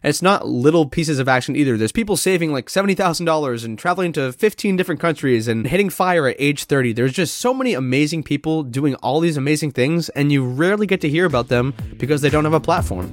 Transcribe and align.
And 0.00 0.10
it's 0.10 0.22
not 0.22 0.46
little 0.46 0.86
pieces 0.86 1.18
of 1.18 1.28
action 1.28 1.56
either. 1.56 1.76
There's 1.76 1.90
people 1.90 2.16
saving 2.16 2.52
like 2.52 2.66
$70,000 2.66 3.64
and 3.64 3.76
traveling 3.76 4.12
to 4.12 4.32
15 4.32 4.76
different 4.76 5.00
countries 5.00 5.48
and 5.48 5.66
hitting 5.66 5.90
fire 5.90 6.28
at 6.28 6.36
age 6.38 6.64
30. 6.64 6.92
There's 6.92 7.12
just 7.12 7.38
so 7.38 7.52
many 7.52 7.74
amazing 7.74 8.22
people 8.22 8.62
doing 8.62 8.94
all 8.96 9.18
these 9.18 9.36
amazing 9.36 9.72
things, 9.72 10.08
and 10.10 10.30
you 10.30 10.46
rarely 10.46 10.86
get 10.86 11.00
to 11.00 11.08
hear 11.08 11.24
about 11.24 11.48
them 11.48 11.74
because 11.96 12.20
they 12.20 12.30
don't 12.30 12.44
have 12.44 12.54
a 12.54 12.60
platform. 12.60 13.12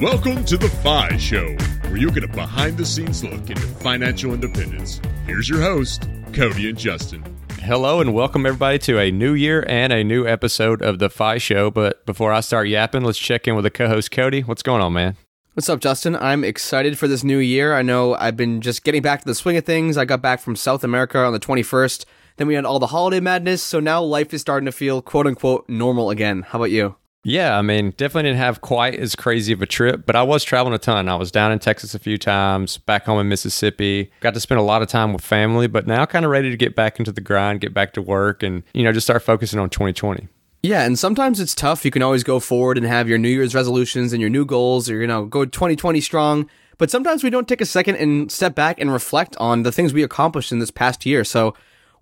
Welcome 0.00 0.44
to 0.44 0.56
the 0.56 0.68
FI 0.82 1.16
Show, 1.16 1.56
where 1.94 2.00
you'll 2.00 2.10
get 2.10 2.24
a 2.24 2.28
behind 2.28 2.76
the 2.76 2.84
scenes 2.84 3.22
look 3.22 3.48
into 3.48 3.62
financial 3.62 4.34
independence. 4.34 5.00
Here's 5.26 5.48
your 5.48 5.60
host, 5.60 6.08
Cody 6.32 6.68
and 6.68 6.76
Justin. 6.76 7.22
Hello 7.60 8.00
and 8.00 8.12
welcome 8.12 8.44
everybody 8.46 8.80
to 8.80 8.98
a 8.98 9.12
new 9.12 9.32
year 9.32 9.64
and 9.68 9.92
a 9.92 10.02
new 10.02 10.26
episode 10.26 10.82
of 10.82 10.98
the 10.98 11.08
FI 11.08 11.38
Show. 11.38 11.70
But 11.70 12.04
before 12.04 12.32
I 12.32 12.40
start 12.40 12.66
yapping, 12.66 13.04
let's 13.04 13.16
check 13.16 13.46
in 13.46 13.54
with 13.54 13.62
the 13.62 13.70
co-host 13.70 14.10
Cody. 14.10 14.40
What's 14.40 14.64
going 14.64 14.82
on, 14.82 14.92
man? 14.92 15.16
What's 15.52 15.68
up, 15.68 15.78
Justin? 15.78 16.16
I'm 16.16 16.42
excited 16.42 16.98
for 16.98 17.06
this 17.06 17.22
new 17.22 17.38
year. 17.38 17.76
I 17.76 17.82
know 17.82 18.16
I've 18.16 18.36
been 18.36 18.60
just 18.60 18.82
getting 18.82 19.00
back 19.00 19.20
to 19.20 19.26
the 19.26 19.34
swing 19.36 19.56
of 19.56 19.64
things. 19.64 19.96
I 19.96 20.04
got 20.04 20.20
back 20.20 20.40
from 20.40 20.56
South 20.56 20.82
America 20.82 21.18
on 21.18 21.32
the 21.32 21.38
21st. 21.38 22.06
Then 22.38 22.48
we 22.48 22.54
had 22.54 22.64
all 22.64 22.80
the 22.80 22.88
holiday 22.88 23.20
madness, 23.20 23.62
so 23.62 23.78
now 23.78 24.02
life 24.02 24.34
is 24.34 24.40
starting 24.40 24.66
to 24.66 24.72
feel 24.72 25.00
quote 25.00 25.28
unquote 25.28 25.68
normal 25.68 26.10
again. 26.10 26.42
How 26.42 26.58
about 26.58 26.72
you? 26.72 26.96
Yeah, 27.24 27.58
I 27.58 27.62
mean, 27.62 27.90
definitely 27.96 28.28
didn't 28.28 28.38
have 28.38 28.60
quite 28.60 28.94
as 28.96 29.16
crazy 29.16 29.54
of 29.54 29.62
a 29.62 29.66
trip, 29.66 30.04
but 30.04 30.14
I 30.14 30.22
was 30.22 30.44
traveling 30.44 30.74
a 30.74 30.78
ton. 30.78 31.08
I 31.08 31.14
was 31.16 31.32
down 31.32 31.52
in 31.52 31.58
Texas 31.58 31.94
a 31.94 31.98
few 31.98 32.18
times, 32.18 32.76
back 32.76 33.06
home 33.06 33.18
in 33.18 33.28
Mississippi. 33.28 34.12
Got 34.20 34.34
to 34.34 34.40
spend 34.40 34.60
a 34.60 34.62
lot 34.62 34.82
of 34.82 34.88
time 34.88 35.14
with 35.14 35.24
family, 35.24 35.66
but 35.66 35.86
now 35.86 36.04
kind 36.04 36.26
of 36.26 36.30
ready 36.30 36.50
to 36.50 36.56
get 36.56 36.76
back 36.76 36.98
into 36.98 37.12
the 37.12 37.22
grind, 37.22 37.62
get 37.62 37.72
back 37.72 37.94
to 37.94 38.02
work, 38.02 38.42
and, 38.42 38.62
you 38.74 38.84
know, 38.84 38.92
just 38.92 39.06
start 39.06 39.22
focusing 39.22 39.58
on 39.58 39.70
2020. 39.70 40.28
Yeah, 40.62 40.84
and 40.84 40.98
sometimes 40.98 41.40
it's 41.40 41.54
tough. 41.54 41.84
You 41.84 41.90
can 41.90 42.02
always 42.02 42.24
go 42.24 42.40
forward 42.40 42.76
and 42.76 42.86
have 42.86 43.08
your 43.08 43.18
New 43.18 43.30
Year's 43.30 43.54
resolutions 43.54 44.12
and 44.12 44.20
your 44.20 44.30
new 44.30 44.44
goals, 44.44 44.90
or, 44.90 45.00
you 45.00 45.06
know, 45.06 45.24
go 45.24 45.46
2020 45.46 46.02
strong. 46.02 46.48
But 46.76 46.90
sometimes 46.90 47.22
we 47.22 47.30
don't 47.30 47.48
take 47.48 47.60
a 47.60 47.66
second 47.66 47.96
and 47.96 48.30
step 48.30 48.54
back 48.54 48.80
and 48.80 48.92
reflect 48.92 49.36
on 49.38 49.62
the 49.62 49.72
things 49.72 49.94
we 49.94 50.02
accomplished 50.02 50.52
in 50.52 50.58
this 50.58 50.70
past 50.70 51.06
year. 51.06 51.24
So, 51.24 51.54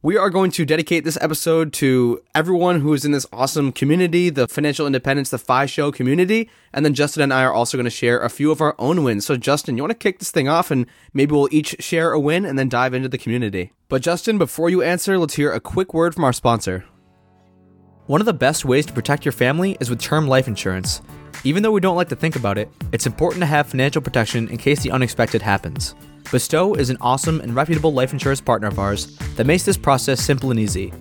we 0.04 0.16
are 0.16 0.30
going 0.30 0.50
to 0.50 0.64
dedicate 0.64 1.04
this 1.04 1.16
episode 1.20 1.72
to 1.72 2.20
everyone 2.34 2.80
who 2.80 2.92
is 2.92 3.04
in 3.04 3.12
this 3.12 3.24
awesome 3.32 3.70
community, 3.70 4.30
the 4.30 4.48
Financial 4.48 4.84
Independence, 4.84 5.30
the 5.30 5.38
FI 5.38 5.66
Show 5.66 5.92
community. 5.92 6.50
And 6.72 6.84
then 6.84 6.92
Justin 6.92 7.22
and 7.22 7.32
I 7.32 7.44
are 7.44 7.52
also 7.52 7.78
going 7.78 7.84
to 7.84 7.90
share 7.90 8.18
a 8.18 8.28
few 8.28 8.50
of 8.50 8.60
our 8.60 8.74
own 8.80 9.04
wins. 9.04 9.24
So, 9.24 9.36
Justin, 9.36 9.76
you 9.76 9.82
want 9.84 9.92
to 9.92 9.98
kick 9.98 10.18
this 10.18 10.32
thing 10.32 10.48
off 10.48 10.72
and 10.72 10.86
maybe 11.14 11.32
we'll 11.32 11.48
each 11.52 11.76
share 11.78 12.10
a 12.10 12.18
win 12.18 12.44
and 12.44 12.58
then 12.58 12.68
dive 12.68 12.94
into 12.94 13.08
the 13.08 13.16
community. 13.16 13.72
But, 13.88 14.02
Justin, 14.02 14.38
before 14.38 14.68
you 14.68 14.82
answer, 14.82 15.16
let's 15.18 15.34
hear 15.34 15.52
a 15.52 15.60
quick 15.60 15.94
word 15.94 16.16
from 16.16 16.24
our 16.24 16.32
sponsor. 16.32 16.84
One 18.06 18.20
of 18.20 18.26
the 18.26 18.32
best 18.32 18.64
ways 18.64 18.86
to 18.86 18.92
protect 18.92 19.24
your 19.24 19.30
family 19.30 19.76
is 19.78 19.88
with 19.88 20.00
term 20.00 20.26
life 20.26 20.48
insurance. 20.48 21.00
Even 21.44 21.62
though 21.62 21.70
we 21.70 21.80
don't 21.80 21.96
like 21.96 22.08
to 22.08 22.16
think 22.16 22.34
about 22.34 22.58
it, 22.58 22.68
it's 22.90 23.06
important 23.06 23.40
to 23.42 23.46
have 23.46 23.68
financial 23.68 24.02
protection 24.02 24.48
in 24.48 24.56
case 24.58 24.82
the 24.82 24.90
unexpected 24.90 25.42
happens. 25.42 25.94
Bestow 26.30 26.74
is 26.74 26.90
an 26.90 26.96
awesome 27.00 27.40
and 27.40 27.54
reputable 27.54 27.92
life 27.92 28.12
insurance 28.12 28.40
partner 28.40 28.68
of 28.68 28.78
ours 28.78 29.16
that 29.36 29.46
makes 29.46 29.64
this 29.64 29.76
process 29.76 30.20
simple 30.20 30.50
and 30.50 30.60
easy. 30.60 30.92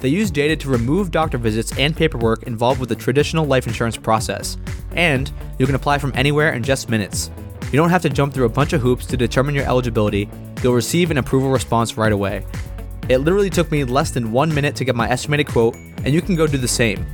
They 0.00 0.08
use 0.08 0.30
data 0.30 0.56
to 0.56 0.68
remove 0.68 1.10
doctor 1.10 1.38
visits 1.38 1.76
and 1.78 1.94
paperwork 1.94 2.44
involved 2.44 2.80
with 2.80 2.88
the 2.88 2.96
traditional 2.96 3.44
life 3.44 3.66
insurance 3.66 3.96
process, 3.96 4.56
and 4.92 5.30
you 5.58 5.66
can 5.66 5.74
apply 5.74 5.98
from 5.98 6.12
anywhere 6.14 6.54
in 6.54 6.62
just 6.62 6.88
minutes. 6.88 7.30
You 7.70 7.76
don't 7.76 7.90
have 7.90 8.02
to 8.02 8.08
jump 8.08 8.32
through 8.32 8.46
a 8.46 8.50
bunch 8.50 8.72
of 8.72 8.80
hoops 8.80 9.06
to 9.06 9.16
determine 9.16 9.54
your 9.54 9.66
eligibility, 9.66 10.28
you'll 10.62 10.74
receive 10.74 11.10
an 11.10 11.18
approval 11.18 11.50
response 11.50 11.96
right 11.96 12.12
away. 12.12 12.44
It 13.08 13.18
literally 13.18 13.50
took 13.50 13.70
me 13.70 13.84
less 13.84 14.10
than 14.10 14.32
one 14.32 14.52
minute 14.52 14.74
to 14.76 14.84
get 14.84 14.96
my 14.96 15.08
estimated 15.08 15.48
quote, 15.48 15.74
and 15.74 16.08
you 16.08 16.22
can 16.22 16.34
go 16.34 16.46
do 16.46 16.58
the 16.58 16.68
same. 16.68 17.06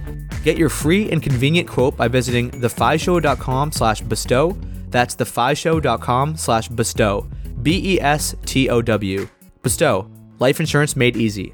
Get 0.44 0.56
your 0.56 0.68
free 0.68 1.10
and 1.10 1.22
convenient 1.22 1.68
quote 1.68 1.96
by 1.96 2.06
visiting 2.06 2.50
thefishow.com 2.50 3.72
slash 3.72 4.00
bestow. 4.02 4.56
That's 4.90 5.16
thefishow.com 5.16 6.36
slash 6.36 6.68
bestow. 6.68 7.26
B 7.66 7.96
E 7.96 8.00
S 8.00 8.36
T 8.44 8.68
O 8.70 8.80
W. 8.80 9.28
Bestow. 9.64 10.08
Life 10.38 10.60
insurance 10.60 10.94
made 10.94 11.16
easy. 11.16 11.52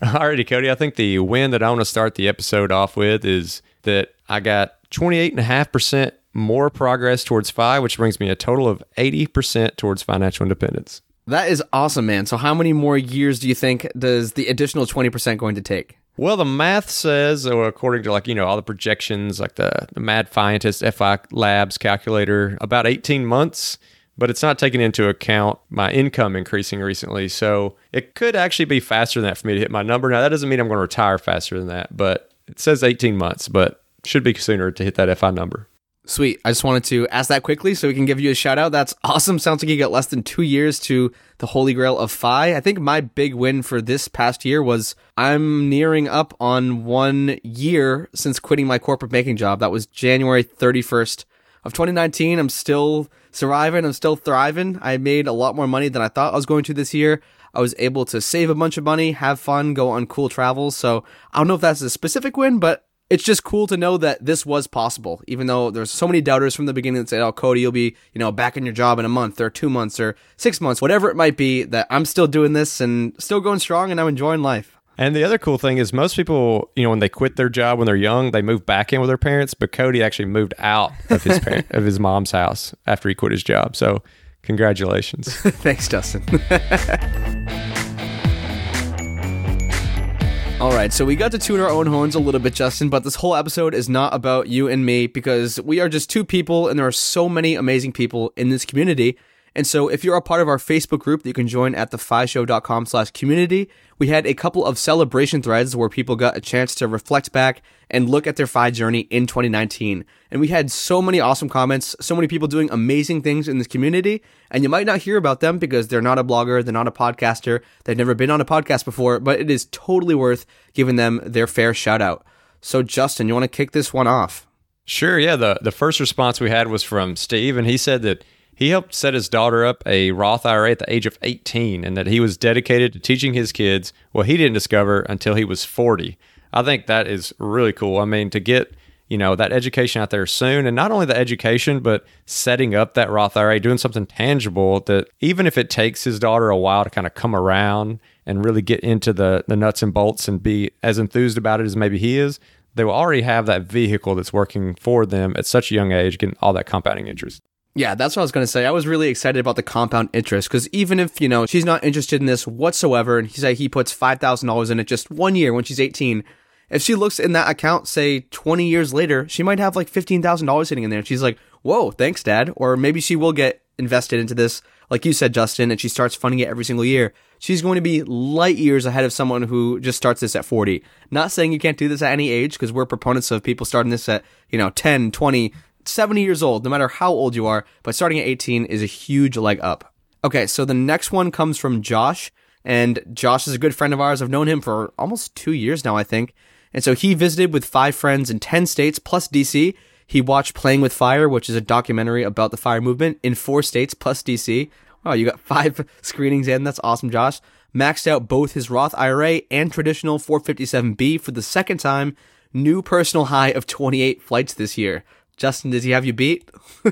Alrighty, 0.00 0.46
Cody. 0.46 0.70
I 0.70 0.76
think 0.76 0.94
the 0.94 1.18
win 1.18 1.50
that 1.50 1.64
I 1.64 1.68
want 1.68 1.80
to 1.80 1.84
start 1.84 2.14
the 2.14 2.28
episode 2.28 2.70
off 2.70 2.96
with 2.96 3.24
is 3.24 3.60
that 3.82 4.14
I 4.28 4.38
got 4.38 4.74
28.5% 4.92 6.12
more 6.32 6.70
progress 6.70 7.24
towards 7.24 7.50
FI, 7.50 7.80
which 7.80 7.96
brings 7.96 8.20
me 8.20 8.28
a 8.28 8.36
total 8.36 8.68
of 8.68 8.84
80% 8.96 9.74
towards 9.74 10.04
financial 10.04 10.44
independence. 10.44 11.02
That 11.26 11.48
is 11.48 11.60
awesome, 11.72 12.06
man. 12.06 12.26
So, 12.26 12.36
how 12.36 12.54
many 12.54 12.72
more 12.72 12.96
years 12.96 13.40
do 13.40 13.48
you 13.48 13.56
think 13.56 13.88
does 13.98 14.34
the 14.34 14.46
additional 14.46 14.86
20% 14.86 15.38
going 15.38 15.56
to 15.56 15.60
take? 15.60 15.98
Well, 16.18 16.36
the 16.36 16.44
math 16.44 16.88
says, 16.88 17.48
or 17.48 17.66
according 17.66 18.04
to 18.04 18.12
like, 18.12 18.28
you 18.28 18.36
know, 18.36 18.46
all 18.46 18.54
the 18.54 18.62
projections, 18.62 19.40
like 19.40 19.56
the, 19.56 19.88
the 19.92 19.98
Mad 19.98 20.30
Fientist 20.30 20.88
FI 20.94 21.18
Labs 21.32 21.78
calculator, 21.78 22.56
about 22.60 22.86
18 22.86 23.26
months 23.26 23.76
but 24.20 24.28
it's 24.28 24.42
not 24.42 24.58
taking 24.58 24.82
into 24.82 25.08
account 25.08 25.58
my 25.70 25.90
income 25.90 26.36
increasing 26.36 26.80
recently. 26.80 27.26
So 27.26 27.76
it 27.90 28.14
could 28.14 28.36
actually 28.36 28.66
be 28.66 28.78
faster 28.78 29.18
than 29.18 29.30
that 29.30 29.38
for 29.38 29.46
me 29.46 29.54
to 29.54 29.60
hit 29.60 29.70
my 29.70 29.82
number. 29.82 30.10
Now, 30.10 30.20
that 30.20 30.28
doesn't 30.28 30.48
mean 30.48 30.60
I'm 30.60 30.68
going 30.68 30.76
to 30.76 30.82
retire 30.82 31.16
faster 31.16 31.58
than 31.58 31.68
that, 31.68 31.96
but 31.96 32.30
it 32.46 32.60
says 32.60 32.84
18 32.84 33.16
months, 33.16 33.48
but 33.48 33.82
should 34.04 34.22
be 34.22 34.34
sooner 34.34 34.70
to 34.70 34.84
hit 34.84 34.96
that 34.96 35.16
FI 35.16 35.30
number. 35.30 35.68
Sweet. 36.04 36.38
I 36.44 36.50
just 36.50 36.64
wanted 36.64 36.84
to 36.84 37.08
ask 37.08 37.30
that 37.30 37.42
quickly 37.42 37.74
so 37.74 37.88
we 37.88 37.94
can 37.94 38.04
give 38.04 38.20
you 38.20 38.30
a 38.30 38.34
shout 38.34 38.58
out. 38.58 38.72
That's 38.72 38.94
awesome. 39.04 39.38
Sounds 39.38 39.62
like 39.62 39.70
you 39.70 39.78
got 39.78 39.90
less 39.90 40.06
than 40.06 40.22
two 40.22 40.42
years 40.42 40.78
to 40.80 41.10
the 41.38 41.46
holy 41.46 41.72
grail 41.72 41.98
of 41.98 42.12
FI. 42.12 42.54
I 42.54 42.60
think 42.60 42.78
my 42.78 43.00
big 43.00 43.32
win 43.32 43.62
for 43.62 43.80
this 43.80 44.06
past 44.06 44.44
year 44.44 44.62
was 44.62 44.94
I'm 45.16 45.70
nearing 45.70 46.08
up 46.08 46.34
on 46.38 46.84
one 46.84 47.38
year 47.42 48.10
since 48.14 48.38
quitting 48.38 48.66
my 48.66 48.78
corporate 48.78 49.12
banking 49.12 49.38
job. 49.38 49.60
That 49.60 49.70
was 49.70 49.86
January 49.86 50.44
31st 50.44 51.24
of 51.64 51.72
2019. 51.72 52.38
I'm 52.38 52.50
still 52.50 53.08
surviving. 53.32 53.84
I'm 53.84 53.92
still 53.92 54.16
thriving. 54.16 54.78
I 54.82 54.96
made 54.96 55.26
a 55.26 55.32
lot 55.32 55.56
more 55.56 55.66
money 55.66 55.88
than 55.88 56.02
I 56.02 56.08
thought 56.08 56.32
I 56.32 56.36
was 56.36 56.46
going 56.46 56.64
to 56.64 56.74
this 56.74 56.94
year. 56.94 57.20
I 57.54 57.60
was 57.60 57.74
able 57.78 58.04
to 58.06 58.20
save 58.20 58.50
a 58.50 58.54
bunch 58.54 58.76
of 58.76 58.84
money, 58.84 59.12
have 59.12 59.40
fun, 59.40 59.74
go 59.74 59.90
on 59.90 60.06
cool 60.06 60.28
travels. 60.28 60.76
So 60.76 61.04
I 61.32 61.38
don't 61.38 61.48
know 61.48 61.54
if 61.54 61.60
that's 61.60 61.80
a 61.80 61.90
specific 61.90 62.36
win, 62.36 62.58
but 62.58 62.86
it's 63.10 63.24
just 63.24 63.42
cool 63.42 63.66
to 63.66 63.76
know 63.76 63.96
that 63.96 64.24
this 64.24 64.46
was 64.46 64.68
possible. 64.68 65.20
Even 65.26 65.48
though 65.48 65.70
there's 65.72 65.90
so 65.90 66.06
many 66.06 66.20
doubters 66.20 66.54
from 66.54 66.66
the 66.66 66.72
beginning 66.72 67.02
that 67.02 67.08
said, 67.08 67.20
"Oh, 67.20 67.32
Cody, 67.32 67.60
you'll 67.60 67.72
be, 67.72 67.96
you 68.14 68.20
know, 68.20 68.30
back 68.30 68.56
in 68.56 68.64
your 68.64 68.72
job 68.72 69.00
in 69.00 69.04
a 69.04 69.08
month 69.08 69.40
or 69.40 69.50
two 69.50 69.68
months 69.68 69.98
or 69.98 70.14
six 70.36 70.60
months, 70.60 70.80
whatever 70.80 71.10
it 71.10 71.16
might 71.16 71.36
be." 71.36 71.64
That 71.64 71.88
I'm 71.90 72.04
still 72.04 72.28
doing 72.28 72.52
this 72.52 72.80
and 72.80 73.12
still 73.18 73.40
going 73.40 73.58
strong, 73.58 73.90
and 73.90 74.00
I'm 74.00 74.06
enjoying 74.06 74.42
life. 74.42 74.79
And 75.00 75.16
the 75.16 75.24
other 75.24 75.38
cool 75.38 75.56
thing 75.56 75.78
is 75.78 75.94
most 75.94 76.14
people, 76.14 76.70
you 76.76 76.82
know, 76.82 76.90
when 76.90 76.98
they 76.98 77.08
quit 77.08 77.36
their 77.36 77.48
job 77.48 77.78
when 77.78 77.86
they're 77.86 77.96
young, 77.96 78.32
they 78.32 78.42
move 78.42 78.66
back 78.66 78.92
in 78.92 79.00
with 79.00 79.08
their 79.08 79.16
parents. 79.16 79.54
But 79.54 79.72
Cody 79.72 80.02
actually 80.02 80.26
moved 80.26 80.52
out 80.58 80.92
of 81.08 81.22
his 81.22 81.38
parent, 81.38 81.66
of 81.70 81.84
his 81.84 81.98
mom's 81.98 82.32
house 82.32 82.74
after 82.86 83.08
he 83.08 83.14
quit 83.14 83.32
his 83.32 83.42
job. 83.42 83.76
So 83.76 84.02
congratulations. 84.42 85.34
Thanks, 85.36 85.88
Justin. 85.88 86.22
All 90.60 90.72
right, 90.72 90.92
so 90.92 91.06
we 91.06 91.16
got 91.16 91.32
to 91.32 91.38
tune 91.38 91.60
our 91.60 91.70
own 91.70 91.86
horns 91.86 92.14
a 92.14 92.20
little 92.20 92.38
bit, 92.38 92.52
Justin, 92.52 92.90
but 92.90 93.02
this 93.02 93.14
whole 93.14 93.34
episode 93.34 93.74
is 93.74 93.88
not 93.88 94.12
about 94.12 94.48
you 94.48 94.68
and 94.68 94.84
me 94.84 95.06
because 95.06 95.58
we 95.62 95.80
are 95.80 95.88
just 95.88 96.10
two 96.10 96.26
people 96.26 96.68
and 96.68 96.78
there 96.78 96.86
are 96.86 96.92
so 96.92 97.26
many 97.26 97.54
amazing 97.54 97.94
people 97.94 98.34
in 98.36 98.50
this 98.50 98.66
community. 98.66 99.16
And 99.54 99.66
so 99.66 99.88
if 99.88 100.04
you're 100.04 100.16
a 100.16 100.22
part 100.22 100.40
of 100.40 100.48
our 100.48 100.58
Facebook 100.58 101.00
group 101.00 101.22
that 101.22 101.28
you 101.28 101.34
can 101.34 101.48
join 101.48 101.74
at 101.74 101.90
thefishow.com 101.90 102.86
slash 102.86 103.10
community, 103.10 103.68
we 103.98 104.06
had 104.06 104.26
a 104.26 104.34
couple 104.34 104.64
of 104.64 104.78
celebration 104.78 105.42
threads 105.42 105.74
where 105.74 105.88
people 105.88 106.16
got 106.16 106.36
a 106.36 106.40
chance 106.40 106.74
to 106.76 106.86
reflect 106.86 107.32
back 107.32 107.62
and 107.90 108.08
look 108.08 108.26
at 108.26 108.36
their 108.36 108.46
FI 108.46 108.70
journey 108.70 109.00
in 109.00 109.26
2019. 109.26 110.04
And 110.30 110.40
we 110.40 110.48
had 110.48 110.70
so 110.70 111.02
many 111.02 111.18
awesome 111.18 111.48
comments, 111.48 111.96
so 112.00 112.14
many 112.14 112.28
people 112.28 112.46
doing 112.46 112.70
amazing 112.70 113.22
things 113.22 113.48
in 113.48 113.58
this 113.58 113.66
community. 113.66 114.22
And 114.50 114.62
you 114.62 114.68
might 114.68 114.86
not 114.86 115.00
hear 115.00 115.16
about 115.16 115.40
them 115.40 115.58
because 115.58 115.88
they're 115.88 116.00
not 116.00 116.18
a 116.18 116.24
blogger, 116.24 116.64
they're 116.64 116.72
not 116.72 116.88
a 116.88 116.92
podcaster, 116.92 117.60
they've 117.84 117.96
never 117.96 118.14
been 118.14 118.30
on 118.30 118.40
a 118.40 118.44
podcast 118.44 118.84
before, 118.84 119.18
but 119.18 119.40
it 119.40 119.50
is 119.50 119.68
totally 119.72 120.14
worth 120.14 120.46
giving 120.72 120.96
them 120.96 121.20
their 121.24 121.48
fair 121.48 121.74
shout 121.74 122.00
out. 122.00 122.24
So 122.60 122.82
Justin, 122.82 123.26
you 123.26 123.34
want 123.34 123.44
to 123.44 123.48
kick 123.48 123.72
this 123.72 123.92
one 123.92 124.06
off? 124.06 124.46
Sure, 124.84 125.18
yeah. 125.18 125.36
The 125.36 125.58
the 125.62 125.70
first 125.70 126.00
response 126.00 126.40
we 126.40 126.50
had 126.50 126.68
was 126.68 126.82
from 126.82 127.16
Steve 127.16 127.56
and 127.56 127.66
he 127.66 127.76
said 127.76 128.02
that 128.02 128.24
he 128.60 128.68
helped 128.68 128.94
set 128.94 129.14
his 129.14 129.30
daughter 129.30 129.64
up 129.64 129.82
a 129.86 130.10
Roth 130.10 130.44
IRA 130.44 130.72
at 130.72 130.80
the 130.80 130.92
age 130.92 131.06
of 131.06 131.18
18 131.22 131.82
and 131.82 131.96
that 131.96 132.06
he 132.06 132.20
was 132.20 132.36
dedicated 132.36 132.92
to 132.92 132.98
teaching 132.98 133.32
his 133.32 133.52
kids 133.52 133.94
what 134.12 134.26
he 134.26 134.36
didn't 134.36 134.52
discover 134.52 135.00
until 135.08 135.34
he 135.34 135.46
was 135.46 135.64
40. 135.64 136.18
I 136.52 136.62
think 136.62 136.86
that 136.86 137.08
is 137.08 137.32
really 137.38 137.72
cool. 137.72 137.98
I 137.98 138.04
mean, 138.04 138.28
to 138.28 138.38
get, 138.38 138.74
you 139.08 139.16
know, 139.16 139.34
that 139.34 139.50
education 139.50 140.02
out 140.02 140.10
there 140.10 140.26
soon 140.26 140.66
and 140.66 140.76
not 140.76 140.92
only 140.92 141.06
the 141.06 141.16
education, 141.16 141.80
but 141.80 142.04
setting 142.26 142.74
up 142.74 142.92
that 142.92 143.08
Roth 143.08 143.34
IRA, 143.34 143.58
doing 143.60 143.78
something 143.78 144.04
tangible 144.04 144.80
that 144.80 145.08
even 145.20 145.46
if 145.46 145.56
it 145.56 145.70
takes 145.70 146.04
his 146.04 146.18
daughter 146.18 146.50
a 146.50 146.56
while 146.58 146.84
to 146.84 146.90
kind 146.90 147.06
of 147.06 147.14
come 147.14 147.34
around 147.34 147.98
and 148.26 148.44
really 148.44 148.60
get 148.60 148.80
into 148.80 149.14
the, 149.14 149.42
the 149.48 149.56
nuts 149.56 149.82
and 149.82 149.94
bolts 149.94 150.28
and 150.28 150.42
be 150.42 150.70
as 150.82 150.98
enthused 150.98 151.38
about 151.38 151.62
it 151.62 151.64
as 151.64 151.76
maybe 151.76 151.96
he 151.96 152.18
is, 152.18 152.38
they 152.74 152.84
will 152.84 152.92
already 152.92 153.22
have 153.22 153.46
that 153.46 153.62
vehicle 153.62 154.14
that's 154.14 154.34
working 154.34 154.74
for 154.74 155.06
them 155.06 155.32
at 155.38 155.46
such 155.46 155.72
a 155.72 155.74
young 155.74 155.92
age, 155.92 156.18
getting 156.18 156.36
all 156.42 156.52
that 156.52 156.66
compounding 156.66 157.06
interest. 157.06 157.40
Yeah, 157.74 157.94
that's 157.94 158.16
what 158.16 158.22
I 158.22 158.24
was 158.24 158.32
going 158.32 158.42
to 158.42 158.50
say. 158.50 158.66
I 158.66 158.72
was 158.72 158.86
really 158.86 159.08
excited 159.08 159.38
about 159.38 159.56
the 159.56 159.62
compound 159.62 160.08
interest 160.12 160.48
because 160.48 160.68
even 160.70 160.98
if, 160.98 161.20
you 161.20 161.28
know, 161.28 161.46
she's 161.46 161.64
not 161.64 161.84
interested 161.84 162.20
in 162.20 162.26
this 162.26 162.46
whatsoever 162.46 163.18
and 163.18 163.28
he 163.28 163.40
say 163.40 163.54
he 163.54 163.68
puts 163.68 163.96
$5,000 163.96 164.70
in 164.70 164.80
it 164.80 164.84
just 164.84 165.10
one 165.10 165.36
year 165.36 165.52
when 165.52 165.62
she's 165.62 165.78
18, 165.78 166.24
if 166.68 166.82
she 166.82 166.96
looks 166.96 167.20
in 167.20 167.32
that 167.32 167.48
account, 167.48 167.86
say 167.86 168.20
20 168.20 168.66
years 168.66 168.92
later, 168.92 169.28
she 169.28 169.44
might 169.44 169.60
have 169.60 169.76
like 169.76 169.90
$15,000 169.90 170.66
sitting 170.66 170.84
in 170.84 170.90
there. 170.90 170.98
And 170.98 171.06
she's 171.06 171.22
like, 171.22 171.38
whoa, 171.62 171.92
thanks, 171.92 172.24
dad. 172.24 172.52
Or 172.56 172.76
maybe 172.76 173.00
she 173.00 173.14
will 173.14 173.32
get 173.32 173.62
invested 173.78 174.18
into 174.18 174.34
this, 174.34 174.62
like 174.90 175.04
you 175.04 175.12
said, 175.12 175.32
Justin, 175.32 175.70
and 175.70 175.80
she 175.80 175.88
starts 175.88 176.16
funding 176.16 176.40
it 176.40 176.48
every 176.48 176.64
single 176.64 176.84
year. 176.84 177.14
She's 177.38 177.62
going 177.62 177.76
to 177.76 177.80
be 177.80 178.02
light 178.02 178.56
years 178.56 178.84
ahead 178.84 179.04
of 179.04 179.12
someone 179.12 179.44
who 179.44 179.80
just 179.80 179.96
starts 179.96 180.20
this 180.20 180.36
at 180.36 180.44
40. 180.44 180.82
Not 181.10 181.32
saying 181.32 181.52
you 181.52 181.58
can't 181.58 181.78
do 181.78 181.88
this 181.88 182.02
at 182.02 182.12
any 182.12 182.30
age 182.30 182.54
because 182.54 182.72
we're 182.72 182.84
proponents 182.84 183.30
of 183.30 183.42
people 183.42 183.64
starting 183.64 183.90
this 183.90 184.08
at, 184.08 184.24
you 184.50 184.58
know, 184.58 184.70
10, 184.70 185.12
20, 185.12 185.52
70 185.84 186.22
years 186.22 186.42
old, 186.42 186.64
no 186.64 186.70
matter 186.70 186.88
how 186.88 187.10
old 187.10 187.34
you 187.34 187.46
are, 187.46 187.64
but 187.82 187.94
starting 187.94 188.18
at 188.18 188.26
18 188.26 188.64
is 188.66 188.82
a 188.82 188.86
huge 188.86 189.36
leg 189.36 189.58
up. 189.62 189.92
Okay, 190.22 190.46
so 190.46 190.64
the 190.64 190.74
next 190.74 191.12
one 191.12 191.30
comes 191.30 191.56
from 191.58 191.82
Josh, 191.82 192.30
and 192.64 193.00
Josh 193.12 193.48
is 193.48 193.54
a 193.54 193.58
good 193.58 193.74
friend 193.74 193.94
of 193.94 194.00
ours. 194.00 194.20
I've 194.20 194.30
known 194.30 194.48
him 194.48 194.60
for 194.60 194.92
almost 194.98 195.34
two 195.34 195.52
years 195.52 195.84
now, 195.84 195.96
I 195.96 196.04
think. 196.04 196.34
And 196.72 196.84
so 196.84 196.94
he 196.94 197.14
visited 197.14 197.52
with 197.52 197.64
FI 197.64 197.90
friends 197.90 198.30
in 198.30 198.38
10 198.38 198.66
states 198.66 198.98
plus 198.98 199.28
DC. 199.28 199.74
He 200.06 200.20
watched 200.20 200.54
Playing 200.54 200.80
with 200.80 200.92
Fire, 200.92 201.28
which 201.28 201.48
is 201.48 201.56
a 201.56 201.60
documentary 201.60 202.22
about 202.22 202.50
the 202.50 202.56
fire 202.56 202.80
movement 202.80 203.18
in 203.22 203.34
four 203.34 203.62
states 203.62 203.94
plus 203.94 204.22
DC. 204.22 204.70
Wow, 205.04 205.12
you 205.14 205.24
got 205.24 205.40
five 205.54 205.86
screenings 206.02 206.48
in. 206.48 206.64
That's 206.64 206.80
awesome, 206.84 207.10
Josh. 207.10 207.40
Maxed 207.74 208.06
out 208.06 208.28
both 208.28 208.52
his 208.52 208.70
Roth 208.70 208.94
IRA 208.96 209.42
and 209.50 209.72
traditional 209.72 210.18
457B 210.18 211.20
for 211.20 211.30
the 211.30 211.42
second 211.42 211.78
time. 211.78 212.16
New 212.52 212.82
personal 212.82 213.26
high 213.26 213.50
of 213.50 213.66
28 213.66 214.20
flights 214.20 214.54
this 214.54 214.76
year. 214.76 215.04
Justin, 215.40 215.70
does 215.70 215.84
he 215.84 215.90
have 215.90 216.04
you 216.04 216.12
beat? 216.12 216.48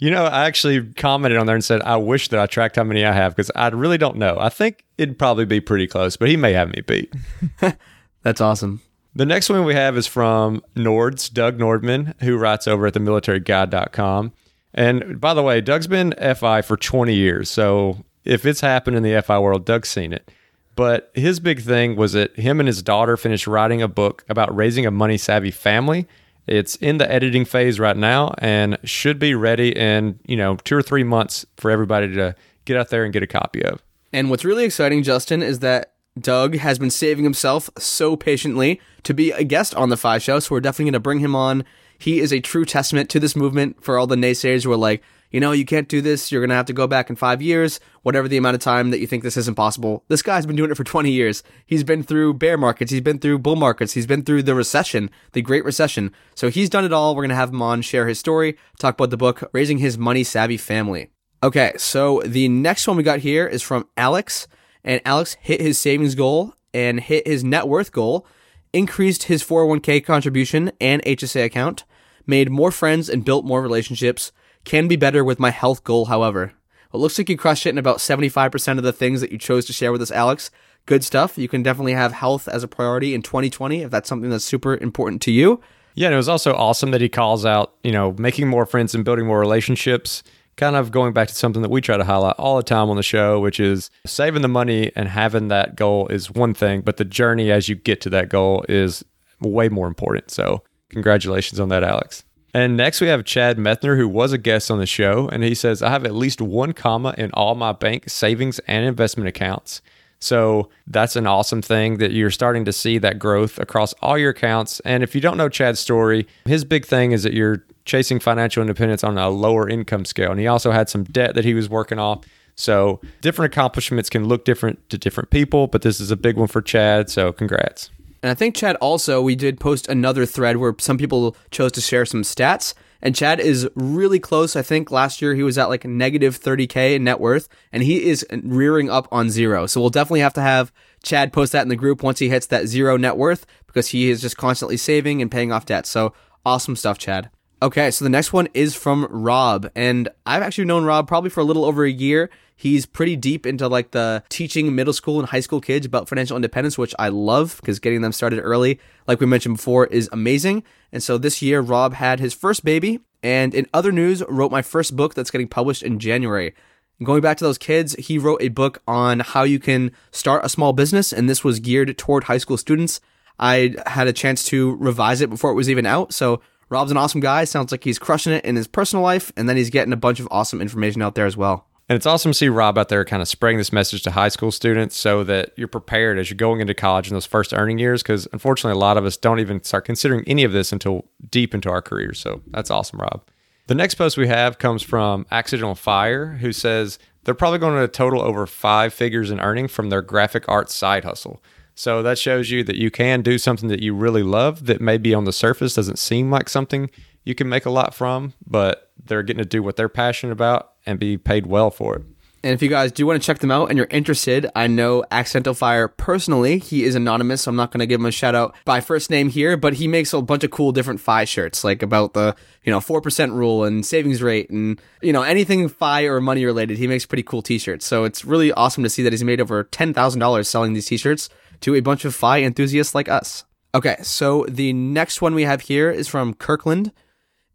You 0.00 0.12
know, 0.12 0.26
I 0.26 0.46
actually 0.46 0.92
commented 0.92 1.40
on 1.40 1.46
there 1.46 1.56
and 1.56 1.64
said, 1.64 1.82
I 1.82 1.96
wish 1.96 2.28
that 2.28 2.38
I 2.38 2.46
tracked 2.46 2.76
how 2.76 2.84
many 2.84 3.04
I 3.04 3.12
have 3.12 3.34
because 3.34 3.50
I 3.56 3.66
really 3.66 3.98
don't 3.98 4.16
know. 4.16 4.36
I 4.38 4.48
think 4.48 4.84
it'd 4.96 5.18
probably 5.18 5.44
be 5.44 5.60
pretty 5.60 5.88
close, 5.88 6.16
but 6.16 6.28
he 6.28 6.36
may 6.36 6.52
have 6.52 6.68
me 6.68 6.82
beat. 6.86 7.12
That's 8.22 8.40
awesome. 8.40 8.80
The 9.16 9.26
next 9.26 9.50
one 9.50 9.64
we 9.64 9.74
have 9.74 9.96
is 9.96 10.06
from 10.06 10.62
Nords, 10.76 11.32
Doug 11.32 11.58
Nordman, 11.58 12.14
who 12.22 12.36
writes 12.36 12.68
over 12.68 12.86
at 12.86 12.94
the 12.94 13.00
militaryguide.com. 13.00 14.32
And 14.72 15.20
by 15.20 15.34
the 15.34 15.42
way, 15.42 15.60
Doug's 15.60 15.88
been 15.88 16.14
FI 16.36 16.62
for 16.62 16.76
20 16.76 17.12
years. 17.12 17.50
So 17.50 18.04
if 18.24 18.46
it's 18.46 18.60
happened 18.60 18.96
in 18.96 19.02
the 19.02 19.20
FI 19.20 19.40
world, 19.40 19.64
Doug's 19.64 19.88
seen 19.88 20.12
it. 20.12 20.30
But 20.76 21.10
his 21.14 21.40
big 21.40 21.62
thing 21.62 21.96
was 21.96 22.12
that 22.12 22.36
him 22.36 22.60
and 22.60 22.68
his 22.68 22.84
daughter 22.84 23.16
finished 23.16 23.48
writing 23.48 23.82
a 23.82 23.88
book 23.88 24.24
about 24.28 24.54
raising 24.54 24.86
a 24.86 24.92
money 24.92 25.18
savvy 25.18 25.50
family 25.50 26.06
it's 26.48 26.76
in 26.76 26.98
the 26.98 27.10
editing 27.10 27.44
phase 27.44 27.78
right 27.78 27.96
now 27.96 28.34
and 28.38 28.78
should 28.84 29.18
be 29.18 29.34
ready 29.34 29.76
in, 29.76 30.18
you 30.26 30.36
know, 30.36 30.56
two 30.56 30.76
or 30.76 30.82
three 30.82 31.04
months 31.04 31.46
for 31.56 31.70
everybody 31.70 32.12
to 32.14 32.34
get 32.64 32.76
out 32.76 32.90
there 32.90 33.04
and 33.04 33.12
get 33.12 33.22
a 33.22 33.26
copy 33.26 33.62
of. 33.64 33.82
And 34.12 34.30
what's 34.30 34.44
really 34.44 34.64
exciting, 34.64 35.02
Justin, 35.02 35.42
is 35.42 35.58
that 35.60 35.94
Doug 36.18 36.56
has 36.56 36.78
been 36.78 36.90
saving 36.90 37.24
himself 37.24 37.70
so 37.78 38.16
patiently 38.16 38.80
to 39.04 39.14
be 39.14 39.30
a 39.30 39.44
guest 39.44 39.74
on 39.74 39.88
the 39.88 39.96
FI 39.96 40.18
Show. 40.18 40.40
So 40.40 40.54
we're 40.54 40.60
definitely 40.60 40.86
going 40.86 40.92
to 40.94 41.00
bring 41.00 41.20
him 41.20 41.34
on. 41.34 41.64
He 41.98 42.20
is 42.20 42.32
a 42.32 42.40
true 42.40 42.64
testament 42.64 43.10
to 43.10 43.20
this 43.20 43.36
movement 43.36 43.82
for 43.82 43.98
all 43.98 44.06
the 44.06 44.16
naysayers 44.16 44.64
who 44.64 44.72
are 44.72 44.76
like, 44.76 45.02
you 45.30 45.40
know, 45.40 45.52
you 45.52 45.64
can't 45.64 45.88
do 45.88 46.00
this. 46.00 46.32
You're 46.32 46.40
going 46.40 46.50
to 46.50 46.56
have 46.56 46.66
to 46.66 46.72
go 46.72 46.86
back 46.86 47.10
in 47.10 47.16
five 47.16 47.42
years, 47.42 47.80
whatever 48.02 48.28
the 48.28 48.36
amount 48.36 48.54
of 48.54 48.60
time 48.60 48.90
that 48.90 48.98
you 48.98 49.06
think 49.06 49.22
this 49.22 49.36
isn't 49.36 49.54
possible. 49.54 50.04
This 50.08 50.22
guy's 50.22 50.46
been 50.46 50.56
doing 50.56 50.70
it 50.70 50.76
for 50.76 50.84
20 50.88 51.10
years. 51.10 51.42
He's 51.66 51.84
been 51.84 52.02
through 52.02 52.34
bear 52.34 52.56
markets. 52.56 52.90
He's 52.90 53.02
been 53.02 53.18
through 53.18 53.40
bull 53.40 53.56
markets. 53.56 53.92
He's 53.92 54.06
been 54.06 54.22
through 54.22 54.44
the 54.44 54.54
recession, 54.54 55.10
the 55.32 55.42
great 55.42 55.64
recession. 55.64 56.12
So 56.34 56.48
he's 56.48 56.70
done 56.70 56.84
it 56.84 56.92
all. 56.92 57.14
We're 57.14 57.22
going 57.22 57.30
to 57.30 57.36
have 57.36 57.50
him 57.50 57.62
on, 57.62 57.82
share 57.82 58.08
his 58.08 58.18
story, 58.18 58.56
talk 58.78 58.94
about 58.94 59.10
the 59.10 59.16
book, 59.16 59.48
Raising 59.52 59.78
His 59.78 59.98
Money 59.98 60.24
Savvy 60.24 60.56
Family. 60.56 61.10
Okay. 61.42 61.72
So 61.76 62.22
the 62.24 62.48
next 62.48 62.88
one 62.88 62.96
we 62.96 63.02
got 63.02 63.20
here 63.20 63.46
is 63.46 63.62
from 63.62 63.86
Alex 63.96 64.48
and 64.82 65.00
Alex 65.04 65.36
hit 65.40 65.60
his 65.60 65.78
savings 65.78 66.14
goal 66.14 66.54
and 66.72 67.00
hit 67.00 67.26
his 67.26 67.44
net 67.44 67.68
worth 67.68 67.92
goal, 67.92 68.26
increased 68.72 69.24
his 69.24 69.42
401k 69.44 70.04
contribution 70.04 70.72
and 70.80 71.02
HSA 71.02 71.44
account, 71.44 71.84
made 72.26 72.50
more 72.50 72.70
friends 72.70 73.08
and 73.08 73.24
built 73.24 73.44
more 73.44 73.62
relationships 73.62 74.32
can 74.68 74.86
be 74.86 74.96
better 74.96 75.24
with 75.24 75.40
my 75.40 75.50
health 75.50 75.82
goal, 75.82 76.04
however. 76.04 76.52
It 76.92 76.98
looks 76.98 77.18
like 77.18 77.30
you 77.30 77.38
crushed 77.38 77.64
it 77.64 77.70
in 77.70 77.78
about 77.78 77.98
75% 77.98 78.76
of 78.76 78.84
the 78.84 78.92
things 78.92 79.22
that 79.22 79.32
you 79.32 79.38
chose 79.38 79.64
to 79.64 79.72
share 79.72 79.90
with 79.90 80.02
us, 80.02 80.10
Alex. 80.10 80.50
Good 80.84 81.02
stuff. 81.02 81.38
You 81.38 81.48
can 81.48 81.62
definitely 81.62 81.94
have 81.94 82.12
health 82.12 82.46
as 82.48 82.62
a 82.62 82.68
priority 82.68 83.14
in 83.14 83.22
2020 83.22 83.82
if 83.82 83.90
that's 83.90 84.08
something 84.08 84.28
that's 84.28 84.44
super 84.44 84.76
important 84.76 85.22
to 85.22 85.30
you. 85.30 85.60
Yeah, 85.94 86.08
and 86.08 86.14
it 86.14 86.18
was 86.18 86.28
also 86.28 86.52
awesome 86.52 86.90
that 86.90 87.00
he 87.00 87.08
calls 87.08 87.46
out, 87.46 87.74
you 87.82 87.92
know, 87.92 88.14
making 88.18 88.46
more 88.46 88.66
friends 88.66 88.94
and 88.94 89.06
building 89.06 89.26
more 89.26 89.40
relationships. 89.40 90.22
Kind 90.56 90.76
of 90.76 90.90
going 90.90 91.14
back 91.14 91.28
to 91.28 91.34
something 91.34 91.62
that 91.62 91.70
we 91.70 91.80
try 91.80 91.96
to 91.96 92.04
highlight 92.04 92.34
all 92.38 92.56
the 92.56 92.62
time 92.62 92.90
on 92.90 92.96
the 92.96 93.02
show, 93.02 93.40
which 93.40 93.58
is 93.58 93.90
saving 94.06 94.42
the 94.42 94.48
money 94.48 94.92
and 94.94 95.08
having 95.08 95.48
that 95.48 95.76
goal 95.76 96.08
is 96.08 96.30
one 96.30 96.52
thing, 96.52 96.82
but 96.82 96.98
the 96.98 97.04
journey 97.06 97.50
as 97.50 97.70
you 97.70 97.74
get 97.74 98.02
to 98.02 98.10
that 98.10 98.28
goal 98.28 98.66
is 98.68 99.02
way 99.40 99.70
more 99.70 99.86
important. 99.86 100.30
So, 100.30 100.62
congratulations 100.90 101.58
on 101.58 101.68
that, 101.70 101.82
Alex. 101.82 102.24
And 102.54 102.76
next 102.76 103.00
we 103.00 103.08
have 103.08 103.24
Chad 103.24 103.58
Methner, 103.58 103.96
who 103.96 104.08
was 104.08 104.32
a 104.32 104.38
guest 104.38 104.70
on 104.70 104.78
the 104.78 104.86
show, 104.86 105.28
and 105.28 105.42
he 105.42 105.54
says, 105.54 105.82
I 105.82 105.90
have 105.90 106.04
at 106.04 106.14
least 106.14 106.40
one 106.40 106.72
comma 106.72 107.14
in 107.18 107.30
all 107.32 107.54
my 107.54 107.72
bank 107.72 108.08
savings 108.08 108.58
and 108.60 108.84
investment 108.84 109.28
accounts. 109.28 109.82
So 110.20 110.68
that's 110.86 111.14
an 111.14 111.26
awesome 111.26 111.62
thing 111.62 111.98
that 111.98 112.10
you're 112.10 112.30
starting 112.30 112.64
to 112.64 112.72
see 112.72 112.98
that 112.98 113.18
growth 113.18 113.58
across 113.58 113.92
all 114.02 114.18
your 114.18 114.30
accounts. 114.30 114.80
And 114.80 115.02
if 115.02 115.14
you 115.14 115.20
don't 115.20 115.36
know 115.36 115.48
Chad's 115.48 115.78
story, 115.78 116.26
his 116.44 116.64
big 116.64 116.84
thing 116.84 117.12
is 117.12 117.22
that 117.22 117.34
you're 117.34 117.64
chasing 117.84 118.18
financial 118.18 118.60
independence 118.60 119.04
on 119.04 119.16
a 119.16 119.28
lower 119.28 119.68
income 119.68 120.04
scale. 120.04 120.30
And 120.30 120.40
he 120.40 120.46
also 120.46 120.72
had 120.72 120.88
some 120.88 121.04
debt 121.04 121.34
that 121.34 121.44
he 121.44 121.54
was 121.54 121.68
working 121.68 121.98
off. 121.98 122.24
So 122.56 123.00
different 123.20 123.52
accomplishments 123.52 124.10
can 124.10 124.26
look 124.26 124.44
different 124.44 124.88
to 124.90 124.98
different 124.98 125.30
people, 125.30 125.68
but 125.68 125.82
this 125.82 126.00
is 126.00 126.10
a 126.10 126.16
big 126.16 126.36
one 126.36 126.48
for 126.48 126.60
Chad. 126.60 127.08
So 127.08 127.32
congrats. 127.32 127.90
And 128.22 128.30
I 128.30 128.34
think 128.34 128.56
Chad 128.56 128.76
also, 128.76 129.22
we 129.22 129.36
did 129.36 129.60
post 129.60 129.88
another 129.88 130.26
thread 130.26 130.56
where 130.56 130.74
some 130.78 130.98
people 130.98 131.36
chose 131.50 131.72
to 131.72 131.80
share 131.80 132.04
some 132.04 132.22
stats. 132.22 132.74
And 133.00 133.14
Chad 133.14 133.38
is 133.38 133.68
really 133.76 134.18
close. 134.18 134.56
I 134.56 134.62
think 134.62 134.90
last 134.90 135.22
year 135.22 135.34
he 135.34 135.44
was 135.44 135.56
at 135.56 135.68
like 135.68 135.84
negative 135.84 136.38
30K 136.38 136.96
in 136.96 137.04
net 137.04 137.20
worth, 137.20 137.48
and 137.72 137.84
he 137.84 138.06
is 138.06 138.26
rearing 138.32 138.90
up 138.90 139.06
on 139.12 139.30
zero. 139.30 139.66
So 139.66 139.80
we'll 139.80 139.90
definitely 139.90 140.20
have 140.20 140.34
to 140.34 140.40
have 140.40 140.72
Chad 141.04 141.32
post 141.32 141.52
that 141.52 141.62
in 141.62 141.68
the 141.68 141.76
group 141.76 142.02
once 142.02 142.18
he 142.18 142.28
hits 142.28 142.46
that 142.46 142.66
zero 142.66 142.96
net 142.96 143.16
worth 143.16 143.46
because 143.68 143.88
he 143.88 144.10
is 144.10 144.20
just 144.20 144.36
constantly 144.36 144.76
saving 144.76 145.22
and 145.22 145.30
paying 145.30 145.52
off 145.52 145.66
debt. 145.66 145.86
So 145.86 146.12
awesome 146.44 146.74
stuff, 146.74 146.98
Chad. 146.98 147.30
Okay, 147.60 147.90
so 147.90 148.04
the 148.04 148.10
next 148.10 148.32
one 148.32 148.48
is 148.54 148.76
from 148.76 149.08
Rob. 149.10 149.68
And 149.74 150.08
I've 150.24 150.42
actually 150.42 150.66
known 150.66 150.84
Rob 150.84 151.08
probably 151.08 151.30
for 151.30 151.40
a 151.40 151.44
little 151.44 151.64
over 151.64 151.84
a 151.84 151.90
year. 151.90 152.30
He's 152.54 152.86
pretty 152.86 153.16
deep 153.16 153.46
into 153.46 153.66
like 153.66 153.90
the 153.90 154.22
teaching 154.28 154.76
middle 154.76 154.92
school 154.92 155.18
and 155.18 155.28
high 155.28 155.40
school 155.40 155.60
kids 155.60 155.84
about 155.84 156.08
financial 156.08 156.36
independence, 156.36 156.78
which 156.78 156.94
I 157.00 157.08
love 157.08 157.56
because 157.60 157.80
getting 157.80 158.00
them 158.00 158.12
started 158.12 158.40
early, 158.40 158.78
like 159.08 159.18
we 159.18 159.26
mentioned 159.26 159.56
before, 159.56 159.86
is 159.86 160.08
amazing. 160.12 160.62
And 160.92 161.02
so 161.02 161.18
this 161.18 161.42
year, 161.42 161.60
Rob 161.60 161.94
had 161.94 162.20
his 162.20 162.32
first 162.32 162.64
baby, 162.64 163.00
and 163.22 163.54
in 163.54 163.66
other 163.74 163.90
news, 163.92 164.22
wrote 164.28 164.52
my 164.52 164.62
first 164.62 164.94
book 164.94 165.14
that's 165.14 165.30
getting 165.30 165.48
published 165.48 165.82
in 165.82 165.98
January. 165.98 166.54
Going 167.02 167.20
back 167.20 167.36
to 167.38 167.44
those 167.44 167.58
kids, 167.58 167.94
he 167.94 168.18
wrote 168.18 168.42
a 168.42 168.48
book 168.48 168.82
on 168.86 169.20
how 169.20 169.42
you 169.42 169.58
can 169.58 169.92
start 170.10 170.44
a 170.44 170.48
small 170.48 170.72
business, 170.72 171.12
and 171.12 171.28
this 171.28 171.44
was 171.44 171.60
geared 171.60 171.96
toward 171.98 172.24
high 172.24 172.38
school 172.38 172.56
students. 172.56 173.00
I 173.38 173.76
had 173.86 174.08
a 174.08 174.12
chance 174.12 174.44
to 174.46 174.76
revise 174.76 175.20
it 175.20 175.30
before 175.30 175.50
it 175.50 175.54
was 175.54 175.70
even 175.70 175.86
out, 175.86 176.12
so 176.12 176.40
Rob's 176.68 176.90
an 176.90 176.96
awesome 176.96 177.20
guy. 177.20 177.44
Sounds 177.44 177.72
like 177.72 177.84
he's 177.84 177.98
crushing 177.98 178.32
it 178.32 178.44
in 178.44 178.56
his 178.56 178.66
personal 178.66 179.02
life, 179.02 179.32
and 179.36 179.48
then 179.48 179.56
he's 179.56 179.70
getting 179.70 179.92
a 179.92 179.96
bunch 179.96 180.20
of 180.20 180.28
awesome 180.30 180.60
information 180.60 181.02
out 181.02 181.14
there 181.14 181.26
as 181.26 181.36
well. 181.36 181.66
And 181.88 181.96
it's 181.96 182.04
awesome 182.04 182.32
to 182.32 182.34
see 182.36 182.50
Rob 182.50 182.76
out 182.76 182.90
there 182.90 183.02
kind 183.06 183.22
of 183.22 183.28
spreading 183.28 183.56
this 183.56 183.72
message 183.72 184.02
to 184.02 184.10
high 184.10 184.28
school 184.28 184.52
students 184.52 184.94
so 184.94 185.24
that 185.24 185.52
you're 185.56 185.68
prepared 185.68 186.18
as 186.18 186.28
you're 186.28 186.36
going 186.36 186.60
into 186.60 186.74
college 186.74 187.08
in 187.08 187.14
those 187.14 187.24
first 187.24 187.54
earning 187.54 187.78
years. 187.78 188.02
Because 188.02 188.28
unfortunately, 188.32 188.76
a 188.76 188.80
lot 188.80 188.98
of 188.98 189.06
us 189.06 189.16
don't 189.16 189.40
even 189.40 189.64
start 189.64 189.86
considering 189.86 190.22
any 190.26 190.44
of 190.44 190.52
this 190.52 190.70
until 190.70 191.06
deep 191.30 191.54
into 191.54 191.70
our 191.70 191.80
careers. 191.80 192.20
So 192.20 192.42
that's 192.48 192.70
awesome, 192.70 193.00
Rob. 193.00 193.22
The 193.68 193.74
next 193.74 193.94
post 193.94 194.18
we 194.18 194.28
have 194.28 194.58
comes 194.58 194.82
from 194.82 195.26
Accidental 195.30 195.74
Fire, 195.74 196.34
who 196.34 196.52
says 196.52 196.98
they're 197.24 197.34
probably 197.34 197.58
going 197.58 197.80
to 197.80 197.88
total 197.88 198.20
over 198.20 198.46
five 198.46 198.92
figures 198.92 199.30
in 199.30 199.40
earning 199.40 199.68
from 199.68 199.88
their 199.88 200.02
graphic 200.02 200.46
arts 200.46 200.74
side 200.74 201.04
hustle. 201.04 201.42
So 201.78 202.02
that 202.02 202.18
shows 202.18 202.50
you 202.50 202.64
that 202.64 202.74
you 202.74 202.90
can 202.90 203.22
do 203.22 203.38
something 203.38 203.68
that 203.68 203.80
you 203.80 203.94
really 203.94 204.24
love 204.24 204.66
that 204.66 204.80
maybe 204.80 205.14
on 205.14 205.26
the 205.26 205.32
surface 205.32 205.74
doesn't 205.74 206.00
seem 206.00 206.28
like 206.28 206.48
something 206.48 206.90
you 207.22 207.36
can 207.36 207.48
make 207.48 207.66
a 207.66 207.70
lot 207.70 207.94
from, 207.94 208.34
but 208.44 208.90
they're 209.06 209.22
getting 209.22 209.44
to 209.44 209.48
do 209.48 209.62
what 209.62 209.76
they're 209.76 209.88
passionate 209.88 210.32
about 210.32 210.72
and 210.86 210.98
be 210.98 211.16
paid 211.16 211.46
well 211.46 211.70
for 211.70 211.94
it. 211.94 212.02
And 212.42 212.52
if 212.52 212.62
you 212.62 212.68
guys 212.68 212.90
do 212.90 213.06
want 213.06 213.22
to 213.22 213.24
check 213.24 213.38
them 213.38 213.52
out 213.52 213.68
and 213.68 213.76
you're 213.76 213.86
interested, 213.90 214.48
I 214.56 214.66
know 214.66 215.04
Accidental 215.12 215.54
Fire 215.54 215.86
personally. 215.86 216.58
He 216.58 216.82
is 216.82 216.96
anonymous, 216.96 217.42
so 217.42 217.50
I'm 217.50 217.56
not 217.56 217.70
going 217.70 217.80
to 217.80 217.86
give 217.86 218.00
him 218.00 218.06
a 218.06 218.12
shout 218.12 218.34
out 218.34 218.56
by 218.64 218.80
first 218.80 219.08
name 219.08 219.28
here, 219.28 219.56
but 219.56 219.74
he 219.74 219.86
makes 219.86 220.12
a 220.12 220.20
bunch 220.20 220.42
of 220.42 220.50
cool 220.50 220.72
different 220.72 221.00
FI 221.00 221.26
shirts, 221.26 221.62
like 221.62 221.82
about 221.82 222.12
the, 222.12 222.34
you 222.64 222.72
know, 222.72 222.80
4% 222.80 223.32
rule 223.34 223.62
and 223.62 223.86
savings 223.86 224.20
rate 224.20 224.50
and, 224.50 224.80
you 225.00 225.12
know, 225.12 225.22
anything 225.22 225.68
FI 225.68 226.02
or 226.06 226.20
money 226.20 226.44
related. 226.44 226.78
He 226.78 226.88
makes 226.88 227.06
pretty 227.06 227.22
cool 227.22 227.42
t-shirts. 227.42 227.86
So 227.86 228.02
it's 228.02 228.24
really 228.24 228.50
awesome 228.50 228.82
to 228.82 228.90
see 228.90 229.04
that 229.04 229.12
he's 229.12 229.22
made 229.22 229.40
over 229.40 229.62
$10,000 229.62 230.46
selling 230.46 230.72
these 230.72 230.86
t-shirts 230.86 231.28
to 231.60 231.74
a 231.74 231.80
bunch 231.80 232.04
of 232.04 232.14
FI 232.14 232.42
enthusiasts 232.42 232.94
like 232.94 233.08
us. 233.08 233.44
Okay, 233.74 233.96
so 234.02 234.46
the 234.48 234.72
next 234.72 235.20
one 235.20 235.34
we 235.34 235.42
have 235.44 235.62
here 235.62 235.90
is 235.90 236.08
from 236.08 236.34
Kirkland 236.34 236.92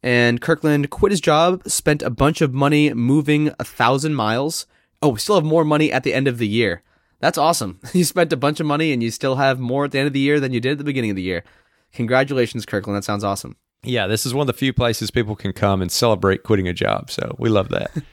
And 0.03 0.41
Kirkland 0.41 0.89
quit 0.89 1.12
his 1.12 1.22
job, 1.22 1.63
spent 1.67 2.01
a 2.01 2.10
bunch 2.10 2.41
of 2.41 2.53
money 2.53 2.93
moving 2.93 3.51
a 3.60 3.63
thousand 3.63 4.15
miles. 4.15 4.67
Oh, 5.01 5.10
we 5.10 5.19
still 5.19 5.36
have 5.36 5.45
more 5.45 5.63
money 5.63 5.91
at 5.91 6.03
the 6.03 6.13
end 6.13 6.27
of 6.27 6.38
the 6.38 6.48
year. 6.48 6.83
That's 7.19 7.38
awesome. 7.38 7.79
You 7.93 8.03
spent 8.03 8.33
a 8.33 8.38
bunch 8.38 8.60
of 8.60 8.65
money 8.65 8.91
and 8.91 9.01
you 9.01 9.12
still 9.12 9.36
have 9.36 9.60
more 9.60 9.86
at 9.86 9.91
the 9.91 10.00
end 10.00 10.07
of 10.07 10.13
the 10.13 10.19
year 10.19 10.39
than 10.39 10.51
you 10.51 10.60
did 10.60 10.74
at 10.74 10.77
the 10.77 10.83
beginning 10.83 11.10
of 11.12 11.15
the 11.15 11.22
year. 11.24 11.43
Congratulations, 11.93 12.65
Kirkland. 12.65 12.98
That 12.98 13.03
sounds 13.05 13.24
awesome. 13.24 13.55
Yeah, 13.83 14.07
this 14.07 14.25
is 14.25 14.33
one 14.33 14.41
of 14.41 14.48
the 14.48 14.53
few 14.60 14.74
places 14.74 15.12
people 15.12 15.36
can 15.36 15.53
come 15.53 15.81
and 15.81 15.91
celebrate 15.91 16.43
quitting 16.43 16.67
a 16.67 16.74
job. 16.74 17.10
So 17.10 17.36
we 17.39 17.50
love 17.50 17.69
that. 17.69 17.91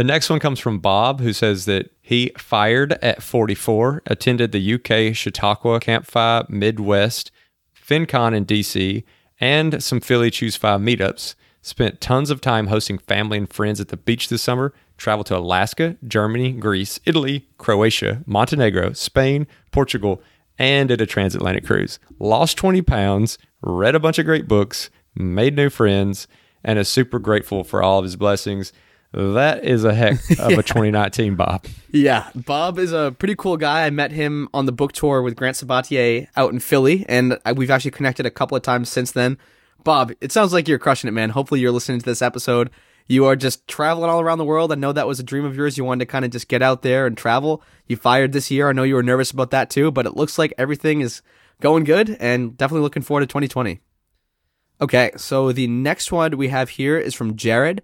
the 0.00 0.04
next 0.04 0.30
one 0.30 0.40
comes 0.40 0.58
from 0.58 0.78
Bob, 0.78 1.20
who 1.20 1.34
says 1.34 1.66
that 1.66 1.90
he 2.00 2.32
fired 2.38 2.94
at 3.02 3.22
44, 3.22 4.00
attended 4.06 4.50
the 4.50 4.74
UK 4.74 5.14
Chautauqua 5.14 5.78
Camp 5.78 6.06
FI 6.06 6.46
Midwest, 6.48 7.30
FinCon 7.78 8.34
in 8.34 8.46
DC, 8.46 9.04
and 9.40 9.82
some 9.82 10.00
Philly 10.00 10.30
ChooseFI 10.30 10.80
meetups. 10.82 11.34
Spent 11.60 12.00
tons 12.00 12.30
of 12.30 12.40
time 12.40 12.68
hosting 12.68 12.96
family 12.96 13.36
and 13.36 13.52
friends 13.52 13.78
at 13.78 13.88
the 13.88 13.98
beach 13.98 14.30
this 14.30 14.40
summer. 14.40 14.72
Traveled 14.96 15.26
to 15.26 15.36
Alaska, 15.36 15.98
Germany, 16.08 16.52
Greece, 16.52 16.98
Italy, 17.04 17.46
Croatia, 17.58 18.22
Montenegro, 18.24 18.94
Spain, 18.94 19.46
Portugal, 19.70 20.22
and 20.58 20.88
did 20.88 21.02
a 21.02 21.06
transatlantic 21.06 21.66
cruise. 21.66 21.98
Lost 22.18 22.56
20 22.56 22.80
pounds, 22.80 23.36
read 23.60 23.94
a 23.94 24.00
bunch 24.00 24.18
of 24.18 24.24
great 24.24 24.48
books, 24.48 24.88
made 25.14 25.56
new 25.56 25.68
friends, 25.68 26.26
and 26.64 26.78
is 26.78 26.88
super 26.88 27.18
grateful 27.18 27.64
for 27.64 27.82
all 27.82 27.98
of 27.98 28.04
his 28.04 28.16
blessings. 28.16 28.72
That 29.12 29.64
is 29.64 29.84
a 29.84 29.92
heck 29.92 30.18
of 30.38 30.52
a 30.52 30.62
2019 30.62 31.34
Bob. 31.34 31.66
Yeah, 31.90 32.30
Bob 32.34 32.78
is 32.78 32.92
a 32.92 33.14
pretty 33.18 33.34
cool 33.34 33.56
guy. 33.56 33.84
I 33.86 33.90
met 33.90 34.12
him 34.12 34.48
on 34.54 34.66
the 34.66 34.72
book 34.72 34.92
tour 34.92 35.22
with 35.22 35.34
Grant 35.36 35.56
Sabatier 35.56 36.28
out 36.36 36.52
in 36.52 36.60
Philly, 36.60 37.04
and 37.08 37.38
we've 37.56 37.70
actually 37.70 37.90
connected 37.90 38.24
a 38.26 38.30
couple 38.30 38.56
of 38.56 38.62
times 38.62 38.88
since 38.88 39.12
then. 39.12 39.38
Bob, 39.82 40.12
it 40.20 40.30
sounds 40.30 40.52
like 40.52 40.68
you're 40.68 40.78
crushing 40.78 41.08
it, 41.08 41.12
man. 41.12 41.30
Hopefully, 41.30 41.60
you're 41.60 41.72
listening 41.72 41.98
to 41.98 42.04
this 42.04 42.22
episode. 42.22 42.70
You 43.08 43.24
are 43.24 43.34
just 43.34 43.66
traveling 43.66 44.08
all 44.08 44.20
around 44.20 44.38
the 44.38 44.44
world. 44.44 44.70
I 44.70 44.76
know 44.76 44.92
that 44.92 45.08
was 45.08 45.18
a 45.18 45.24
dream 45.24 45.44
of 45.44 45.56
yours. 45.56 45.76
You 45.76 45.84
wanted 45.84 46.04
to 46.04 46.12
kind 46.12 46.24
of 46.24 46.30
just 46.30 46.46
get 46.46 46.62
out 46.62 46.82
there 46.82 47.06
and 47.06 47.18
travel. 47.18 47.62
You 47.88 47.96
fired 47.96 48.30
this 48.32 48.52
year. 48.52 48.68
I 48.68 48.72
know 48.72 48.84
you 48.84 48.94
were 48.94 49.02
nervous 49.02 49.32
about 49.32 49.50
that 49.50 49.68
too, 49.68 49.90
but 49.90 50.06
it 50.06 50.16
looks 50.16 50.38
like 50.38 50.54
everything 50.56 51.00
is 51.00 51.20
going 51.60 51.82
good 51.82 52.16
and 52.20 52.56
definitely 52.56 52.82
looking 52.82 53.02
forward 53.02 53.22
to 53.22 53.26
2020. 53.26 53.80
Okay, 54.80 55.10
so 55.16 55.50
the 55.50 55.66
next 55.66 56.12
one 56.12 56.36
we 56.36 56.48
have 56.48 56.70
here 56.70 56.98
is 56.98 57.14
from 57.14 57.34
Jared. 57.36 57.82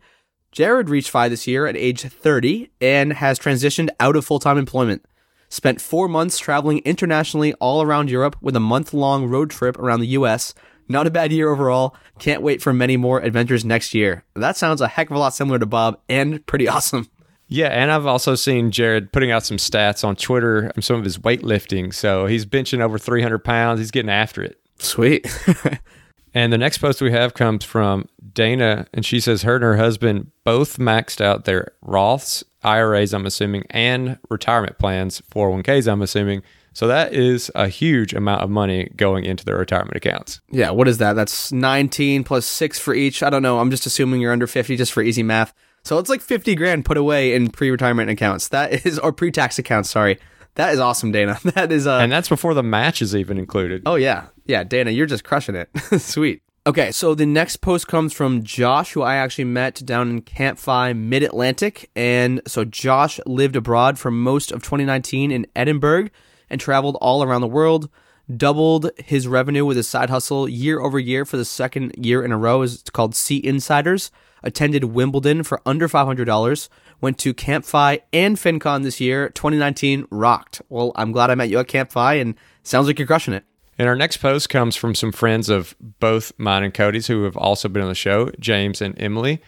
Jared 0.57 0.89
reached 0.89 1.11
FI 1.11 1.29
this 1.29 1.47
year 1.47 1.67
at 1.67 1.77
age 1.77 2.01
30 2.01 2.71
and 2.81 3.13
has 3.13 3.39
transitioned 3.39 3.91
out 4.01 4.17
of 4.17 4.25
full 4.25 4.39
time 4.39 4.57
employment. 4.57 5.05
Spent 5.51 5.83
four 5.83 6.09
months 6.09 6.39
traveling 6.39 6.79
internationally 6.79 7.53
all 7.61 7.83
around 7.83 8.09
Europe 8.09 8.37
with 8.41 8.57
a 8.57 8.61
month 8.61 8.95
long 8.95 9.27
road 9.27 9.51
trip 9.51 9.79
around 9.79 10.01
the 10.01 10.07
US. 10.09 10.55
Not 10.89 11.07
a 11.07 11.11
bad 11.11 11.31
year 11.31 11.51
overall. 11.51 11.95
Can't 12.19 12.41
wait 12.41 12.63
for 12.63 12.73
many 12.73 12.97
more 12.97 13.21
adventures 13.21 13.67
next 13.67 13.93
year. 13.93 14.25
That 14.33 14.57
sounds 14.57 14.81
a 14.81 14.89
heck 14.89 15.11
of 15.11 15.17
a 15.17 15.19
lot 15.19 15.35
similar 15.35 15.59
to 15.59 15.67
Bob 15.67 16.01
and 16.09 16.45
pretty 16.47 16.67
awesome. 16.69 17.11
Yeah, 17.49 17.69
and 17.69 17.91
I've 17.91 18.07
also 18.07 18.35
seen 18.35 18.71
Jared 18.71 19.13
putting 19.13 19.31
out 19.31 19.45
some 19.45 19.59
stats 19.59 20.05
on 20.05 20.17
Twitter 20.17 20.71
from 20.73 20.81
some 20.81 20.97
of 20.97 21.05
his 21.05 21.19
weightlifting. 21.19 21.93
So 21.93 22.25
he's 22.25 22.47
benching 22.47 22.81
over 22.81 22.97
300 22.99 23.45
pounds. 23.45 23.79
He's 23.79 23.91
getting 23.91 24.11
after 24.11 24.43
it. 24.43 24.59
Sweet. 24.79 25.27
And 26.37 26.53
the 26.53 26.59
next 26.59 26.79
post 26.79 27.01
we 27.01 27.13
have 27.13 27.33
comes 27.33 27.65
from 27.65 28.11
Dana, 28.35 28.87
and 28.93 29.07
she 29.07 29.21
says 29.21 29.41
her 29.41 29.55
and 29.55 29.65
her 29.65 29.79
husband 29.79 30.33
both 30.45 30.77
maxed 30.77 31.23
out 31.23 31.47
their 31.47 31.73
Roths, 31.83 32.45
IRAs, 32.63 33.15
I'm 33.15 33.25
assuming, 33.25 33.65
and 33.71 34.19
retirement 34.29 34.79
plans, 34.79 35.23
401ks, 35.35 35.91
I'm 35.91 36.03
assuming. 36.03 36.43
So 36.75 36.89
that 36.89 37.15
is 37.15 37.51
a 37.55 37.69
huge 37.69 38.13
amount 38.13 38.43
of 38.43 38.51
money 38.51 38.91
going 38.97 39.25
into 39.25 39.47
their 39.47 39.57
retirement 39.57 39.97
accounts. 39.97 40.43
Yeah, 40.51 40.73
what 40.73 40.89
is 40.89 40.99
that? 40.99 41.15
That's 41.15 41.53
19 41.53 42.23
plus 42.23 42.45
6 42.45 42.79
for 42.81 42.93
each. 42.93 43.23
I 43.23 43.31
don't 43.31 43.43
know. 43.43 43.59
I'm 43.59 43.71
just 43.71 43.87
assuming 43.87 44.21
you're 44.21 44.31
under 44.31 44.47
50 44.47 44.77
just 44.77 44.93
for 44.93 45.03
easy 45.03 45.23
math. 45.23 45.55
So 45.85 45.97
it's 45.99 46.11
like 46.11 46.21
50 46.21 46.55
grand 46.55 46.85
put 46.85 46.99
away 46.99 47.33
in 47.33 47.49
pre-retirement 47.49 48.11
accounts. 48.11 48.49
That 48.49 48.85
is 48.85 48.99
or 48.99 49.11
pre-tax 49.11 49.59
accounts, 49.59 49.89
sorry. 49.89 50.19
That 50.57 50.75
is 50.75 50.81
awesome, 50.81 51.13
Dana. 51.13 51.39
That 51.45 51.71
is 51.71 51.87
uh 51.87 51.99
And 51.99 52.11
that's 52.11 52.29
before 52.29 52.55
the 52.55 52.63
match 52.63 53.01
is 53.01 53.15
even 53.15 53.39
included. 53.39 53.83
Oh 53.87 53.95
yeah. 53.95 54.27
Yeah, 54.47 54.65
Dana, 54.65 54.91
you're 54.91 55.07
just 55.07 55.25
crushing 55.25 55.55
it. 55.55 55.71
Sweet. 56.01 56.43
Okay, 56.67 56.91
so 56.91 57.15
the 57.15 57.27
next 57.27 57.59
post 57.59 57.87
comes 57.87 58.13
from 58.13 58.43
Josh, 58.43 58.93
who 58.93 59.03
I 59.03 59.17
actually 59.17 59.45
met 59.45 59.87
down 59.87 60.11
in 60.11 60.23
Camp 60.23 60.59
FI 60.59 60.95
Mid 60.95 61.23
Atlantic. 61.23 61.89
And 61.95 62.41
so 62.47 62.65
Josh 62.65 63.21
lived 63.25 63.55
abroad 63.55 63.99
for 64.01 64.11
most 64.11 64.51
of 64.51 64.65
2019 64.65 65.31
in 65.31 65.47
Edinburgh 65.55 66.09
and 66.51 66.61
traveled 66.61 66.97
all 67.01 67.23
around 67.23 67.43
the 67.43 67.47
world. 67.47 67.89
Doubled 68.35 68.91
his 68.99 69.29
revenue 69.29 69.65
with 69.65 69.77
his 69.77 69.87
side 69.87 70.11
hustle 70.11 70.49
year 70.49 70.81
over 70.81 70.99
year 70.99 71.25
for 71.25 71.37
the 71.37 71.45
second 71.45 71.95
year 71.97 72.25
in 72.25 72.33
a 72.33 72.37
row. 72.37 72.63
It's 72.63 72.91
called 72.91 73.15
Sea 73.15 73.41
Insiders. 73.45 74.11
Attended 74.43 74.85
Wimbledon 74.85 75.45
for 75.45 75.61
under 75.65 75.89
$500. 75.89 76.69
Went 77.01 77.19
to 77.19 77.35
Camp 77.35 77.65
FI 77.65 78.01
and 78.13 78.37
FinCon 78.37 78.83
this 78.83 79.01
year. 79.01 79.29
2019 79.31 80.07
rocked. 80.11 80.63
Well, 80.69 80.93
I'm 80.97 81.13
glad 81.13 81.31
I 81.31 81.35
met 81.35 81.51
you 81.51 81.59
at 81.59 81.69
Camp 81.69 81.93
FI 81.93 82.15
and 82.15 82.35
sounds 82.63 82.87
like 82.87 82.99
you're 82.99 83.07
crushing 83.07 83.35
it. 83.35 83.45
And 83.79 83.89
our 83.89 83.97
next 83.97 84.19
post 84.19 84.49
comes 84.49 84.75
from 84.75 84.95
some 84.95 85.13
friends 85.13 85.49
of 85.49 85.77
both 85.81 86.33
mine 86.39 86.65
and 86.65 86.73
Cody's 86.73 87.07
who 87.07 87.25
have 87.25 87.37
also 87.37 87.69
been 87.69 87.83
on 87.83 87.89
the 87.89 87.95
show, 87.95 88.31
James 88.41 88.81
and 88.81 88.95
Emily. 89.01 89.43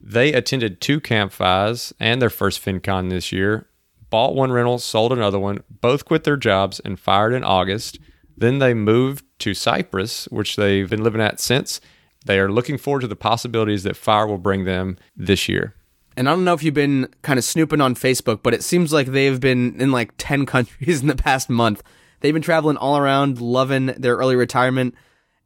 They 0.00 0.32
attended 0.32 0.80
two 0.80 1.00
Camp 1.00 1.32
FIs 1.32 1.92
and 2.00 2.20
their 2.20 2.30
first 2.30 2.64
FinCon 2.64 3.10
this 3.10 3.32
year, 3.32 3.68
bought 4.08 4.34
one 4.34 4.52
rental, 4.52 4.78
sold 4.78 5.12
another 5.12 5.38
one, 5.38 5.62
both 5.80 6.04
quit 6.04 6.24
their 6.24 6.36
jobs 6.36 6.80
and 6.80 6.98
fired 6.98 7.34
in 7.34 7.44
August. 7.44 7.98
Then 8.36 8.58
they 8.58 8.74
moved 8.74 9.24
to 9.40 9.54
Cyprus, 9.54 10.26
which 10.26 10.56
they've 10.56 10.88
been 10.88 11.02
living 11.02 11.20
at 11.20 11.40
since. 11.40 11.80
They 12.24 12.38
are 12.38 12.50
looking 12.50 12.78
forward 12.78 13.00
to 13.00 13.06
the 13.06 13.16
possibilities 13.16 13.82
that 13.84 13.96
fire 13.96 14.26
will 14.26 14.38
bring 14.38 14.64
them 14.64 14.98
this 15.16 15.48
year. 15.48 15.74
And 16.16 16.28
I 16.28 16.32
don't 16.32 16.44
know 16.44 16.54
if 16.54 16.62
you've 16.62 16.74
been 16.74 17.08
kind 17.22 17.38
of 17.38 17.44
snooping 17.44 17.80
on 17.80 17.94
Facebook, 17.94 18.42
but 18.42 18.54
it 18.54 18.64
seems 18.64 18.92
like 18.92 19.08
they've 19.08 19.38
been 19.38 19.80
in 19.80 19.92
like 19.92 20.12
10 20.18 20.46
countries 20.46 21.00
in 21.00 21.08
the 21.08 21.16
past 21.16 21.50
month. 21.50 21.82
They've 22.20 22.32
been 22.32 22.42
traveling 22.42 22.78
all 22.78 22.96
around, 22.96 23.40
loving 23.40 23.86
their 23.86 24.16
early 24.16 24.36
retirement. 24.36 24.94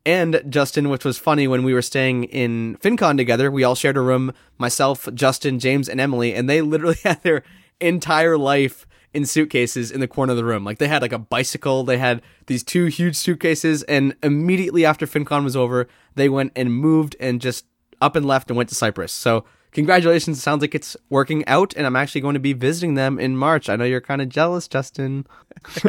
And 0.06 0.42
Justin, 0.48 0.88
which 0.88 1.04
was 1.04 1.18
funny 1.18 1.46
when 1.46 1.62
we 1.62 1.74
were 1.74 1.82
staying 1.82 2.24
in 2.24 2.78
FinCon 2.80 3.16
together, 3.16 3.50
we 3.50 3.64
all 3.64 3.74
shared 3.74 3.96
a 3.96 4.00
room, 4.00 4.32
myself, 4.56 5.08
Justin, 5.12 5.58
James, 5.58 5.88
and 5.88 6.00
Emily, 6.00 6.34
and 6.34 6.48
they 6.48 6.62
literally 6.62 6.96
had 7.02 7.22
their 7.22 7.42
entire 7.80 8.38
life 8.38 8.86
in 9.12 9.26
suitcases 9.26 9.90
in 9.90 10.00
the 10.00 10.08
corner 10.08 10.30
of 10.30 10.36
the 10.36 10.44
room. 10.44 10.64
Like 10.64 10.78
they 10.78 10.88
had 10.88 11.02
like 11.02 11.12
a 11.12 11.18
bicycle, 11.18 11.82
they 11.82 11.98
had 11.98 12.22
these 12.46 12.62
two 12.62 12.86
huge 12.86 13.16
suitcases, 13.16 13.82
and 13.84 14.14
immediately 14.22 14.84
after 14.84 15.06
FinCon 15.06 15.44
was 15.44 15.56
over, 15.56 15.88
they 16.14 16.28
went 16.28 16.52
and 16.54 16.72
moved 16.72 17.16
and 17.18 17.40
just 17.40 17.66
up 18.00 18.16
and 18.16 18.24
left 18.24 18.50
and 18.50 18.56
went 18.56 18.68
to 18.68 18.74
Cyprus. 18.74 19.12
So 19.12 19.44
congratulations. 19.72 20.38
It 20.38 20.40
sounds 20.40 20.60
like 20.62 20.74
it's 20.74 20.96
working 21.08 21.46
out, 21.46 21.74
and 21.76 21.86
I'm 21.86 21.96
actually 21.96 22.20
going 22.20 22.34
to 22.34 22.40
be 22.40 22.52
visiting 22.52 22.94
them 22.94 23.18
in 23.18 23.36
March. 23.36 23.68
I 23.68 23.76
know 23.76 23.84
you're 23.84 24.00
kind 24.00 24.20
of 24.22 24.28
jealous, 24.28 24.68
Justin. 24.68 25.26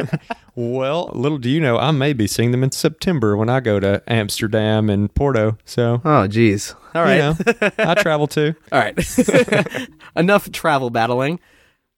Well, 0.54 1.10
little 1.14 1.38
do 1.38 1.48
you 1.48 1.60
know, 1.60 1.78
I 1.78 1.92
may 1.92 2.12
be 2.12 2.26
seeing 2.26 2.50
them 2.50 2.62
in 2.62 2.72
September 2.72 3.38
when 3.38 3.48
I 3.48 3.60
go 3.60 3.80
to 3.80 4.02
Amsterdam 4.06 4.90
and 4.90 5.12
Porto. 5.14 5.56
So, 5.64 6.02
Oh, 6.04 6.26
geez. 6.26 6.74
All 6.94 7.02
right. 7.02 7.16
you 7.16 7.22
know, 7.22 7.70
I 7.78 7.94
travel 7.94 8.26
too. 8.26 8.54
All 8.72 8.78
right. 8.78 8.94
Enough 10.16 10.52
travel 10.52 10.90
battling. 10.90 11.40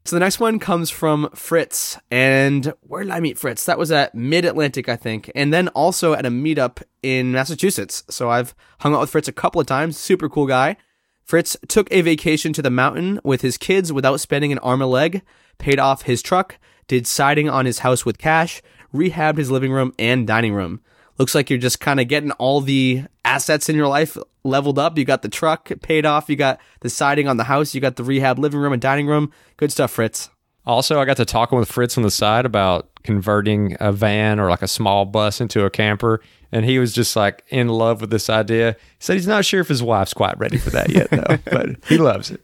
So 0.05 0.15
the 0.15 0.21
next 0.21 0.39
one 0.39 0.61
comes 0.61 0.89
from 0.91 1.29
Fritz. 1.35 1.99
And 2.13 2.73
where 2.83 3.03
did 3.03 3.11
I 3.11 3.19
meet 3.19 3.39
Fritz? 3.39 3.65
That 3.65 3.79
was 3.79 3.91
at 3.91 4.15
Mid 4.15 4.45
Atlantic, 4.45 4.89
I 4.89 4.95
think. 4.97 5.33
And 5.35 5.53
then 5.53 5.67
also 5.69 6.13
at 6.13 6.25
a 6.27 6.31
meetup 6.31 6.81
in 7.03 7.33
Massachusetts. 7.33 8.05
So 8.09 8.31
I've 8.31 8.55
hung 8.81 8.95
out 8.95 9.01
with 9.01 9.11
Fritz 9.11 9.27
a 9.27 9.33
couple 9.33 9.61
of 9.61 9.67
times. 9.67 9.97
Super 9.99 10.29
cool 10.29 10.47
guy. 10.47 10.77
Fritz 11.25 11.57
took 11.69 11.89
a 11.91 12.03
vacation 12.03 12.53
to 12.53 12.63
the 12.63 12.71
mountain 12.71 13.19
with 13.25 13.41
his 13.41 13.57
kids 13.57 13.93
without 13.93 14.21
spending 14.21 14.53
an 14.53 14.59
arm 14.59 14.83
or 14.83 14.87
leg, 14.87 15.23
paid 15.59 15.79
off 15.79 16.03
his 16.03 16.23
truck, 16.23 16.59
did 16.87 17.07
siding 17.07 17.49
on 17.49 17.65
his 17.65 17.81
house 17.81 18.05
with 18.05 18.19
cash, 18.19 18.61
rehabbed 18.95 19.39
his 19.39 19.51
living 19.51 19.73
room 19.73 19.95
and 19.99 20.27
dining 20.27 20.53
room. 20.53 20.81
Looks 21.19 21.35
like 21.35 21.49
you're 21.49 21.59
just 21.59 21.81
kind 21.81 22.01
of 22.01 22.09
getting 22.09 22.33
all 22.33 22.61
the 22.61 23.05
assets 23.25 23.69
in 23.69 23.77
your 23.77 23.89
life 23.89 24.19
leveled 24.43 24.79
up. 24.79 24.99
You 24.99 25.05
got 25.05 25.23
the 25.23 25.29
truck 25.29 25.71
paid 25.81 26.05
off, 26.05 26.29
you 26.29 26.37
got 26.37 26.61
the 26.81 26.91
siding 26.91 27.29
on 27.29 27.37
the 27.37 27.45
house, 27.45 27.75
you 27.75 27.81
got 27.81 27.97
the 27.97 28.05
rehab 28.05 28.39
living 28.39 28.61
room 28.61 28.73
and 28.73 28.83
dining 28.83 29.07
room. 29.07 29.33
Good 29.57 29.73
stuff, 29.73 29.93
Fritz. 29.93 30.29
Also, 30.67 30.99
I 30.99 31.05
got 31.05 31.19
to 31.19 31.25
talking 31.25 31.59
with 31.59 31.71
Fritz 31.71 31.97
on 31.97 32.03
the 32.03 32.11
side 32.11 32.47
about 32.47 32.89
converting 33.03 33.77
a 33.81 33.93
van 33.93 34.41
or 34.41 34.49
like 34.49 34.63
a 34.63 34.69
small 34.69 35.05
bus 35.05 35.41
into 35.41 35.65
a 35.65 35.71
camper. 35.71 36.21
And 36.53 36.65
he 36.65 36.79
was 36.79 36.93
just 36.93 37.17
like 37.17 37.45
in 37.49 37.69
love 37.69 38.01
with 38.01 38.11
this 38.11 38.31
idea. 38.31 38.73
He 38.73 38.79
said 38.99 39.15
he's 39.15 39.27
not 39.27 39.45
sure 39.45 39.61
if 39.61 39.69
his 39.69 39.83
wife's 39.83 40.15
quite 40.15 40.39
ready 40.39 40.57
for 40.57 40.71
that 40.71 40.89
yet, 40.89 41.11
though, 41.11 41.39
but 41.51 41.85
he 41.89 41.99
loves 41.99 42.31
it. 42.31 42.41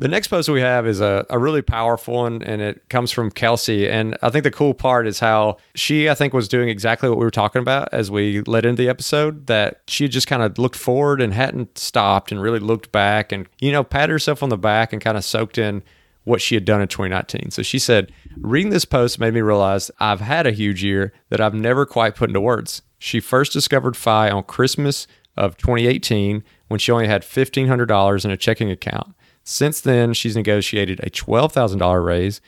The 0.00 0.06
next 0.06 0.28
post 0.28 0.48
we 0.48 0.60
have 0.60 0.86
is 0.86 1.00
a, 1.00 1.26
a 1.28 1.40
really 1.40 1.60
powerful 1.60 2.14
one, 2.14 2.40
and 2.44 2.62
it 2.62 2.88
comes 2.88 3.10
from 3.10 3.32
Kelsey. 3.32 3.88
And 3.88 4.16
I 4.22 4.30
think 4.30 4.44
the 4.44 4.50
cool 4.52 4.72
part 4.72 5.08
is 5.08 5.18
how 5.18 5.56
she, 5.74 6.08
I 6.08 6.14
think, 6.14 6.32
was 6.32 6.46
doing 6.46 6.68
exactly 6.68 7.08
what 7.08 7.18
we 7.18 7.24
were 7.24 7.32
talking 7.32 7.60
about 7.60 7.88
as 7.92 8.08
we 8.08 8.42
led 8.42 8.64
into 8.64 8.80
the 8.80 8.88
episode. 8.88 9.48
That 9.48 9.80
she 9.88 10.06
just 10.06 10.28
kind 10.28 10.40
of 10.40 10.56
looked 10.56 10.76
forward 10.76 11.20
and 11.20 11.34
hadn't 11.34 11.78
stopped 11.78 12.30
and 12.30 12.40
really 12.40 12.60
looked 12.60 12.92
back 12.92 13.32
and, 13.32 13.48
you 13.58 13.72
know, 13.72 13.82
patted 13.82 14.12
herself 14.12 14.40
on 14.40 14.50
the 14.50 14.56
back 14.56 14.92
and 14.92 15.02
kind 15.02 15.16
of 15.16 15.24
soaked 15.24 15.58
in 15.58 15.82
what 16.28 16.42
she 16.42 16.54
had 16.54 16.64
done 16.64 16.80
in 16.80 16.88
2019. 16.88 17.50
So 17.50 17.62
she 17.62 17.78
said, 17.78 18.12
Reading 18.36 18.70
this 18.70 18.84
post 18.84 19.18
made 19.18 19.34
me 19.34 19.40
realize 19.40 19.90
I've 19.98 20.20
had 20.20 20.46
a 20.46 20.52
huge 20.52 20.84
year 20.84 21.12
that 21.30 21.40
I've 21.40 21.54
never 21.54 21.86
quite 21.86 22.14
put 22.14 22.30
into 22.30 22.40
words. 22.40 22.82
She 22.98 23.18
first 23.18 23.52
discovered 23.52 23.96
FI 23.96 24.30
on 24.30 24.42
Christmas 24.44 25.06
of 25.36 25.56
2018 25.56 26.44
when 26.68 26.78
she 26.78 26.92
only 26.92 27.06
had 27.06 27.22
$1,500 27.22 28.24
in 28.24 28.30
a 28.30 28.36
checking 28.36 28.70
account. 28.70 29.14
Since 29.42 29.80
then, 29.80 30.12
she's 30.12 30.36
negotiated 30.36 31.00
a 31.00 31.10
$12,000 31.10 32.04
raise, 32.04 32.40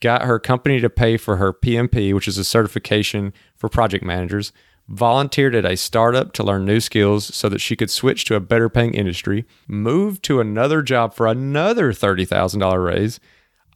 got 0.00 0.22
her 0.22 0.38
company 0.38 0.80
to 0.80 0.90
pay 0.90 1.16
for 1.16 1.36
her 1.36 1.52
PMP, 1.52 2.14
which 2.14 2.28
is 2.28 2.38
a 2.38 2.44
certification 2.44 3.32
for 3.56 3.68
project 3.68 4.04
managers, 4.04 4.52
volunteered 4.88 5.54
at 5.54 5.64
a 5.64 5.76
startup 5.76 6.32
to 6.32 6.42
learn 6.42 6.64
new 6.64 6.80
skills 6.80 7.34
so 7.34 7.48
that 7.48 7.60
she 7.60 7.76
could 7.76 7.90
switch 7.90 8.24
to 8.26 8.34
a 8.34 8.40
better 8.40 8.68
paying 8.68 8.94
industry, 8.94 9.44
moved 9.66 10.22
to 10.24 10.40
another 10.40 10.82
job 10.82 11.14
for 11.14 11.26
another 11.26 11.92
$30,000 11.92 12.84
raise, 12.84 13.20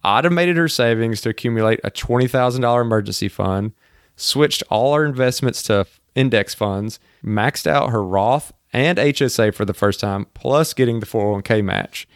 automated 0.05 0.57
her 0.57 0.69
savings 0.69 1.21
to 1.21 1.31
accumulate 1.31 1.81
a 1.83 1.91
$20,000 1.91 2.81
emergency 2.81 3.29
fund, 3.29 3.73
switched 4.17 4.63
all 4.71 4.95
her 4.95 5.05
investments 5.05 5.63
to 5.63 5.87
index 6.15 6.55
funds, 6.55 6.99
maxed 7.25 7.67
out 7.67 7.91
her 7.91 8.03
Roth 8.03 8.53
and 8.73 8.99
HSA 8.99 9.55
for 9.55 9.65
the 9.65 9.75
first 9.75 10.01
time, 10.01 10.27
plus 10.35 10.75
getting 10.75 11.01
the 11.01 11.07
401k 11.07 11.65
match. 11.65 12.07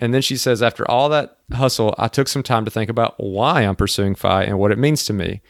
And 0.00 0.12
then 0.12 0.22
she 0.22 0.36
says, 0.36 0.62
after 0.62 0.88
all 0.90 1.08
that 1.08 1.38
hustle, 1.52 1.94
I 1.98 2.08
took 2.08 2.28
some 2.28 2.42
time 2.42 2.64
to 2.64 2.70
think 2.70 2.90
about 2.90 3.14
why 3.18 3.62
I'm 3.62 3.76
pursuing 3.76 4.14
FI 4.14 4.44
and 4.44 4.58
what 4.58 4.72
it 4.72 4.78
means 4.78 5.04
to 5.04 5.12
me. 5.12 5.40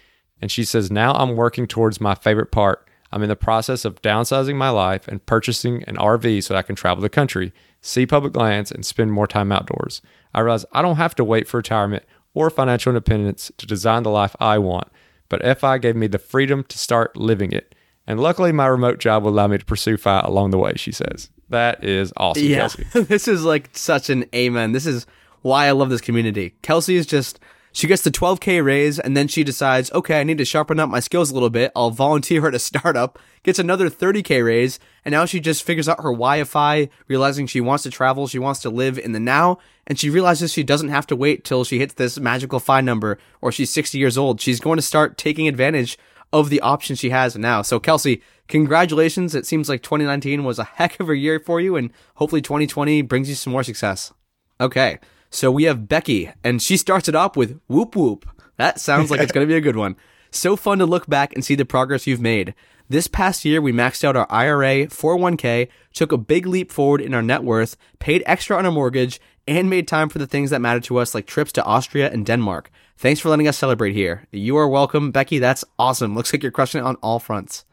And 0.41 0.51
she 0.51 0.65
says, 0.65 0.91
now 0.91 1.13
I'm 1.15 1.37
working 1.37 1.67
towards 1.67 2.01
my 2.01 2.15
favorite 2.15 2.51
part. 2.51 2.87
I'm 3.13 3.23
in 3.23 3.29
the 3.29 3.37
process 3.37 3.85
of 3.85 4.03
downsizing 4.03 4.57
my 4.57 4.69
life 4.69 5.09
and 5.09 5.25
purchasing 5.25 5.83
an 5.85 5.97
RV 5.97 6.43
so 6.45 6.55
I 6.57 6.63
can 6.63 6.77
travel 6.77 7.03
the 7.03 7.09
country, 7.09 7.53
see 7.81 8.05
public 8.05 8.37
lands, 8.37 8.71
and 8.71 8.85
spend 8.85 9.13
more 9.13 9.27
time 9.27 9.53
outdoors. 9.53 10.03
I 10.35 10.41
realize 10.41 10.67
I 10.73 10.83
don't 10.83 10.97
have 10.97 11.15
to 11.15 11.25
wait 11.25 11.49
for 11.49 11.59
retirement 11.59 12.05
or 12.35 12.51
financial 12.51 12.91
independence 12.91 13.51
to 13.57 13.67
design 13.67 14.03
the 14.03 14.11
life 14.11 14.37
I 14.41 14.59
want, 14.59 14.89
but 15.29 15.59
FI 15.59 15.79
gave 15.79 15.97
me 15.97 16.07
the 16.07 16.19
freedom 16.19 16.65
to 16.65 16.79
start 16.79 17.17
living 17.17 17.53
it. 17.53 17.75
And 18.07 18.21
luckily, 18.21 18.53
my 18.53 18.67
remote 18.67 18.99
job 18.99 19.25
will 19.25 19.31
allow 19.31 19.47
me 19.47 19.59
to 19.59 19.65
pursue 19.65 19.97
FI 19.97 20.21
along 20.21 20.51
the 20.51 20.59
way, 20.59 20.75
she 20.77 20.93
says. 20.93 21.31
That 21.49 21.83
is 21.83 22.13
awesome, 22.17 22.45
Yeah, 22.45 22.59
Kelsey. 22.59 22.85
this 23.03 23.27
is 23.29 23.45
like 23.45 23.71
such 23.73 24.11
an 24.11 24.27
amen. 24.35 24.73
This 24.73 24.87
is 24.87 25.07
why 25.43 25.67
I 25.67 25.71
love 25.73 25.91
this 25.91 26.01
community. 26.01 26.55
Kelsey 26.63 26.97
is 26.97 27.07
just 27.07 27.41
she 27.77 27.87
gets 27.87 28.01
the 28.01 28.11
12k 28.11 28.65
raise 28.65 28.99
and 28.99 29.15
then 29.15 29.29
she 29.29 29.45
decides, 29.45 29.93
okay, 29.93 30.19
I 30.19 30.25
need 30.25 30.39
to 30.39 30.47
sharpen 30.47 30.81
up 30.81 30.89
my 30.89 30.99
skills 30.99 31.31
a 31.31 31.35
little 31.35 31.51
bit. 31.51 31.73
I'll 31.77 31.91
volunteer 31.91 32.49
at 32.49 32.55
a 32.55 32.59
startup, 32.71 33.19
gets 33.43 33.59
another 33.59 33.91
30k 33.91 34.43
raise, 34.43 34.79
and 35.05 35.13
now 35.13 35.27
she 35.27 35.41
just 35.41 35.63
figures 35.63 35.87
out 35.87 35.99
her 35.99 36.11
Wi 36.11 36.43
Fi, 36.45 36.89
realizing 37.07 37.47
she 37.47 37.61
wants 37.61 37.83
to 37.83 37.91
travel, 37.91 38.29
she 38.29 38.39
wants 38.39 38.61
to 38.61 38.71
live 38.71 38.99
in 38.99 39.13
the 39.13 39.21
now, 39.21 39.59
and 39.87 39.99
she 39.99 40.09
realizes 40.09 40.55
she 40.55 40.63
doesn't 40.63 40.89
have 40.89 41.07
to 41.09 41.15
wait 41.15 41.45
till 41.45 41.65
she 41.65 41.79
hits 41.79 41.93
this 41.93 42.19
magical 42.19 42.61
FI 42.61 42.81
number 42.81 43.19
or 43.43 43.53
she's 43.53 43.71
60 43.75 43.99
years 43.99 44.17
old. 44.17 44.41
She's 44.41 44.59
going 44.59 44.79
to 44.79 44.83
start 44.83 45.19
taking 45.19 45.47
advantage 45.47 45.99
of 46.33 46.49
the 46.49 46.63
options 46.63 46.99
she 46.99 47.11
has 47.11 47.37
now. 47.37 47.61
So 47.61 47.79
Kelsey, 47.79 48.23
congratulations. 48.49 49.35
It 49.35 49.45
seems 49.45 49.69
like 49.69 49.83
2019 49.83 50.45
was 50.45 50.59
a 50.59 50.65
heck 50.65 50.99
of 50.99 51.11
a 51.11 51.17
year 51.17 51.39
for 51.39 51.61
you 51.61 51.77
and 51.77 51.93
hopefully 52.15 52.41
2020 52.41 53.03
brings 53.03 53.29
you 53.29 53.35
some 53.35 53.53
more 53.53 53.63
success. 53.63 54.15
Okay. 54.59 54.99
So 55.37 55.51
we 55.51 55.65
have 55.65 55.87
Becky 55.87 56.31
and 56.43 56.63
she 56.63 56.79
starts 56.79 57.11
it 57.11 57.15
off 57.15 57.37
with 57.37 57.61
whoop 57.67 57.95
whoop. 57.95 58.27
That 58.57 58.81
sounds 58.81 59.11
like 59.11 59.21
it's 59.21 59.33
going 59.33 59.47
to 59.47 59.53
be 59.53 59.57
a 59.57 59.61
good 59.61 59.77
one. 59.77 59.97
So 60.33 60.57
fun 60.57 60.79
to 60.81 60.87
look 60.87 61.07
back 61.07 61.33
and 61.33 61.43
see 61.43 61.55
the 61.55 61.65
progress 61.65 62.07
you've 62.07 62.21
made. 62.21 62.55
This 62.91 63.07
past 63.07 63.45
year, 63.45 63.63
we 63.63 63.73
maxed 63.73 64.05
out 64.05 64.17
our 64.17 64.27
IRA, 64.29 64.87
401k, 64.89 65.69
took 65.95 66.13
a 66.13 66.19
big 66.19 66.47
leap 66.47 66.71
forward 66.71 67.01
in 67.01 67.15
our 67.15 67.23
net 67.23 67.43
worth, 67.43 67.77
paid 68.01 68.23
extra 68.27 68.59
on 68.59 68.67
our 68.67 68.73
mortgage, 68.73 69.19
and 69.49 69.71
made 69.71 69.89
time 69.89 70.11
for 70.11 70.19
the 70.19 70.27
things 70.27 70.51
that 70.51 70.61
matter 70.61 70.81
to 70.81 70.99
us 70.99 71.15
like 71.15 71.27
trips 71.27 71.53
to 71.53 71.65
Austria 71.65 72.11
and 72.11 72.27
Denmark. 72.27 72.71
Thanks 72.99 73.21
for 73.21 73.31
letting 73.31 73.49
us 73.49 73.57
celebrate 73.57 73.95
here. 73.95 74.27
You 74.31 74.59
are 74.59 74.69
welcome, 74.69 75.11
Becky. 75.11 75.39
That's 75.39 75.65
awesome. 75.79 76.15
Looks 76.15 76.33
like 76.35 76.43
you're 76.43 76.53
crushing 76.53 76.81
it 76.81 76.87
on 76.87 76.97
all 76.97 77.21
fronts. 77.21 77.65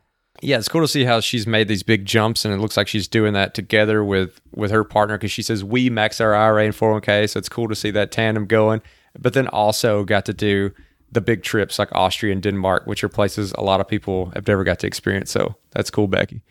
Yeah, 0.43 0.57
it's 0.57 0.67
cool 0.67 0.81
to 0.81 0.89
see 0.89 1.05
how 1.05 1.21
she's 1.21 1.47
made 1.47 1.69
these 1.69 1.83
big 1.83 2.05
jumps, 2.05 2.43
and 2.43 2.53
it 2.53 2.57
looks 2.57 2.75
like 2.75 2.89
she's 2.89 3.07
doing 3.07 3.31
that 3.31 3.53
together 3.53 4.03
with 4.03 4.41
with 4.53 4.71
her 4.71 4.83
partner 4.83 5.17
because 5.17 5.31
she 5.31 5.41
says 5.41 5.63
we 5.63 5.89
max 5.89 6.19
our 6.19 6.35
IRA 6.35 6.65
and 6.65 6.73
401k, 6.73 7.29
so 7.29 7.38
it's 7.38 7.47
cool 7.47 7.69
to 7.69 7.75
see 7.75 7.91
that 7.91 8.12
tandem 8.12 8.45
going. 8.45 8.81
But 9.17 9.33
then 9.33 9.47
also 9.47 10.03
got 10.03 10.25
to 10.25 10.33
do 10.33 10.71
the 11.09 11.21
big 11.21 11.43
trips 11.43 11.79
like 11.79 11.88
Austria 11.93 12.33
and 12.33 12.41
Denmark, 12.41 12.85
which 12.88 13.03
are 13.05 13.09
places 13.09 13.53
a 13.57 13.62
lot 13.62 13.79
of 13.79 13.88
people 13.88 14.31
have 14.33 14.45
never 14.45 14.65
got 14.65 14.79
to 14.79 14.88
experience. 14.88 15.32
So 15.32 15.56
that's 15.71 15.89
cool, 15.89 16.08
Becky. 16.08 16.41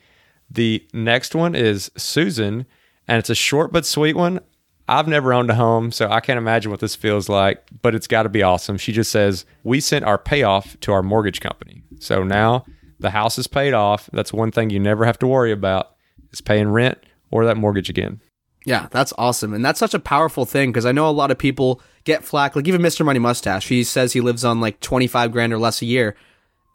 The 0.49 0.83
next 0.93 1.35
one 1.35 1.53
is 1.53 1.91
Susan, 1.95 2.65
and 3.07 3.19
it's 3.19 3.29
a 3.29 3.35
short 3.35 3.71
but 3.71 3.85
sweet 3.85 4.15
one. 4.15 4.39
I've 4.87 5.07
never 5.07 5.33
owned 5.33 5.51
a 5.51 5.55
home, 5.55 5.91
so 5.91 6.09
I 6.09 6.19
can't 6.19 6.39
imagine 6.39 6.71
what 6.71 6.79
this 6.79 6.95
feels 6.95 7.29
like, 7.29 7.63
but 7.83 7.93
it's 7.93 8.07
got 8.07 8.23
to 8.23 8.29
be 8.29 8.41
awesome. 8.41 8.77
She 8.77 8.91
just 8.91 9.11
says, 9.11 9.45
We 9.63 9.79
sent 9.79 10.03
our 10.03 10.17
payoff 10.17 10.79
to 10.79 10.91
our 10.93 11.03
mortgage 11.03 11.41
company. 11.41 11.83
So 11.99 12.23
now 12.23 12.65
the 13.03 13.11
house 13.11 13.37
is 13.37 13.45
paid 13.45 13.73
off. 13.73 14.09
That's 14.11 14.33
one 14.33 14.51
thing 14.51 14.71
you 14.71 14.79
never 14.79 15.05
have 15.05 15.19
to 15.19 15.27
worry 15.27 15.51
about 15.51 15.91
is 16.31 16.41
paying 16.41 16.69
rent 16.69 16.97
or 17.29 17.45
that 17.45 17.57
mortgage 17.57 17.89
again. 17.89 18.21
Yeah, 18.65 18.87
that's 18.91 19.13
awesome. 19.17 19.53
And 19.53 19.63
that's 19.63 19.79
such 19.79 19.93
a 19.93 19.99
powerful 19.99 20.45
thing 20.45 20.71
because 20.71 20.85
I 20.85 20.93
know 20.93 21.07
a 21.07 21.11
lot 21.11 21.31
of 21.31 21.37
people 21.37 21.81
get 22.05 22.23
flack. 22.23 22.55
Like 22.55 22.67
even 22.67 22.81
Mr. 22.81 23.05
Money 23.05 23.19
Mustache, 23.19 23.67
he 23.67 23.83
says 23.83 24.13
he 24.13 24.21
lives 24.21 24.45
on 24.45 24.61
like 24.61 24.79
25 24.79 25.33
grand 25.33 25.51
or 25.51 25.57
less 25.57 25.81
a 25.81 25.85
year. 25.85 26.15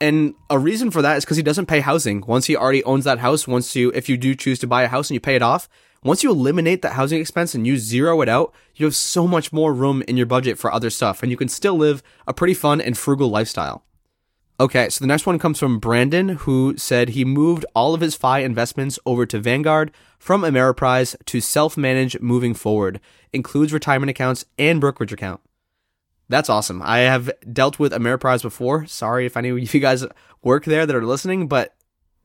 And 0.01 0.35
a 0.51 0.59
reason 0.59 0.91
for 0.91 1.03
that 1.03 1.17
is 1.17 1.25
because 1.25 1.39
he 1.39 1.43
doesn't 1.43 1.67
pay 1.67 1.81
housing. 1.81 2.21
Once 2.27 2.47
he 2.47 2.57
already 2.57 2.85
owns 2.85 3.05
that 3.05 3.19
house, 3.19 3.49
once 3.49 3.75
you, 3.75 3.91
if 3.95 4.09
you 4.09 4.17
do 4.17 4.35
choose 4.35 4.59
to 4.61 4.67
buy 4.67 4.83
a 4.83 4.89
house 4.89 5.09
and 5.09 5.15
you 5.15 5.21
pay 5.21 5.35
it 5.35 5.43
off, 5.43 5.69
once 6.05 6.23
you 6.23 6.31
eliminate 6.31 6.83
that 6.83 6.93
housing 6.93 7.21
expense 7.21 7.55
and 7.55 7.67
you 7.67 7.79
zero 7.79 8.21
it 8.21 8.29
out, 8.29 8.55
you 8.77 8.85
have 8.85 8.95
so 8.95 9.27
much 9.27 9.53
more 9.53 9.73
room 9.73 10.05
in 10.07 10.17
your 10.17 10.27
budget 10.27 10.59
for 10.59 10.73
other 10.73 10.91
stuff 10.91 11.23
and 11.23 11.33
you 11.33 11.37
can 11.37 11.49
still 11.49 11.75
live 11.75 12.03
a 12.27 12.35
pretty 12.35 12.55
fun 12.55 12.81
and 12.81 12.97
frugal 12.97 13.31
lifestyle. 13.31 13.83
Okay, 14.61 14.89
so 14.89 15.01
the 15.01 15.07
next 15.07 15.25
one 15.25 15.39
comes 15.39 15.61
from 15.61 15.79
Brandon, 15.79 16.31
who 16.31 16.77
said 16.77 17.11
he 17.11 17.25
moved 17.25 17.65
all 17.77 17.95
of 17.95 18.01
his 18.01 18.17
FI 18.17 18.41
investments 18.41 18.99
over 19.07 19.25
to 19.25 19.39
Vanguard 19.39 19.93
from 20.19 20.43
Ameriprise 20.43 21.15
to 21.27 21.41
self-manage 21.41 22.19
moving 22.21 22.55
forward. 22.55 23.01
Includes 23.33 23.73
retirement 23.73 24.11
accounts 24.11 24.45
and 24.59 24.81
brokerage 24.81 25.13
account. 25.13 25.41
That's 26.29 26.51
awesome. 26.51 26.83
I 26.83 26.99
have 26.99 27.31
dealt 27.53 27.79
with 27.79 27.93
Ameriprise 27.93 28.43
before. 28.43 28.85
Sorry 28.87 29.27
if 29.27 29.37
any 29.37 29.51
of 29.51 29.75
you 29.75 29.81
guys 29.81 30.05
work 30.43 30.65
there 30.65 30.87
that 30.87 30.97
are 30.97 31.07
listening, 31.07 31.47
but 31.47 31.77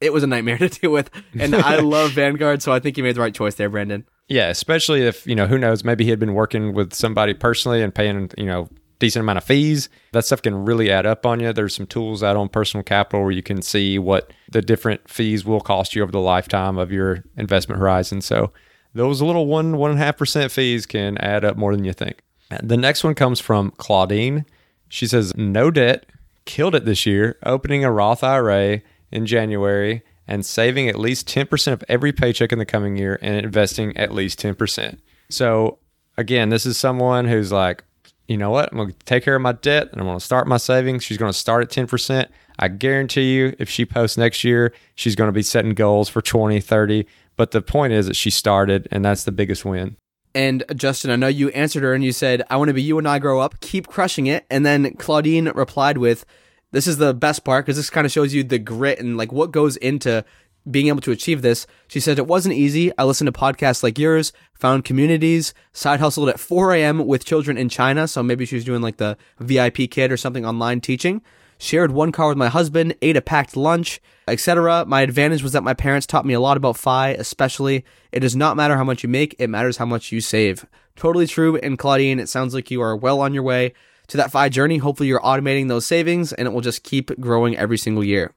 it 0.02 0.12
was 0.12 0.24
a 0.24 0.28
nightmare 0.28 0.58
to 0.60 0.70
deal 0.70 0.92
with. 0.92 1.12
And 1.40 1.56
I 1.56 1.80
love 1.82 2.14
Vanguard, 2.14 2.64
so 2.64 2.72
I 2.72 2.80
think 2.80 2.98
you 2.98 3.04
made 3.04 3.16
the 3.16 3.22
right 3.22 3.34
choice 3.34 3.56
there, 3.56 3.70
Brandon. 3.70 4.08
Yeah, 4.28 4.50
especially 4.50 5.04
if, 5.04 5.28
you 5.28 5.36
know, 5.36 5.46
who 5.46 5.60
knows, 5.60 5.84
maybe 5.84 6.04
he 6.04 6.10
had 6.10 6.20
been 6.20 6.34
working 6.34 6.74
with 6.74 6.94
somebody 6.94 7.36
personally 7.36 7.84
and 7.84 7.94
paying, 7.94 8.32
you 8.40 8.46
know, 8.46 8.70
decent 9.04 9.22
amount 9.22 9.38
of 9.38 9.44
fees. 9.44 9.90
That 10.14 10.24
stuff 10.24 10.42
can 10.42 10.64
really 10.64 10.90
add 10.90 11.06
up 11.06 11.26
on 11.26 11.42
you. 11.42 11.52
There's 11.52 11.76
some 11.76 11.86
tools 11.86 12.24
out 12.24 12.38
on 12.38 12.48
personal 12.48 12.84
capital 12.84 13.22
where 13.22 13.32
you 13.32 13.44
can 13.44 13.62
see 13.62 14.00
what 14.00 14.32
the 14.50 14.62
different 14.62 15.10
fees 15.10 15.44
will 15.44 15.60
cost 15.60 15.94
you 15.94 16.02
over 16.04 16.12
the 16.12 16.20
lifetime 16.20 16.78
of 16.78 16.90
your 16.90 17.26
investment 17.36 17.80
horizon. 17.80 18.22
So 18.22 18.54
those 18.94 19.22
little 19.22 19.46
one, 19.46 19.76
one 19.76 19.92
and 19.92 20.00
a 20.00 20.04
half 20.04 20.18
percent 20.18 20.54
fees 20.54 20.86
can 20.86 21.18
add 21.18 21.44
up 21.44 21.58
more 21.58 21.76
than 21.76 21.84
you 21.84 21.92
think. 21.92 22.22
The 22.62 22.78
next 22.78 23.04
one 23.04 23.14
comes 23.14 23.42
from 23.42 23.72
Claudine. 23.72 24.46
She 24.88 25.06
says, 25.06 25.36
no 25.36 25.70
debt, 25.70 26.06
killed 26.46 26.76
it 26.76 26.86
this 26.86 27.06
year, 27.06 27.38
opening 27.46 27.84
a 27.84 27.92
Roth 27.92 28.24
IRA 28.24 28.82
in 29.12 29.26
January 29.26 30.02
and 30.28 30.46
saving 30.46 30.88
at 30.88 30.98
least 30.98 31.28
10% 31.28 31.74
of 31.74 31.84
every 31.90 32.14
paycheck 32.14 32.54
in 32.54 32.60
the 32.60 32.66
coming 32.66 32.96
year 32.96 33.20
and 33.22 33.36
investing 33.36 33.98
at 33.98 34.14
least 34.14 34.40
10%. 34.40 35.00
So, 35.30 35.80
again, 36.16 36.50
this 36.50 36.66
is 36.66 36.78
someone 36.78 37.26
who's 37.26 37.52
like, 37.52 37.84
you 38.28 38.38
know 38.38 38.52
what? 38.52 38.72
I'm 38.72 38.78
going 38.78 38.92
to 38.92 38.96
take 39.06 39.24
care 39.24 39.36
of 39.36 39.42
my 39.42 39.52
debt 39.52 39.90
and 39.92 40.00
I'm 40.00 40.08
going 40.08 40.20
to 40.20 40.24
start 40.24 40.48
my 40.48 40.58
savings. 40.58 41.04
She's 41.04 41.18
going 41.18 41.32
to 41.32 41.38
start 41.38 41.64
at 41.64 41.70
10%. 41.70 42.28
I 42.60 42.68
guarantee 42.68 43.34
you, 43.36 43.56
if 43.60 43.70
she 43.70 43.86
posts 43.86 44.18
next 44.18 44.44
year, 44.44 44.74
she's 44.96 45.16
going 45.16 45.28
to 45.28 45.34
be 45.34 45.42
setting 45.42 45.74
goals 45.74 46.10
for 46.10 46.22
20, 46.22 46.60
30. 46.60 47.06
But 47.36 47.52
the 47.52 47.62
point 47.62 47.94
is 47.94 48.06
that 48.08 48.16
she 48.16 48.30
started, 48.30 48.88
and 48.92 49.04
that's 49.04 49.24
the 49.24 49.32
biggest 49.32 49.66
win. 49.66 49.98
And 50.36 50.64
Justin, 50.76 51.12
I 51.12 51.16
know 51.16 51.28
you 51.28 51.50
answered 51.50 51.84
her 51.84 51.94
and 51.94 52.04
you 52.04 52.12
said, 52.12 52.44
I 52.50 52.58
want 52.58 52.70
to 52.70 52.74
be 52.74 52.82
you 52.82 52.96
when 52.96 53.06
I 53.06 53.20
grow 53.20 53.40
up. 53.40 53.60
Keep 53.60 53.88
crushing 53.88 54.28
it. 54.28 54.46
And 54.50 54.66
then 54.66 54.96
Claudine 54.96 55.50
replied 55.50 55.98
with, 55.98 56.26
This 56.72 56.88
is 56.88 56.98
the 56.98 57.14
best 57.14 57.44
part 57.44 57.66
because 57.66 57.78
this 57.78 57.90
kind 57.90 58.06
of 58.06 58.12
shows 58.12 58.34
you 58.34 58.44
the 58.44 58.60
grit 58.60 59.00
and 59.00 59.16
like 59.18 59.32
what 59.32 59.52
goes 59.52 59.78
into 59.78 60.26
being 60.70 60.88
able 60.88 61.02
to 61.02 61.12
achieve 61.12 61.42
this. 61.42 61.68
She 61.88 62.00
said, 62.00 62.18
It 62.18 62.28
wasn't 62.28 62.56
easy. 62.56 62.92
I 62.98 63.04
listened 63.04 63.34
to 63.34 63.40
podcasts 63.40 63.84
like 63.84 64.00
yours, 64.00 64.34
found 64.54 64.86
communities, 64.86 65.54
side 65.72 66.00
hustled 66.00 66.30
at 66.30 66.40
4 66.40 66.74
a.m. 66.74 67.06
with 67.06 67.26
children 67.26 67.58
in 67.58 67.70
China. 67.70 68.08
So 68.08 68.24
maybe 68.24 68.46
she 68.46 68.56
was 68.56 68.66
doing 68.66 68.82
like 68.82 68.98
the 68.98 69.18
VIPKid 69.40 70.12
or 70.12 70.18
something 70.18 70.46
online 70.46 70.82
teaching. 70.82 71.22
Shared 71.60 71.92
one 71.92 72.12
car 72.12 72.28
with 72.28 72.38
my 72.38 72.50
husband, 72.50 72.96
ate 73.02 73.16
a 73.16 73.22
packed 73.22 73.56
lunch, 73.56 74.02
etc. 74.28 74.86
My 74.86 75.02
advantage 75.02 75.44
was 75.44 75.54
that 75.54 75.64
my 75.64 75.74
parents 75.74 76.08
taught 76.08 76.26
me 76.26 76.34
a 76.34 76.40
lot 76.40 76.58
about 76.58 76.78
FI, 76.78 77.12
especially 77.12 77.86
it 78.12 78.20
does 78.20 78.36
not 78.36 78.58
matter 78.58 78.76
how 78.76 78.84
much 78.84 79.04
you 79.04 79.10
make, 79.10 79.36
it 79.40 79.50
matters 79.50 79.78
how 79.78 79.86
much 79.86 80.12
you 80.12 80.20
save. 80.20 80.66
Totally 80.96 81.28
true. 81.28 81.58
And 81.58 81.78
Claudine, 81.78 82.20
it 82.20 82.28
sounds 82.28 82.54
like 82.54 82.70
you 82.70 82.82
are 82.82 82.96
well 82.96 83.22
on 83.22 83.34
your 83.34 83.44
way 83.44 83.74
to 84.08 84.18
that 84.18 84.32
FI 84.32 84.50
journey. 84.50 84.78
Hopefully 84.78 85.08
you're 85.08 85.22
automating 85.22 85.68
those 85.68 85.86
savings 85.86 86.34
and 86.34 86.48
it 86.48 86.52
will 86.52 86.62
just 86.62 86.84
keep 86.84 87.18
growing 87.20 87.56
every 87.58 87.78
single 87.78 88.04
year. 88.04 88.34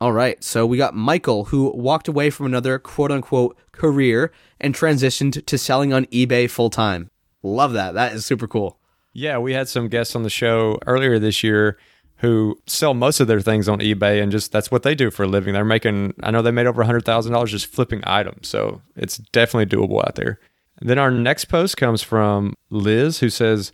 All 0.00 0.12
right. 0.12 0.42
So 0.44 0.64
we 0.64 0.76
got 0.76 0.94
Michael 0.94 1.46
who 1.46 1.70
walked 1.74 2.08
away 2.08 2.30
from 2.30 2.46
another 2.46 2.78
quote 2.78 3.10
unquote 3.10 3.56
career 3.72 4.32
and 4.60 4.74
transitioned 4.74 5.44
to 5.44 5.58
selling 5.58 5.92
on 5.92 6.06
eBay 6.06 6.48
full 6.48 6.70
time. 6.70 7.10
Love 7.42 7.72
that. 7.72 7.94
That 7.94 8.12
is 8.12 8.24
super 8.24 8.46
cool. 8.46 8.78
Yeah, 9.12 9.38
we 9.38 9.54
had 9.54 9.68
some 9.68 9.88
guests 9.88 10.14
on 10.14 10.22
the 10.22 10.30
show 10.30 10.78
earlier 10.86 11.18
this 11.18 11.42
year 11.42 11.78
who 12.18 12.60
sell 12.66 12.94
most 12.94 13.20
of 13.20 13.26
their 13.26 13.40
things 13.40 13.68
on 13.68 13.78
eBay 13.78 14.22
and 14.22 14.30
just 14.30 14.52
that's 14.52 14.70
what 14.70 14.82
they 14.82 14.94
do 14.94 15.10
for 15.10 15.24
a 15.24 15.28
living. 15.28 15.54
They're 15.54 15.64
making, 15.64 16.14
I 16.22 16.30
know 16.30 16.42
they 16.42 16.50
made 16.50 16.66
over 16.66 16.84
$100,000 16.84 17.46
just 17.46 17.66
flipping 17.66 18.02
items. 18.04 18.48
So 18.48 18.82
it's 18.96 19.18
definitely 19.18 19.66
doable 19.66 20.04
out 20.04 20.16
there. 20.16 20.40
And 20.80 20.88
then 20.88 20.98
our 20.98 21.10
next 21.10 21.46
post 21.46 21.76
comes 21.76 22.02
from 22.02 22.54
Liz, 22.70 23.18
who 23.18 23.30
says, 23.30 23.72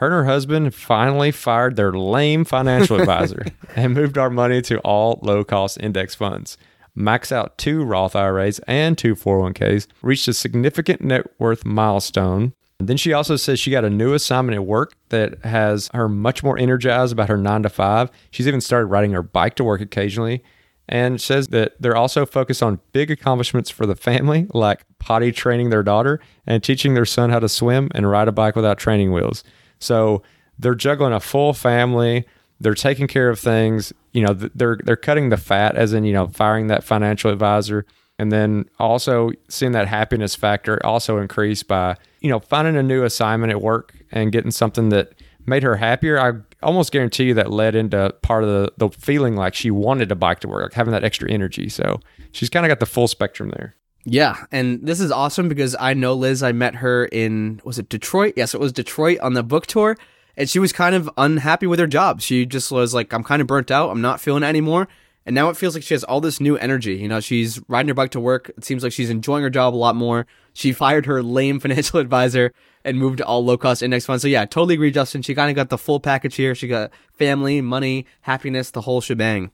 her 0.00 0.06
and 0.06 0.14
her 0.14 0.24
husband 0.24 0.74
finally 0.74 1.30
fired 1.30 1.76
their 1.76 1.92
lame 1.92 2.46
financial 2.46 2.96
advisor 3.00 3.44
and 3.76 3.92
moved 3.92 4.16
our 4.16 4.30
money 4.30 4.62
to 4.62 4.78
all 4.78 5.20
low 5.22 5.44
cost 5.44 5.78
index 5.78 6.14
funds. 6.14 6.56
Max 6.94 7.30
out 7.30 7.58
two 7.58 7.84
Roth 7.84 8.16
IRAs 8.16 8.60
and 8.60 8.96
two 8.96 9.14
401ks, 9.14 9.88
reached 10.00 10.26
a 10.26 10.32
significant 10.32 11.02
net 11.02 11.26
worth 11.38 11.66
milestone. 11.66 12.54
Then 12.78 12.96
she 12.96 13.12
also 13.12 13.36
says 13.36 13.60
she 13.60 13.70
got 13.70 13.84
a 13.84 13.90
new 13.90 14.14
assignment 14.14 14.56
at 14.56 14.64
work 14.64 14.94
that 15.10 15.44
has 15.44 15.90
her 15.92 16.08
much 16.08 16.42
more 16.42 16.58
energized 16.58 17.12
about 17.12 17.28
her 17.28 17.36
nine 17.36 17.62
to 17.64 17.68
five. 17.68 18.10
She's 18.30 18.48
even 18.48 18.62
started 18.62 18.86
riding 18.86 19.12
her 19.12 19.22
bike 19.22 19.54
to 19.56 19.64
work 19.64 19.82
occasionally 19.82 20.42
and 20.88 21.20
says 21.20 21.48
that 21.48 21.74
they're 21.78 21.96
also 21.96 22.24
focused 22.24 22.62
on 22.62 22.80
big 22.92 23.10
accomplishments 23.10 23.68
for 23.68 23.84
the 23.84 23.94
family, 23.94 24.46
like 24.54 24.86
potty 24.98 25.30
training 25.30 25.68
their 25.68 25.82
daughter 25.82 26.20
and 26.46 26.64
teaching 26.64 26.94
their 26.94 27.04
son 27.04 27.28
how 27.28 27.38
to 27.38 27.50
swim 27.50 27.90
and 27.94 28.10
ride 28.10 28.28
a 28.28 28.32
bike 28.32 28.56
without 28.56 28.78
training 28.78 29.12
wheels. 29.12 29.44
So 29.80 30.22
they're 30.58 30.74
juggling 30.74 31.12
a 31.12 31.20
full 31.20 31.52
family. 31.52 32.26
They're 32.60 32.74
taking 32.74 33.08
care 33.08 33.30
of 33.30 33.40
things. 33.40 33.92
You 34.12 34.24
know, 34.24 34.34
they're 34.34 34.78
they're 34.84 34.96
cutting 34.96 35.30
the 35.30 35.36
fat, 35.36 35.76
as 35.76 35.92
in 35.92 36.04
you 36.04 36.12
know, 36.12 36.28
firing 36.28 36.68
that 36.68 36.84
financial 36.84 37.30
advisor, 37.30 37.86
and 38.18 38.30
then 38.30 38.66
also 38.78 39.30
seeing 39.48 39.72
that 39.72 39.88
happiness 39.88 40.34
factor 40.34 40.84
also 40.84 41.18
increase 41.18 41.62
by 41.62 41.96
you 42.20 42.28
know 42.28 42.38
finding 42.38 42.76
a 42.76 42.82
new 42.82 43.02
assignment 43.02 43.50
at 43.50 43.62
work 43.62 43.94
and 44.12 44.30
getting 44.30 44.50
something 44.50 44.90
that 44.90 45.14
made 45.46 45.62
her 45.62 45.76
happier. 45.76 46.20
I 46.20 46.32
almost 46.62 46.92
guarantee 46.92 47.24
you 47.24 47.34
that 47.34 47.50
led 47.50 47.74
into 47.74 48.14
part 48.22 48.44
of 48.44 48.50
the, 48.50 48.72
the 48.76 48.90
feeling 48.90 49.36
like 49.36 49.54
she 49.54 49.70
wanted 49.70 50.08
to 50.10 50.14
bike 50.14 50.40
to 50.40 50.48
work, 50.48 50.62
like 50.62 50.72
having 50.74 50.92
that 50.92 51.04
extra 51.04 51.30
energy. 51.30 51.68
So 51.68 52.00
she's 52.32 52.50
kind 52.50 52.66
of 52.66 52.68
got 52.68 52.80
the 52.80 52.86
full 52.86 53.08
spectrum 53.08 53.50
there. 53.56 53.74
Yeah, 54.04 54.44
and 54.50 54.86
this 54.86 55.00
is 55.00 55.12
awesome 55.12 55.48
because 55.48 55.76
I 55.78 55.94
know 55.94 56.14
Liz. 56.14 56.42
I 56.42 56.52
met 56.52 56.76
her 56.76 57.04
in 57.06 57.60
was 57.64 57.78
it 57.78 57.88
Detroit? 57.88 58.34
Yes, 58.36 58.54
it 58.54 58.60
was 58.60 58.72
Detroit 58.72 59.18
on 59.20 59.34
the 59.34 59.42
book 59.42 59.66
tour, 59.66 59.96
and 60.36 60.48
she 60.48 60.58
was 60.58 60.72
kind 60.72 60.94
of 60.94 61.10
unhappy 61.18 61.66
with 61.66 61.78
her 61.78 61.86
job. 61.86 62.20
She 62.20 62.46
just 62.46 62.72
was 62.72 62.94
like, 62.94 63.12
"I'm 63.12 63.24
kind 63.24 63.42
of 63.42 63.48
burnt 63.48 63.70
out. 63.70 63.90
I'm 63.90 64.00
not 64.00 64.20
feeling 64.20 64.42
it 64.42 64.46
anymore." 64.46 64.88
And 65.26 65.34
now 65.34 65.50
it 65.50 65.56
feels 65.56 65.74
like 65.74 65.84
she 65.84 65.92
has 65.92 66.02
all 66.02 66.22
this 66.22 66.40
new 66.40 66.56
energy. 66.56 66.94
You 66.96 67.06
know, 67.06 67.20
she's 67.20 67.60
riding 67.68 67.88
her 67.88 67.94
bike 67.94 68.10
to 68.12 68.20
work. 68.20 68.50
It 68.56 68.64
seems 68.64 68.82
like 68.82 68.92
she's 68.92 69.10
enjoying 69.10 69.42
her 69.42 69.50
job 69.50 69.74
a 69.74 69.76
lot 69.76 69.94
more. 69.94 70.26
She 70.54 70.72
fired 70.72 71.04
her 71.04 71.22
lame 71.22 71.60
financial 71.60 72.00
advisor 72.00 72.54
and 72.84 72.98
moved 72.98 73.18
to 73.18 73.26
all 73.26 73.44
low 73.44 73.58
cost 73.58 73.82
index 73.82 74.06
funds. 74.06 74.22
So 74.22 74.28
yeah, 74.28 74.46
totally 74.46 74.74
agree, 74.74 74.90
Justin. 74.90 75.20
She 75.20 75.34
kind 75.34 75.50
of 75.50 75.56
got 75.56 75.68
the 75.68 75.76
full 75.76 76.00
package 76.00 76.36
here. 76.36 76.54
She 76.54 76.68
got 76.68 76.90
family, 77.12 77.60
money, 77.60 78.06
happiness, 78.22 78.70
the 78.70 78.80
whole 78.80 79.02
shebang. 79.02 79.50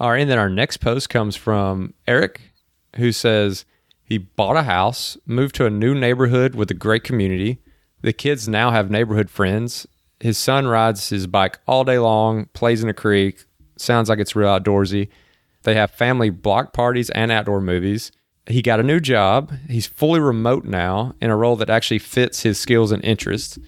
All 0.00 0.10
right, 0.10 0.20
and 0.20 0.30
then 0.30 0.38
our 0.38 0.50
next 0.50 0.78
post 0.78 1.08
comes 1.10 1.36
from 1.36 1.94
Eric 2.06 2.45
who 2.96 3.12
says 3.12 3.64
he 4.02 4.18
bought 4.18 4.56
a 4.56 4.62
house, 4.62 5.16
moved 5.26 5.54
to 5.56 5.66
a 5.66 5.70
new 5.70 5.94
neighborhood 5.94 6.54
with 6.54 6.70
a 6.70 6.74
great 6.74 7.04
community. 7.04 7.58
The 8.02 8.12
kids 8.12 8.48
now 8.48 8.70
have 8.70 8.90
neighborhood 8.90 9.30
friends. 9.30 9.86
His 10.20 10.38
son 10.38 10.66
rides 10.66 11.08
his 11.08 11.26
bike 11.26 11.58
all 11.66 11.84
day 11.84 11.98
long, 11.98 12.46
plays 12.52 12.82
in 12.82 12.88
a 12.88 12.94
creek. 12.94 13.44
Sounds 13.76 14.08
like 14.08 14.18
it's 14.18 14.36
real 14.36 14.48
outdoorsy. 14.48 15.08
They 15.64 15.74
have 15.74 15.90
family 15.90 16.30
block 16.30 16.72
parties 16.72 17.10
and 17.10 17.32
outdoor 17.32 17.60
movies. 17.60 18.12
He 18.46 18.62
got 18.62 18.78
a 18.78 18.84
new 18.84 19.00
job. 19.00 19.52
He's 19.68 19.86
fully 19.86 20.20
remote 20.20 20.64
now 20.64 21.14
in 21.20 21.30
a 21.30 21.36
role 21.36 21.56
that 21.56 21.68
actually 21.68 21.98
fits 21.98 22.42
his 22.42 22.58
skills 22.60 22.92
and 22.92 23.04
interests. 23.04 23.58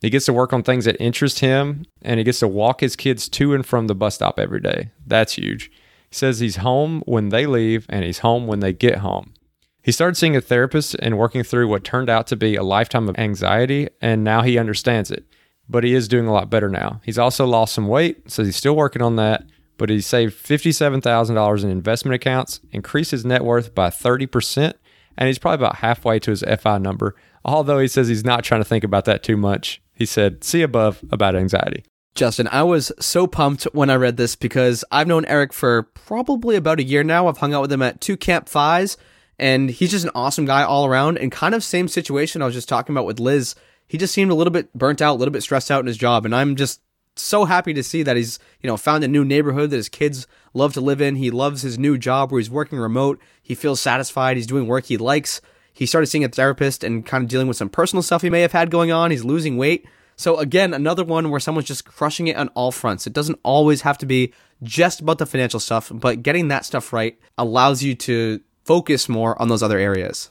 He 0.00 0.10
gets 0.10 0.26
to 0.26 0.32
work 0.32 0.52
on 0.52 0.62
things 0.62 0.84
that 0.84 1.00
interest 1.00 1.38
him 1.38 1.84
and 2.02 2.18
he 2.18 2.24
gets 2.24 2.40
to 2.40 2.48
walk 2.48 2.80
his 2.80 2.96
kids 2.96 3.28
to 3.30 3.54
and 3.54 3.64
from 3.64 3.86
the 3.86 3.94
bus 3.94 4.16
stop 4.16 4.38
every 4.38 4.60
day. 4.60 4.90
That's 5.06 5.34
huge. 5.34 5.70
Says 6.14 6.38
he's 6.38 6.56
home 6.56 7.02
when 7.06 7.30
they 7.30 7.44
leave 7.44 7.86
and 7.88 8.04
he's 8.04 8.20
home 8.20 8.46
when 8.46 8.60
they 8.60 8.72
get 8.72 8.98
home. 8.98 9.34
He 9.82 9.90
started 9.90 10.16
seeing 10.16 10.36
a 10.36 10.40
therapist 10.40 10.94
and 11.00 11.18
working 11.18 11.42
through 11.42 11.66
what 11.66 11.82
turned 11.82 12.08
out 12.08 12.28
to 12.28 12.36
be 12.36 12.54
a 12.54 12.62
lifetime 12.62 13.08
of 13.08 13.18
anxiety, 13.18 13.88
and 14.00 14.22
now 14.22 14.42
he 14.42 14.56
understands 14.56 15.10
it. 15.10 15.26
But 15.68 15.82
he 15.82 15.92
is 15.92 16.06
doing 16.06 16.28
a 16.28 16.32
lot 16.32 16.48
better 16.50 16.68
now. 16.68 17.00
He's 17.04 17.18
also 17.18 17.46
lost 17.46 17.74
some 17.74 17.88
weight, 17.88 18.30
so 18.30 18.44
he's 18.44 18.54
still 18.54 18.76
working 18.76 19.02
on 19.02 19.16
that. 19.16 19.44
But 19.76 19.90
he 19.90 20.00
saved 20.00 20.40
$57,000 20.40 21.64
in 21.64 21.70
investment 21.70 22.14
accounts, 22.14 22.60
increased 22.70 23.10
his 23.10 23.24
net 23.24 23.44
worth 23.44 23.74
by 23.74 23.90
30%, 23.90 24.72
and 25.18 25.26
he's 25.26 25.40
probably 25.40 25.66
about 25.66 25.78
halfway 25.78 26.20
to 26.20 26.30
his 26.30 26.44
FI 26.60 26.78
number. 26.78 27.16
Although 27.44 27.80
he 27.80 27.88
says 27.88 28.06
he's 28.06 28.24
not 28.24 28.44
trying 28.44 28.60
to 28.60 28.68
think 28.68 28.84
about 28.84 29.04
that 29.06 29.24
too 29.24 29.36
much. 29.36 29.82
He 29.94 30.06
said, 30.06 30.44
see 30.44 30.62
above 30.62 31.04
about 31.10 31.34
anxiety. 31.34 31.84
Justin, 32.14 32.48
I 32.52 32.62
was 32.62 32.92
so 33.00 33.26
pumped 33.26 33.64
when 33.72 33.90
I 33.90 33.96
read 33.96 34.16
this 34.16 34.36
because 34.36 34.84
I've 34.92 35.08
known 35.08 35.24
Eric 35.24 35.52
for 35.52 35.82
probably 35.82 36.54
about 36.54 36.78
a 36.78 36.84
year 36.84 37.02
now. 37.02 37.26
I've 37.26 37.38
hung 37.38 37.52
out 37.52 37.62
with 37.62 37.72
him 37.72 37.82
at 37.82 38.00
two 38.00 38.16
Camp 38.16 38.48
FIs, 38.48 38.96
and 39.36 39.68
he's 39.68 39.90
just 39.90 40.04
an 40.04 40.12
awesome 40.14 40.44
guy 40.44 40.62
all 40.62 40.86
around. 40.86 41.18
And 41.18 41.32
kind 41.32 41.56
of 41.56 41.64
same 41.64 41.88
situation 41.88 42.40
I 42.40 42.44
was 42.44 42.54
just 42.54 42.68
talking 42.68 42.94
about 42.94 43.06
with 43.06 43.18
Liz. 43.18 43.56
He 43.88 43.98
just 43.98 44.14
seemed 44.14 44.30
a 44.30 44.34
little 44.34 44.52
bit 44.52 44.72
burnt 44.74 45.02
out, 45.02 45.14
a 45.14 45.18
little 45.18 45.32
bit 45.32 45.42
stressed 45.42 45.72
out 45.72 45.80
in 45.80 45.88
his 45.88 45.96
job, 45.96 46.24
and 46.24 46.34
I'm 46.34 46.54
just 46.54 46.80
so 47.16 47.44
happy 47.46 47.72
to 47.74 47.82
see 47.82 48.02
that 48.04 48.16
he's 48.16 48.38
you 48.60 48.68
know 48.68 48.76
found 48.76 49.02
a 49.02 49.08
new 49.08 49.24
neighborhood 49.24 49.70
that 49.70 49.76
his 49.76 49.88
kids 49.88 50.28
love 50.52 50.72
to 50.74 50.80
live 50.80 51.00
in. 51.00 51.16
He 51.16 51.32
loves 51.32 51.62
his 51.62 51.80
new 51.80 51.98
job 51.98 52.30
where 52.30 52.40
he's 52.40 52.50
working 52.50 52.78
remote. 52.78 53.20
He 53.42 53.56
feels 53.56 53.80
satisfied. 53.80 54.36
He's 54.36 54.46
doing 54.46 54.68
work 54.68 54.84
he 54.84 54.96
likes. 54.96 55.40
He 55.72 55.84
started 55.84 56.06
seeing 56.06 56.22
a 56.22 56.28
therapist 56.28 56.84
and 56.84 57.04
kind 57.04 57.24
of 57.24 57.28
dealing 57.28 57.48
with 57.48 57.56
some 57.56 57.68
personal 57.68 58.04
stuff 58.04 58.22
he 58.22 58.30
may 58.30 58.42
have 58.42 58.52
had 58.52 58.70
going 58.70 58.92
on. 58.92 59.10
He's 59.10 59.24
losing 59.24 59.56
weight. 59.56 59.84
So 60.16 60.38
again, 60.38 60.74
another 60.74 61.04
one 61.04 61.30
where 61.30 61.40
someone's 61.40 61.66
just 61.66 61.84
crushing 61.84 62.28
it 62.28 62.36
on 62.36 62.48
all 62.48 62.72
fronts. 62.72 63.06
It 63.06 63.12
doesn't 63.12 63.38
always 63.42 63.82
have 63.82 63.98
to 63.98 64.06
be 64.06 64.32
just 64.62 65.00
about 65.00 65.18
the 65.18 65.26
financial 65.26 65.60
stuff, 65.60 65.90
but 65.92 66.22
getting 66.22 66.48
that 66.48 66.64
stuff 66.64 66.92
right 66.92 67.18
allows 67.36 67.82
you 67.82 67.94
to 67.94 68.40
focus 68.64 69.08
more 69.08 69.40
on 69.40 69.48
those 69.48 69.62
other 69.62 69.78
areas. 69.78 70.30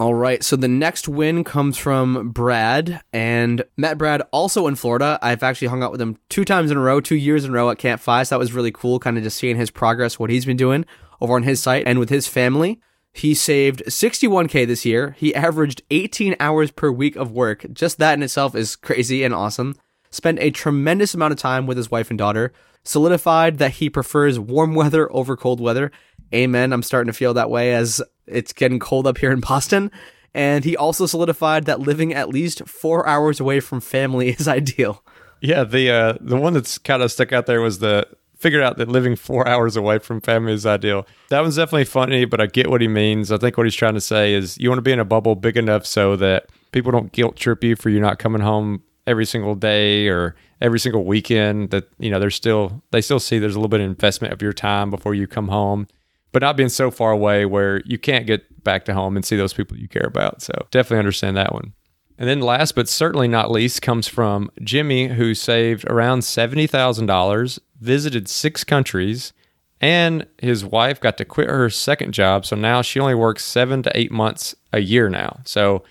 All 0.00 0.14
right, 0.14 0.44
so 0.44 0.54
the 0.54 0.68
next 0.68 1.08
win 1.08 1.42
comes 1.42 1.76
from 1.76 2.30
Brad, 2.30 3.02
and 3.12 3.64
met 3.76 3.98
Brad 3.98 4.22
also 4.30 4.68
in 4.68 4.76
Florida. 4.76 5.18
I've 5.20 5.42
actually 5.42 5.66
hung 5.66 5.82
out 5.82 5.90
with 5.90 6.00
him 6.00 6.18
two 6.28 6.44
times 6.44 6.70
in 6.70 6.76
a 6.76 6.80
row, 6.80 7.00
two 7.00 7.16
years 7.16 7.44
in 7.44 7.50
a 7.50 7.54
row 7.54 7.68
at 7.68 7.78
Camp 7.78 8.00
FI. 8.00 8.22
so 8.22 8.36
that 8.36 8.38
was 8.38 8.52
really 8.52 8.70
cool, 8.70 9.00
kind 9.00 9.18
of 9.18 9.24
just 9.24 9.38
seeing 9.38 9.56
his 9.56 9.72
progress, 9.72 10.16
what 10.16 10.30
he's 10.30 10.44
been 10.44 10.56
doing 10.56 10.84
over 11.20 11.34
on 11.34 11.42
his 11.42 11.60
site 11.60 11.82
and 11.84 11.98
with 11.98 12.10
his 12.10 12.28
family. 12.28 12.80
He 13.18 13.34
saved 13.34 13.82
61K 13.86 14.64
this 14.64 14.84
year. 14.84 15.16
He 15.18 15.34
averaged 15.34 15.82
18 15.90 16.36
hours 16.38 16.70
per 16.70 16.88
week 16.92 17.16
of 17.16 17.32
work. 17.32 17.66
Just 17.72 17.98
that 17.98 18.14
in 18.14 18.22
itself 18.22 18.54
is 18.54 18.76
crazy 18.76 19.24
and 19.24 19.34
awesome. 19.34 19.74
Spent 20.10 20.38
a 20.38 20.52
tremendous 20.52 21.14
amount 21.14 21.32
of 21.32 21.38
time 21.38 21.66
with 21.66 21.76
his 21.76 21.90
wife 21.90 22.10
and 22.10 22.18
daughter. 22.18 22.52
Solidified 22.84 23.58
that 23.58 23.72
he 23.72 23.90
prefers 23.90 24.38
warm 24.38 24.74
weather 24.76 25.12
over 25.12 25.36
cold 25.36 25.60
weather. 25.60 25.90
Amen. 26.32 26.72
I'm 26.72 26.84
starting 26.84 27.12
to 27.12 27.16
feel 27.16 27.34
that 27.34 27.50
way 27.50 27.74
as 27.74 28.00
it's 28.28 28.52
getting 28.52 28.78
cold 28.78 29.04
up 29.04 29.18
here 29.18 29.32
in 29.32 29.40
Boston. 29.40 29.90
And 30.32 30.64
he 30.64 30.76
also 30.76 31.06
solidified 31.06 31.64
that 31.64 31.80
living 31.80 32.14
at 32.14 32.28
least 32.28 32.68
four 32.68 33.04
hours 33.08 33.40
away 33.40 33.58
from 33.58 33.80
family 33.80 34.28
is 34.38 34.46
ideal. 34.46 35.02
Yeah, 35.40 35.64
the 35.64 35.90
uh, 35.90 36.18
the 36.20 36.36
one 36.36 36.52
that's 36.52 36.78
kind 36.78 37.02
of 37.02 37.10
stuck 37.10 37.32
out 37.32 37.46
there 37.46 37.60
was 37.60 37.80
the 37.80 38.06
figured 38.38 38.62
out 38.62 38.78
that 38.78 38.88
living 38.88 39.16
four 39.16 39.46
hours 39.48 39.76
away 39.76 39.98
from 39.98 40.20
family 40.20 40.52
is 40.52 40.64
ideal. 40.64 41.06
That 41.28 41.40
one's 41.40 41.56
definitely 41.56 41.84
funny, 41.84 42.24
but 42.24 42.40
I 42.40 42.46
get 42.46 42.70
what 42.70 42.80
he 42.80 42.88
means. 42.88 43.30
I 43.30 43.36
think 43.36 43.56
what 43.56 43.66
he's 43.66 43.74
trying 43.74 43.94
to 43.94 44.00
say 44.00 44.34
is 44.34 44.56
you 44.58 44.68
want 44.68 44.78
to 44.78 44.82
be 44.82 44.92
in 44.92 45.00
a 45.00 45.04
bubble 45.04 45.34
big 45.34 45.56
enough 45.56 45.84
so 45.84 46.16
that 46.16 46.48
people 46.72 46.92
don't 46.92 47.12
guilt 47.12 47.36
trip 47.36 47.62
you 47.64 47.76
for 47.76 47.90
you 47.90 48.00
not 48.00 48.18
coming 48.18 48.42
home 48.42 48.82
every 49.06 49.26
single 49.26 49.54
day 49.54 50.08
or 50.08 50.36
every 50.60 50.78
single 50.78 51.04
weekend. 51.04 51.70
That 51.70 51.88
you 51.98 52.10
know, 52.10 52.18
there's 52.18 52.36
still 52.36 52.82
they 52.90 53.00
still 53.00 53.20
see 53.20 53.38
there's 53.38 53.54
a 53.54 53.58
little 53.58 53.68
bit 53.68 53.80
of 53.80 53.86
investment 53.86 54.32
of 54.32 54.42
your 54.42 54.52
time 54.52 54.90
before 54.90 55.14
you 55.14 55.26
come 55.26 55.48
home, 55.48 55.86
but 56.32 56.42
not 56.42 56.56
being 56.56 56.68
so 56.68 56.90
far 56.90 57.10
away 57.10 57.44
where 57.44 57.82
you 57.84 57.98
can't 57.98 58.26
get 58.26 58.64
back 58.64 58.84
to 58.84 58.94
home 58.94 59.16
and 59.16 59.24
see 59.24 59.36
those 59.36 59.52
people 59.52 59.76
you 59.76 59.88
care 59.88 60.06
about. 60.06 60.42
So 60.42 60.52
definitely 60.70 60.98
understand 60.98 61.36
that 61.36 61.52
one. 61.52 61.72
And 62.18 62.28
then 62.28 62.40
last 62.40 62.74
but 62.74 62.88
certainly 62.88 63.28
not 63.28 63.50
least 63.50 63.80
comes 63.80 64.08
from 64.08 64.50
Jimmy, 64.62 65.06
who 65.06 65.34
saved 65.34 65.88
around 65.88 66.20
$70,000, 66.20 67.58
visited 67.80 68.28
six 68.28 68.64
countries, 68.64 69.32
and 69.80 70.26
his 70.38 70.64
wife 70.64 71.00
got 71.00 71.16
to 71.18 71.24
quit 71.24 71.48
her 71.48 71.70
second 71.70 72.12
job. 72.12 72.44
So 72.44 72.56
now 72.56 72.82
she 72.82 72.98
only 73.00 73.14
works 73.14 73.44
seven 73.44 73.82
to 73.84 73.96
eight 73.96 74.10
months 74.10 74.54
a 74.72 74.80
year 74.80 75.08
now. 75.08 75.40
So 75.44 75.84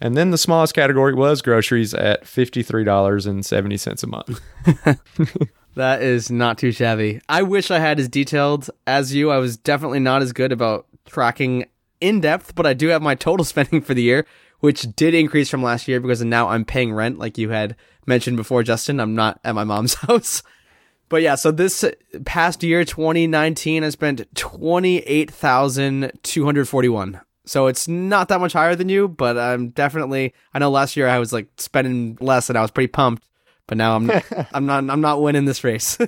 And 0.00 0.16
then 0.16 0.30
the 0.30 0.38
smallest 0.38 0.74
category 0.74 1.14
was 1.14 1.42
groceries 1.42 1.94
at 1.94 2.24
$53.70 2.24 4.02
a 4.02 4.06
month. 4.08 4.40
that 5.76 6.02
is 6.02 6.30
not 6.30 6.58
too 6.58 6.72
shabby. 6.72 7.20
I 7.28 7.42
wish 7.42 7.70
I 7.70 7.78
had 7.78 8.00
as 8.00 8.08
detailed 8.08 8.68
as 8.86 9.14
you. 9.14 9.30
I 9.30 9.38
was 9.38 9.56
definitely 9.56 10.00
not 10.00 10.20
as 10.20 10.32
good 10.32 10.52
about 10.52 10.86
tracking 11.06 11.66
in 12.02 12.20
depth, 12.20 12.54
but 12.54 12.66
I 12.66 12.74
do 12.74 12.88
have 12.88 13.00
my 13.00 13.14
total 13.14 13.44
spending 13.44 13.80
for 13.80 13.94
the 13.94 14.02
year, 14.02 14.26
which 14.60 14.82
did 14.96 15.14
increase 15.14 15.48
from 15.48 15.62
last 15.62 15.88
year 15.88 16.00
because 16.00 16.22
now 16.24 16.48
I'm 16.48 16.64
paying 16.64 16.92
rent, 16.92 17.18
like 17.18 17.38
you 17.38 17.50
had 17.50 17.76
mentioned 18.06 18.36
before, 18.36 18.62
Justin. 18.62 19.00
I'm 19.00 19.14
not 19.14 19.40
at 19.44 19.54
my 19.54 19.64
mom's 19.64 19.94
house. 20.06 20.42
But 21.08 21.22
yeah, 21.22 21.34
so 21.34 21.50
this 21.50 21.84
past 22.24 22.62
year, 22.62 22.84
2019, 22.86 23.84
I 23.84 23.90
spent 23.90 24.34
28,241. 24.34 27.20
So 27.44 27.66
it's 27.66 27.88
not 27.88 28.28
that 28.28 28.40
much 28.40 28.54
higher 28.54 28.74
than 28.74 28.88
you, 28.88 29.08
but 29.08 29.36
I'm 29.36 29.68
definitely, 29.70 30.32
I 30.54 30.58
know 30.58 30.70
last 30.70 30.96
year 30.96 31.08
I 31.08 31.18
was 31.18 31.30
like 31.32 31.48
spending 31.58 32.16
less 32.20 32.48
and 32.48 32.56
I 32.56 32.62
was 32.62 32.70
pretty 32.70 32.88
pumped, 32.88 33.28
but 33.66 33.76
now 33.76 33.96
I'm, 33.96 34.10
I'm 34.54 34.64
not, 34.64 34.88
I'm 34.88 35.02
not 35.02 35.20
winning 35.20 35.44
this 35.44 35.64
race. 35.64 35.98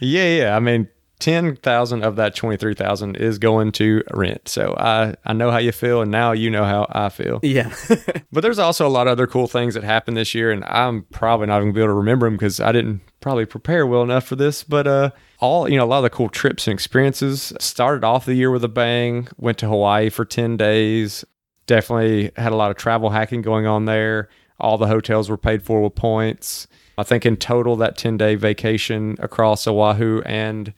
yeah. 0.00 0.38
Yeah. 0.38 0.56
I 0.56 0.60
mean, 0.60 0.88
ten 1.18 1.56
thousand 1.56 2.04
of 2.04 2.16
that 2.16 2.34
twenty 2.34 2.56
three 2.56 2.74
thousand 2.74 3.16
is 3.16 3.38
going 3.38 3.72
to 3.72 4.02
rent. 4.12 4.48
So 4.48 4.74
I 4.78 5.14
I 5.24 5.32
know 5.32 5.50
how 5.50 5.58
you 5.58 5.72
feel, 5.72 6.02
and 6.02 6.10
now 6.10 6.32
you 6.32 6.50
know 6.50 6.64
how 6.64 6.86
I 6.90 7.08
feel. 7.08 7.40
Yeah. 7.42 7.74
but 8.32 8.40
there's 8.40 8.58
also 8.58 8.86
a 8.86 8.88
lot 8.88 9.06
of 9.06 9.12
other 9.12 9.26
cool 9.26 9.46
things 9.46 9.74
that 9.74 9.84
happened 9.84 10.16
this 10.16 10.34
year, 10.34 10.50
and 10.50 10.64
I'm 10.64 11.02
probably 11.04 11.46
not 11.46 11.60
even 11.60 11.72
be 11.72 11.80
able 11.80 11.88
to 11.88 11.94
remember 11.94 12.26
them 12.26 12.34
because 12.34 12.60
I 12.60 12.72
didn't 12.72 13.00
probably 13.20 13.46
prepare 13.46 13.86
well 13.86 14.02
enough 14.02 14.24
for 14.24 14.36
this. 14.36 14.62
But 14.62 14.86
uh, 14.86 15.10
all 15.40 15.68
you 15.68 15.76
know, 15.76 15.84
a 15.84 15.86
lot 15.86 15.98
of 15.98 16.04
the 16.04 16.10
cool 16.10 16.28
trips 16.28 16.66
and 16.66 16.74
experiences 16.74 17.52
started 17.60 18.04
off 18.04 18.26
the 18.26 18.34
year 18.34 18.50
with 18.50 18.64
a 18.64 18.68
bang. 18.68 19.28
Went 19.36 19.58
to 19.58 19.68
Hawaii 19.68 20.10
for 20.10 20.24
ten 20.24 20.56
days. 20.56 21.24
Definitely 21.66 22.30
had 22.36 22.52
a 22.52 22.56
lot 22.56 22.70
of 22.70 22.76
travel 22.76 23.10
hacking 23.10 23.42
going 23.42 23.66
on 23.66 23.84
there. 23.84 24.28
All 24.60 24.78
the 24.78 24.86
hotels 24.86 25.28
were 25.28 25.36
paid 25.36 25.62
for 25.62 25.82
with 25.82 25.94
points. 25.94 26.66
I 26.98 27.04
think 27.04 27.24
in 27.24 27.36
total 27.36 27.76
that 27.76 27.96
10 27.96 28.16
day 28.16 28.34
vacation 28.34 29.16
across 29.20 29.66
Oahu 29.68 30.20
and 30.26 30.74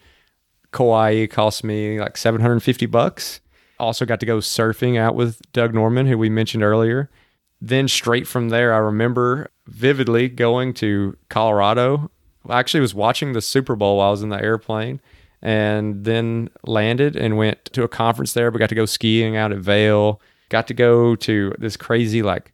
Kauai 0.72 1.26
cost 1.26 1.64
me 1.64 2.00
like 2.00 2.16
750 2.16 2.86
bucks. 2.86 3.40
Also 3.78 4.04
got 4.04 4.20
to 4.20 4.26
go 4.26 4.38
surfing 4.38 4.98
out 4.98 5.14
with 5.14 5.40
Doug 5.52 5.72
Nordman, 5.72 6.06
who 6.06 6.18
we 6.18 6.28
mentioned 6.28 6.62
earlier. 6.62 7.10
Then 7.60 7.88
straight 7.88 8.26
from 8.26 8.48
there, 8.48 8.72
I 8.72 8.78
remember 8.78 9.50
vividly 9.66 10.28
going 10.28 10.74
to 10.74 11.16
Colorado. 11.28 12.10
I 12.48 12.58
actually 12.58 12.80
was 12.80 12.94
watching 12.94 13.32
the 13.32 13.42
Super 13.42 13.76
Bowl 13.76 13.98
while 13.98 14.08
I 14.08 14.10
was 14.10 14.22
in 14.22 14.30
the 14.30 14.42
airplane 14.42 15.00
and 15.42 16.04
then 16.04 16.50
landed 16.64 17.16
and 17.16 17.36
went 17.36 17.64
to 17.66 17.82
a 17.82 17.88
conference 17.88 18.32
there, 18.32 18.50
but 18.50 18.58
got 18.58 18.68
to 18.68 18.74
go 18.74 18.86
skiing 18.86 19.36
out 19.36 19.52
at 19.52 19.58
Vail. 19.58 20.20
Got 20.48 20.66
to 20.68 20.74
go 20.74 21.16
to 21.16 21.54
this 21.58 21.76
crazy 21.76 22.22
like 22.22 22.52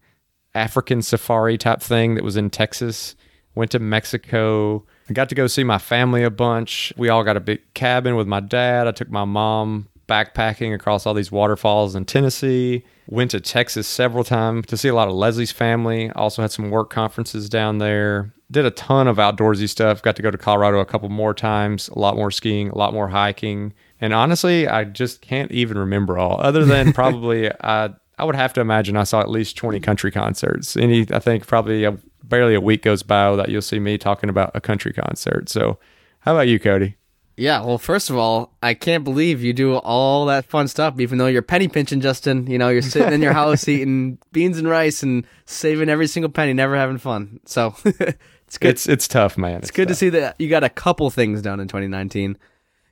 African 0.54 1.02
safari 1.02 1.58
type 1.58 1.80
thing 1.80 2.14
that 2.14 2.24
was 2.24 2.36
in 2.36 2.50
Texas. 2.50 3.16
Went 3.54 3.70
to 3.72 3.78
Mexico 3.78 4.84
I 5.08 5.12
got 5.12 5.28
to 5.28 5.34
go 5.34 5.46
see 5.46 5.64
my 5.64 5.78
family 5.78 6.22
a 6.22 6.30
bunch. 6.30 6.92
We 6.96 7.08
all 7.08 7.22
got 7.22 7.36
a 7.36 7.40
big 7.40 7.60
cabin 7.74 8.16
with 8.16 8.26
my 8.26 8.40
dad. 8.40 8.86
I 8.86 8.92
took 8.92 9.10
my 9.10 9.24
mom 9.24 9.88
backpacking 10.08 10.74
across 10.74 11.06
all 11.06 11.14
these 11.14 11.32
waterfalls 11.32 11.94
in 11.94 12.04
Tennessee. 12.04 12.84
Went 13.08 13.30
to 13.32 13.40
Texas 13.40 13.86
several 13.86 14.24
times 14.24 14.66
to 14.66 14.76
see 14.76 14.88
a 14.88 14.94
lot 14.94 15.08
of 15.08 15.14
Leslie's 15.14 15.52
family. 15.52 16.10
Also 16.10 16.42
had 16.42 16.50
some 16.52 16.70
work 16.70 16.90
conferences 16.90 17.48
down 17.48 17.78
there. 17.78 18.32
Did 18.50 18.64
a 18.64 18.70
ton 18.70 19.08
of 19.08 19.16
outdoorsy 19.16 19.68
stuff. 19.68 20.02
Got 20.02 20.16
to 20.16 20.22
go 20.22 20.30
to 20.30 20.38
Colorado 20.38 20.78
a 20.78 20.84
couple 20.84 21.08
more 21.08 21.34
times. 21.34 21.88
A 21.88 21.98
lot 21.98 22.16
more 22.16 22.30
skiing, 22.30 22.70
a 22.70 22.78
lot 22.78 22.92
more 22.92 23.08
hiking. 23.08 23.74
And 24.00 24.12
honestly, 24.12 24.68
I 24.68 24.84
just 24.84 25.20
can't 25.20 25.50
even 25.50 25.78
remember 25.78 26.18
all. 26.18 26.40
Other 26.40 26.64
than 26.64 26.92
probably 26.94 27.50
I 27.60 27.90
I 28.18 28.24
would 28.24 28.36
have 28.36 28.52
to 28.54 28.60
imagine 28.60 28.96
I 28.96 29.04
saw 29.04 29.20
at 29.20 29.30
least 29.30 29.56
20 29.56 29.78
country 29.80 30.10
concerts. 30.10 30.76
Any 30.76 31.06
I 31.12 31.18
think 31.18 31.46
probably 31.46 31.84
barely 32.28 32.54
a 32.54 32.60
week 32.60 32.82
goes 32.82 33.02
by 33.02 33.34
that 33.36 33.48
you'll 33.48 33.62
see 33.62 33.78
me 33.78 33.98
talking 33.98 34.30
about 34.30 34.50
a 34.54 34.60
country 34.60 34.92
concert. 34.92 35.48
So, 35.48 35.78
how 36.20 36.34
about 36.34 36.48
you, 36.48 36.58
Cody? 36.58 36.96
Yeah, 37.38 37.62
well, 37.62 37.76
first 37.76 38.08
of 38.08 38.16
all, 38.16 38.54
I 38.62 38.72
can't 38.72 39.04
believe 39.04 39.42
you 39.42 39.52
do 39.52 39.76
all 39.76 40.24
that 40.26 40.46
fun 40.46 40.68
stuff, 40.68 40.98
even 40.98 41.18
though 41.18 41.26
you're 41.26 41.42
penny 41.42 41.68
pinching, 41.68 42.00
Justin. 42.00 42.46
You 42.46 42.56
know, 42.56 42.70
you're 42.70 42.80
sitting 42.80 43.12
in 43.12 43.20
your 43.20 43.32
house 43.34 43.68
eating 43.68 44.18
beans 44.32 44.56
and 44.56 44.66
rice 44.66 45.02
and 45.02 45.26
saving 45.44 45.90
every 45.90 46.06
single 46.06 46.30
penny, 46.30 46.54
never 46.54 46.76
having 46.76 46.96
fun. 46.96 47.40
So 47.44 47.74
it's 47.84 48.58
good. 48.58 48.70
It's 48.70 48.88
it's 48.88 49.06
tough, 49.06 49.36
man. 49.36 49.58
It's, 49.58 49.68
it's 49.68 49.76
good 49.76 49.88
tough. 49.88 49.92
to 49.92 49.98
see 49.98 50.08
that 50.10 50.36
you 50.38 50.48
got 50.48 50.64
a 50.64 50.70
couple 50.70 51.10
things 51.10 51.42
done 51.42 51.60
in 51.60 51.68
2019. 51.68 52.38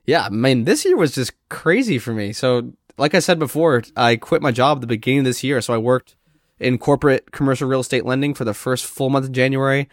Yeah, 0.04 0.26
I 0.26 0.28
mean, 0.28 0.64
this 0.64 0.84
year 0.84 0.96
was 0.96 1.14
just 1.14 1.32
crazy 1.48 1.98
for 1.98 2.12
me. 2.12 2.34
So, 2.34 2.72
like 2.98 3.14
I 3.14 3.20
said 3.20 3.38
before, 3.38 3.82
I 3.96 4.16
quit 4.16 4.42
my 4.42 4.50
job 4.50 4.76
at 4.76 4.80
the 4.82 4.86
beginning 4.86 5.20
of 5.20 5.24
this 5.24 5.42
year, 5.42 5.62
so 5.62 5.72
I 5.72 5.78
worked 5.78 6.16
in 6.58 6.78
corporate 6.78 7.32
commercial 7.32 7.68
real 7.68 7.80
estate 7.80 8.04
lending 8.04 8.34
for 8.34 8.44
the 8.44 8.54
first 8.54 8.86
full 8.86 9.10
month 9.10 9.26
of 9.26 9.32
January. 9.32 9.88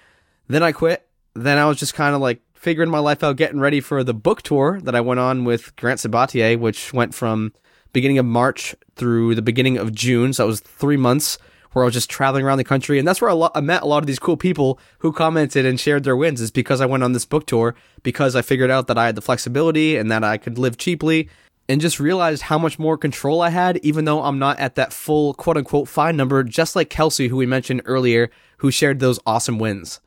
Then 0.48 0.64
I 0.64 0.72
quit. 0.72 1.08
Then 1.34 1.58
I 1.58 1.66
was 1.66 1.78
just 1.78 1.94
kind 1.94 2.14
of 2.16 2.22
like 2.22 2.42
figuring 2.54 2.90
my 2.90 3.00
life 3.00 3.24
out, 3.24 3.38
getting 3.38 3.60
ready 3.60 3.80
for 3.80 4.04
the 4.04 4.14
book 4.14 4.42
tour 4.42 4.80
that 4.84 4.96
I 4.96 5.02
went 5.02 5.20
on 5.20 5.46
with 5.46 5.76
Grant 5.76 6.00
Sabatier, 6.00 6.60
which 6.60 6.94
went 6.94 7.16
from 7.16 7.54
beginning 7.94 8.20
of 8.20 8.26
March 8.26 8.76
through 8.96 9.36
the 9.36 9.42
beginning 9.42 9.78
of 9.78 9.94
June. 9.94 10.34
So 10.34 10.44
it 10.44 10.48
was 10.48 10.60
three 10.60 10.98
months 10.98 11.38
where 11.72 11.84
I 11.84 11.86
was 11.86 11.94
just 11.94 12.10
traveling 12.10 12.46
around 12.46 12.58
the 12.58 12.64
country. 12.64 13.00
And 13.00 13.08
that's 13.08 13.22
where 13.22 13.32
I, 13.32 13.50
I 13.56 13.62
met 13.62 13.82
a 13.82 13.86
lot 13.86 14.04
of 14.04 14.08
these 14.08 14.20
cool 14.20 14.38
people 14.38 14.80
who 15.00 15.12
commented 15.12 15.66
and 15.66 15.80
shared 15.80 16.04
their 16.04 16.18
wins 16.18 16.42
is 16.42 16.52
because 16.52 16.82
I 16.82 16.86
went 16.86 17.04
on 17.04 17.14
this 17.14 17.26
book 17.26 17.48
tour 17.48 17.76
because 18.04 18.36
I 18.36 18.42
figured 18.42 18.70
out 18.70 18.88
that 18.88 18.98
I 18.98 19.06
had 19.06 19.16
the 19.16 19.22
flexibility 19.22 19.96
and 19.96 20.12
that 20.12 20.24
I 20.24 20.38
could 20.38 20.58
live 20.58 20.78
cheaply 20.78 21.30
and 21.72 21.80
just 21.80 22.02
realized 22.02 22.44
how 22.44 22.58
much 22.58 22.78
more 22.78 22.98
control 22.98 23.42
I 23.42 23.50
had, 23.50 23.78
even 23.78 24.04
though 24.04 24.24
I'm 24.24 24.38
not 24.38 24.60
at 24.60 24.76
that 24.76 24.92
full 24.92 25.34
quote 25.34 25.56
unquote 25.56 25.88
FI 25.88 26.12
number, 26.12 26.44
just 26.44 26.76
like 26.76 26.90
Kelsey, 26.90 27.30
who 27.30 27.38
we 27.38 27.46
mentioned 27.46 27.82
earlier, 27.86 28.30
who 28.58 28.72
shared 28.72 29.00
those 29.00 29.22
awesome 29.26 29.58
wins. 29.58 30.02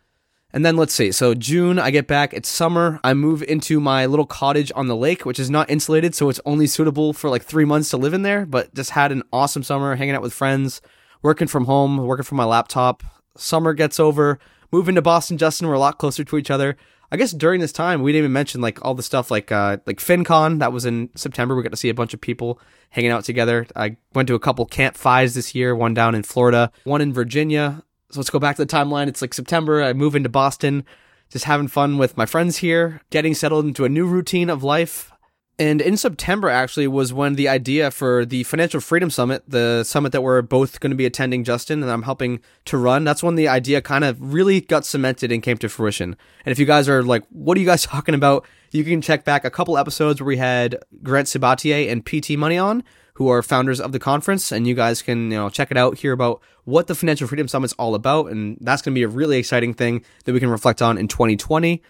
And 0.52 0.64
then 0.64 0.76
let's 0.76 0.92
see. 0.92 1.10
So 1.10 1.32
June, 1.32 1.78
I 1.78 1.90
get 1.90 2.06
back. 2.06 2.34
It's 2.34 2.50
summer. 2.50 3.00
I 3.02 3.14
move 3.14 3.42
into 3.42 3.80
my 3.80 4.04
little 4.04 4.26
cottage 4.26 4.72
on 4.76 4.88
the 4.88 4.94
lake, 4.94 5.24
which 5.24 5.38
is 5.38 5.48
not 5.48 5.70
insulated, 5.70 6.14
so 6.14 6.28
it's 6.28 6.40
only 6.44 6.66
suitable 6.66 7.14
for 7.14 7.30
like 7.30 7.42
three 7.42 7.64
months 7.64 7.88
to 7.90 7.96
live 7.96 8.12
in 8.12 8.22
there. 8.22 8.44
But 8.44 8.74
just 8.74 8.90
had 8.90 9.10
an 9.10 9.22
awesome 9.32 9.62
summer, 9.62 9.96
hanging 9.96 10.14
out 10.14 10.22
with 10.22 10.34
friends, 10.34 10.82
working 11.22 11.48
from 11.48 11.64
home, 11.64 11.96
working 11.96 12.24
from 12.24 12.36
my 12.36 12.44
laptop. 12.44 13.02
Summer 13.38 13.72
gets 13.72 13.98
over. 13.98 14.38
Moving 14.70 14.96
to 14.96 15.02
Boston, 15.02 15.38
Justin. 15.38 15.66
We're 15.66 15.74
a 15.74 15.78
lot 15.78 15.98
closer 15.98 16.24
to 16.24 16.36
each 16.36 16.50
other. 16.50 16.76
I 17.14 17.16
guess 17.16 17.30
during 17.30 17.60
this 17.60 17.70
time 17.70 18.02
we 18.02 18.10
didn't 18.10 18.24
even 18.24 18.32
mention 18.32 18.60
like 18.60 18.84
all 18.84 18.92
the 18.92 19.02
stuff 19.04 19.30
like 19.30 19.52
uh 19.52 19.76
like 19.86 19.98
FinCon 19.98 20.58
that 20.58 20.72
was 20.72 20.84
in 20.84 21.10
September. 21.14 21.54
We 21.54 21.62
got 21.62 21.70
to 21.70 21.76
see 21.76 21.88
a 21.88 21.94
bunch 21.94 22.12
of 22.12 22.20
people 22.20 22.58
hanging 22.90 23.12
out 23.12 23.22
together. 23.22 23.68
I 23.76 23.98
went 24.14 24.26
to 24.26 24.34
a 24.34 24.40
couple 24.40 24.66
Camp 24.66 24.96
FIs 24.96 25.34
this 25.34 25.54
year, 25.54 25.76
one 25.76 25.94
down 25.94 26.16
in 26.16 26.24
Florida, 26.24 26.72
one 26.82 27.00
in 27.00 27.12
Virginia. 27.12 27.84
So 28.10 28.18
let's 28.18 28.30
go 28.30 28.40
back 28.40 28.56
to 28.56 28.64
the 28.64 28.76
timeline. 28.76 29.06
It's 29.06 29.22
like 29.22 29.32
September. 29.32 29.80
I 29.80 29.92
move 29.92 30.16
into 30.16 30.28
Boston, 30.28 30.84
just 31.30 31.44
having 31.44 31.68
fun 31.68 31.98
with 31.98 32.16
my 32.16 32.26
friends 32.26 32.56
here, 32.56 33.00
getting 33.10 33.32
settled 33.32 33.64
into 33.64 33.84
a 33.84 33.88
new 33.88 34.08
routine 34.08 34.50
of 34.50 34.64
life. 34.64 35.12
And 35.56 35.80
in 35.80 35.96
September, 35.96 36.48
actually, 36.48 36.88
was 36.88 37.12
when 37.12 37.36
the 37.36 37.48
idea 37.48 37.92
for 37.92 38.24
the 38.26 38.42
Financial 38.42 38.80
Freedom 38.80 39.08
Summit, 39.08 39.44
the 39.46 39.84
summit 39.84 40.10
that 40.10 40.22
we're 40.22 40.42
both 40.42 40.80
going 40.80 40.90
to 40.90 40.96
be 40.96 41.06
attending, 41.06 41.44
Justin, 41.44 41.80
and 41.80 41.92
I'm 41.92 42.02
helping 42.02 42.40
to 42.64 42.76
run, 42.76 43.04
that's 43.04 43.22
when 43.22 43.36
the 43.36 43.46
idea 43.46 43.80
kind 43.80 44.02
of 44.02 44.20
really 44.20 44.60
got 44.60 44.84
cemented 44.84 45.30
and 45.30 45.44
came 45.44 45.56
to 45.58 45.68
fruition. 45.68 46.16
And 46.44 46.50
if 46.50 46.58
you 46.58 46.66
guys 46.66 46.88
are 46.88 47.04
like, 47.04 47.24
what 47.28 47.56
are 47.56 47.60
you 47.60 47.66
guys 47.66 47.82
talking 47.86 48.16
about? 48.16 48.44
You 48.72 48.82
can 48.82 49.00
check 49.00 49.24
back 49.24 49.44
a 49.44 49.50
couple 49.50 49.78
episodes 49.78 50.20
where 50.20 50.26
we 50.26 50.38
had 50.38 50.76
Grant 51.04 51.28
Sabatier 51.28 51.88
and 51.90 52.04
PT 52.04 52.30
Money 52.36 52.58
on, 52.58 52.82
who 53.14 53.28
are 53.28 53.40
founders 53.40 53.80
of 53.80 53.92
the 53.92 54.00
conference, 54.00 54.50
and 54.50 54.66
you 54.66 54.74
guys 54.74 55.02
can, 55.02 55.30
you 55.30 55.36
know, 55.36 55.48
check 55.48 55.70
it 55.70 55.76
out, 55.76 55.98
hear 55.98 56.10
about 56.10 56.42
what 56.64 56.88
the 56.88 56.96
Financial 56.96 57.28
Freedom 57.28 57.46
Summit 57.46 57.66
is 57.66 57.72
all 57.74 57.94
about. 57.94 58.26
And 58.26 58.58
that's 58.60 58.82
going 58.82 58.92
to 58.92 58.98
be 58.98 59.04
a 59.04 59.08
really 59.08 59.38
exciting 59.38 59.72
thing 59.72 60.04
that 60.24 60.32
we 60.32 60.40
can 60.40 60.50
reflect 60.50 60.82
on 60.82 60.98
in 60.98 61.06
2020. 61.06 61.80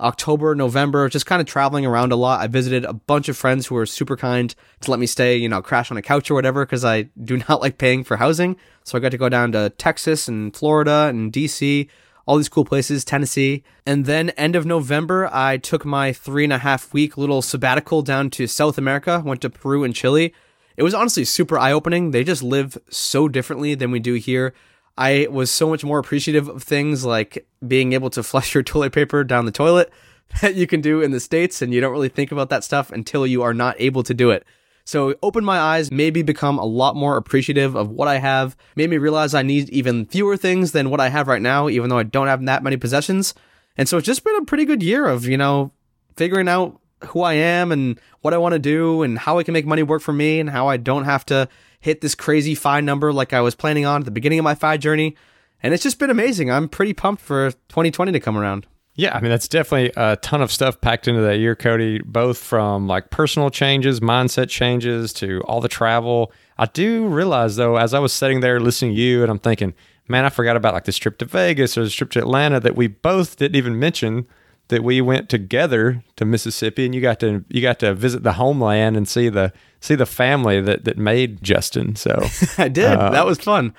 October, 0.00 0.54
November, 0.54 1.08
just 1.08 1.26
kind 1.26 1.40
of 1.40 1.46
traveling 1.46 1.84
around 1.84 2.12
a 2.12 2.16
lot. 2.16 2.40
I 2.40 2.46
visited 2.46 2.84
a 2.84 2.92
bunch 2.92 3.28
of 3.28 3.36
friends 3.36 3.66
who 3.66 3.74
were 3.74 3.86
super 3.86 4.16
kind 4.16 4.54
to 4.80 4.90
let 4.90 5.00
me 5.00 5.06
stay, 5.06 5.36
you 5.36 5.48
know, 5.48 5.60
crash 5.60 5.90
on 5.90 5.96
a 5.96 6.02
couch 6.02 6.30
or 6.30 6.34
whatever, 6.34 6.64
because 6.64 6.84
I 6.84 7.08
do 7.22 7.36
not 7.48 7.60
like 7.60 7.78
paying 7.78 8.04
for 8.04 8.16
housing. 8.16 8.56
So 8.84 8.96
I 8.96 9.00
got 9.00 9.10
to 9.10 9.18
go 9.18 9.28
down 9.28 9.52
to 9.52 9.70
Texas 9.70 10.28
and 10.28 10.54
Florida 10.54 11.06
and 11.08 11.32
DC, 11.32 11.88
all 12.26 12.36
these 12.36 12.48
cool 12.48 12.64
places, 12.64 13.04
Tennessee. 13.04 13.64
And 13.84 14.04
then 14.04 14.30
end 14.30 14.54
of 14.54 14.66
November, 14.66 15.28
I 15.32 15.56
took 15.56 15.84
my 15.84 16.12
three 16.12 16.44
and 16.44 16.52
a 16.52 16.58
half 16.58 16.92
week 16.92 17.16
little 17.16 17.42
sabbatical 17.42 18.02
down 18.02 18.30
to 18.30 18.46
South 18.46 18.78
America, 18.78 19.22
went 19.24 19.40
to 19.40 19.50
Peru 19.50 19.82
and 19.82 19.94
Chile. 19.94 20.32
It 20.76 20.84
was 20.84 20.94
honestly 20.94 21.24
super 21.24 21.58
eye 21.58 21.72
opening. 21.72 22.12
They 22.12 22.22
just 22.22 22.42
live 22.42 22.78
so 22.88 23.26
differently 23.26 23.74
than 23.74 23.90
we 23.90 23.98
do 23.98 24.14
here. 24.14 24.54
I 24.98 25.28
was 25.30 25.48
so 25.48 25.68
much 25.68 25.84
more 25.84 26.00
appreciative 26.00 26.48
of 26.48 26.64
things 26.64 27.04
like 27.04 27.46
being 27.66 27.92
able 27.92 28.10
to 28.10 28.22
flush 28.24 28.52
your 28.52 28.64
toilet 28.64 28.92
paper 28.92 29.24
down 29.24 29.46
the 29.46 29.52
toilet 29.52 29.90
that 30.42 30.56
you 30.56 30.66
can 30.66 30.80
do 30.80 31.00
in 31.00 31.12
the 31.12 31.20
States, 31.20 31.62
and 31.62 31.72
you 31.72 31.80
don't 31.80 31.92
really 31.92 32.08
think 32.10 32.32
about 32.32 32.50
that 32.50 32.64
stuff 32.64 32.90
until 32.90 33.26
you 33.26 33.42
are 33.42 33.54
not 33.54 33.76
able 33.78 34.02
to 34.02 34.12
do 34.12 34.30
it. 34.30 34.44
So 34.84 35.14
open 35.22 35.44
my 35.44 35.58
eyes, 35.58 35.90
maybe 35.90 36.22
become 36.22 36.58
a 36.58 36.64
lot 36.64 36.96
more 36.96 37.16
appreciative 37.16 37.76
of 37.76 37.90
what 37.90 38.08
I 38.08 38.18
have, 38.18 38.56
made 38.74 38.88
me 38.88 38.96
realize 38.96 39.34
I 39.34 39.42
need 39.42 39.68
even 39.68 40.06
fewer 40.06 40.36
things 40.36 40.72
than 40.72 40.88
what 40.90 41.00
I 41.00 41.10
have 41.10 41.28
right 41.28 41.42
now, 41.42 41.68
even 41.68 41.90
though 41.90 41.98
I 41.98 42.04
don't 42.04 42.26
have 42.26 42.44
that 42.46 42.62
many 42.62 42.78
possessions. 42.78 43.34
And 43.76 43.86
so 43.88 43.98
it's 43.98 44.06
just 44.06 44.24
been 44.24 44.36
a 44.36 44.44
pretty 44.46 44.64
good 44.64 44.82
year 44.82 45.06
of, 45.06 45.26
you 45.26 45.36
know, 45.36 45.72
figuring 46.16 46.48
out 46.48 46.80
who 47.08 47.22
I 47.22 47.34
am 47.34 47.70
and 47.70 48.00
what 48.22 48.32
I 48.34 48.38
want 48.38 48.54
to 48.54 48.58
do 48.58 49.02
and 49.02 49.18
how 49.18 49.38
I 49.38 49.42
can 49.42 49.52
make 49.52 49.66
money 49.66 49.82
work 49.82 50.02
for 50.02 50.12
me 50.12 50.40
and 50.40 50.50
how 50.50 50.68
I 50.68 50.78
don't 50.78 51.04
have 51.04 51.24
to 51.26 51.48
hit 51.80 52.00
this 52.00 52.14
crazy 52.14 52.54
FI 52.54 52.80
number 52.80 53.12
like 53.12 53.32
I 53.32 53.40
was 53.40 53.54
planning 53.54 53.86
on 53.86 54.02
at 54.02 54.04
the 54.04 54.10
beginning 54.10 54.38
of 54.38 54.44
my 54.44 54.54
FI 54.54 54.76
journey. 54.76 55.16
And 55.62 55.74
it's 55.74 55.82
just 55.82 55.98
been 55.98 56.10
amazing. 56.10 56.50
I'm 56.50 56.68
pretty 56.68 56.92
pumped 56.92 57.22
for 57.22 57.50
2020 57.50 58.12
to 58.12 58.20
come 58.20 58.36
around. 58.36 58.66
Yeah, 58.94 59.16
I 59.16 59.20
mean 59.20 59.30
that's 59.30 59.46
definitely 59.46 59.92
a 59.96 60.16
ton 60.16 60.42
of 60.42 60.50
stuff 60.50 60.80
packed 60.80 61.06
into 61.06 61.20
that 61.20 61.38
year, 61.38 61.54
Cody. 61.54 62.00
Both 62.00 62.38
from 62.38 62.88
like 62.88 63.10
personal 63.10 63.48
changes, 63.48 64.00
mindset 64.00 64.48
changes, 64.48 65.12
to 65.14 65.40
all 65.42 65.60
the 65.60 65.68
travel. 65.68 66.32
I 66.58 66.66
do 66.66 67.06
realize 67.06 67.54
though, 67.54 67.76
as 67.76 67.94
I 67.94 68.00
was 68.00 68.12
sitting 68.12 68.40
there 68.40 68.58
listening 68.58 68.96
to 68.96 69.00
you, 69.00 69.22
and 69.22 69.30
I'm 69.30 69.38
thinking, 69.38 69.72
man, 70.08 70.24
I 70.24 70.30
forgot 70.30 70.56
about 70.56 70.74
like 70.74 70.84
this 70.84 70.96
trip 70.96 71.16
to 71.18 71.26
Vegas 71.26 71.78
or 71.78 71.84
this 71.84 71.94
trip 71.94 72.10
to 72.10 72.18
Atlanta 72.18 72.58
that 72.58 72.74
we 72.74 72.88
both 72.88 73.36
didn't 73.36 73.54
even 73.54 73.78
mention 73.78 74.26
that 74.68 74.84
we 74.84 75.00
went 75.00 75.28
together 75.28 76.02
to 76.16 76.24
Mississippi, 76.24 76.84
and 76.84 76.94
you 76.94 77.00
got 77.00 77.20
to 77.20 77.44
you 77.48 77.60
got 77.60 77.78
to 77.80 77.94
visit 77.94 78.22
the 78.22 78.34
homeland 78.34 78.96
and 78.96 79.08
see 79.08 79.28
the 79.28 79.52
see 79.80 79.94
the 79.94 80.06
family 80.06 80.60
that 80.60 80.84
that 80.84 80.98
made 80.98 81.42
Justin. 81.42 81.96
So 81.96 82.26
I 82.58 82.68
did. 82.68 82.86
Uh, 82.92 83.10
that 83.10 83.26
was 83.26 83.38
fun. 83.38 83.74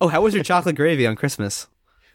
Oh, 0.00 0.08
how 0.08 0.20
was 0.22 0.34
your 0.34 0.44
chocolate 0.44 0.76
gravy 0.76 1.06
on 1.06 1.16
Christmas? 1.16 1.66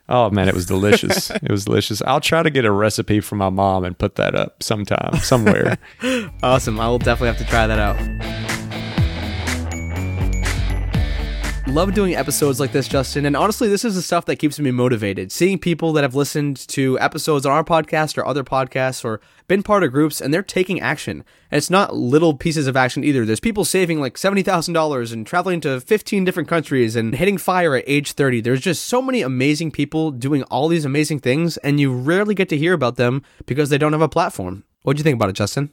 Oh 0.07 0.31
man, 0.31 0.47
it 0.47 0.55
was 0.55 0.65
delicious. 0.65 1.29
it 1.29 1.51
was 1.51 1.65
delicious. 1.65 2.01
I'll 2.05 2.21
try 2.21 2.41
to 2.43 2.49
get 2.49 2.65
a 2.65 2.71
recipe 2.71 3.19
from 3.19 3.37
my 3.37 3.49
mom 3.49 3.83
and 3.83 3.97
put 3.97 4.15
that 4.15 4.35
up 4.35 4.63
sometime, 4.63 5.17
somewhere. 5.19 5.77
awesome. 6.43 6.79
I 6.79 6.87
will 6.87 6.99
definitely 6.99 7.27
have 7.27 7.37
to 7.37 7.45
try 7.45 7.67
that 7.67 7.79
out. 7.79 8.58
Love 11.69 11.93
doing 11.93 12.15
episodes 12.15 12.59
like 12.59 12.71
this, 12.71 12.87
Justin. 12.87 13.27
And 13.27 13.37
honestly, 13.37 13.67
this 13.69 13.85
is 13.85 13.93
the 13.93 14.01
stuff 14.01 14.25
that 14.25 14.37
keeps 14.37 14.59
me 14.59 14.71
motivated. 14.71 15.31
Seeing 15.31 15.59
people 15.59 15.93
that 15.93 16.03
have 16.03 16.15
listened 16.15 16.57
to 16.69 16.99
episodes 16.99 17.45
on 17.45 17.51
our 17.51 17.63
podcast 17.63 18.17
or 18.17 18.25
other 18.25 18.43
podcasts 18.43 19.05
or 19.05 19.21
been 19.47 19.61
part 19.61 19.83
of 19.83 19.91
groups 19.91 20.19
and 20.19 20.33
they're 20.33 20.41
taking 20.41 20.81
action. 20.81 21.23
And 21.51 21.57
it's 21.59 21.69
not 21.69 21.95
little 21.95 22.33
pieces 22.33 22.65
of 22.65 22.75
action 22.75 23.03
either. 23.03 23.23
There's 23.23 23.39
people 23.39 23.65
saving 23.65 24.01
like 24.01 24.15
$70,000 24.15 25.13
and 25.13 25.27
traveling 25.27 25.61
to 25.61 25.79
15 25.79 26.25
different 26.25 26.49
countries 26.49 26.95
and 26.95 27.13
hitting 27.13 27.37
fire 27.37 27.75
at 27.75 27.83
age 27.85 28.13
30. 28.13 28.41
There's 28.41 28.61
just 28.61 28.85
so 28.85 28.99
many 28.99 29.21
amazing 29.21 29.69
people 29.69 30.09
doing 30.09 30.41
all 30.43 30.69
these 30.69 30.85
amazing 30.85 31.19
things, 31.19 31.57
and 31.57 31.79
you 31.79 31.93
rarely 31.93 32.33
get 32.33 32.49
to 32.49 32.57
hear 32.57 32.73
about 32.73 32.95
them 32.95 33.21
because 33.45 33.69
they 33.69 33.77
don't 33.77 33.93
have 33.93 34.01
a 34.01 34.09
platform. 34.09 34.63
What 34.81 34.97
do 34.97 35.01
you 35.01 35.03
think 35.03 35.15
about 35.15 35.29
it, 35.29 35.33
Justin? 35.33 35.69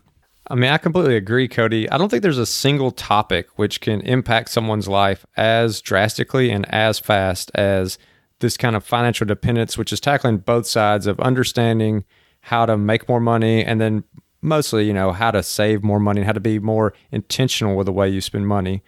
I 0.49 0.55
mean, 0.55 0.71
I 0.71 0.79
completely 0.79 1.17
agree, 1.17 1.49
Cody. 1.49 1.91
I 1.91 1.99
don't 1.99 2.09
think 2.09 2.23
there's 2.23 2.39
a 2.39 2.47
single 2.47 2.93
topic 2.93 3.49
which 3.57 3.81
can 3.81 4.01
impact 4.03 4.51
someone's 4.51 4.87
life 4.87 5.27
as 5.37 5.81
drastically 5.81 6.51
and 6.51 6.73
as 6.73 7.01
fast 7.01 7.51
as 7.55 7.99
this 8.39 8.57
kind 8.57 8.77
of 8.77 8.85
financial 8.85 9.27
dependence, 9.27 9.77
which 9.77 9.93
is 9.93 9.99
tackling 9.99 10.39
both 10.39 10.67
sides 10.67 11.07
of 11.07 11.19
understanding 11.19 12.05
how 12.43 12.65
to 12.65 12.77
make 12.77 13.09
more 13.09 13.19
money 13.19 13.65
and 13.65 13.81
then 13.81 14.05
mostly, 14.41 14.87
you 14.87 14.93
know, 14.93 15.11
how 15.11 15.33
to 15.33 15.43
save 15.43 15.83
more 15.83 15.99
money 15.99 16.21
and 16.21 16.27
how 16.27 16.33
to 16.33 16.41
be 16.41 16.61
more 16.61 16.93
intentional 17.11 17.77
with 17.77 17.87
the 17.87 17.93
way 17.93 18.09
you 18.09 18.21
spend 18.21 18.47
money. 18.47 18.85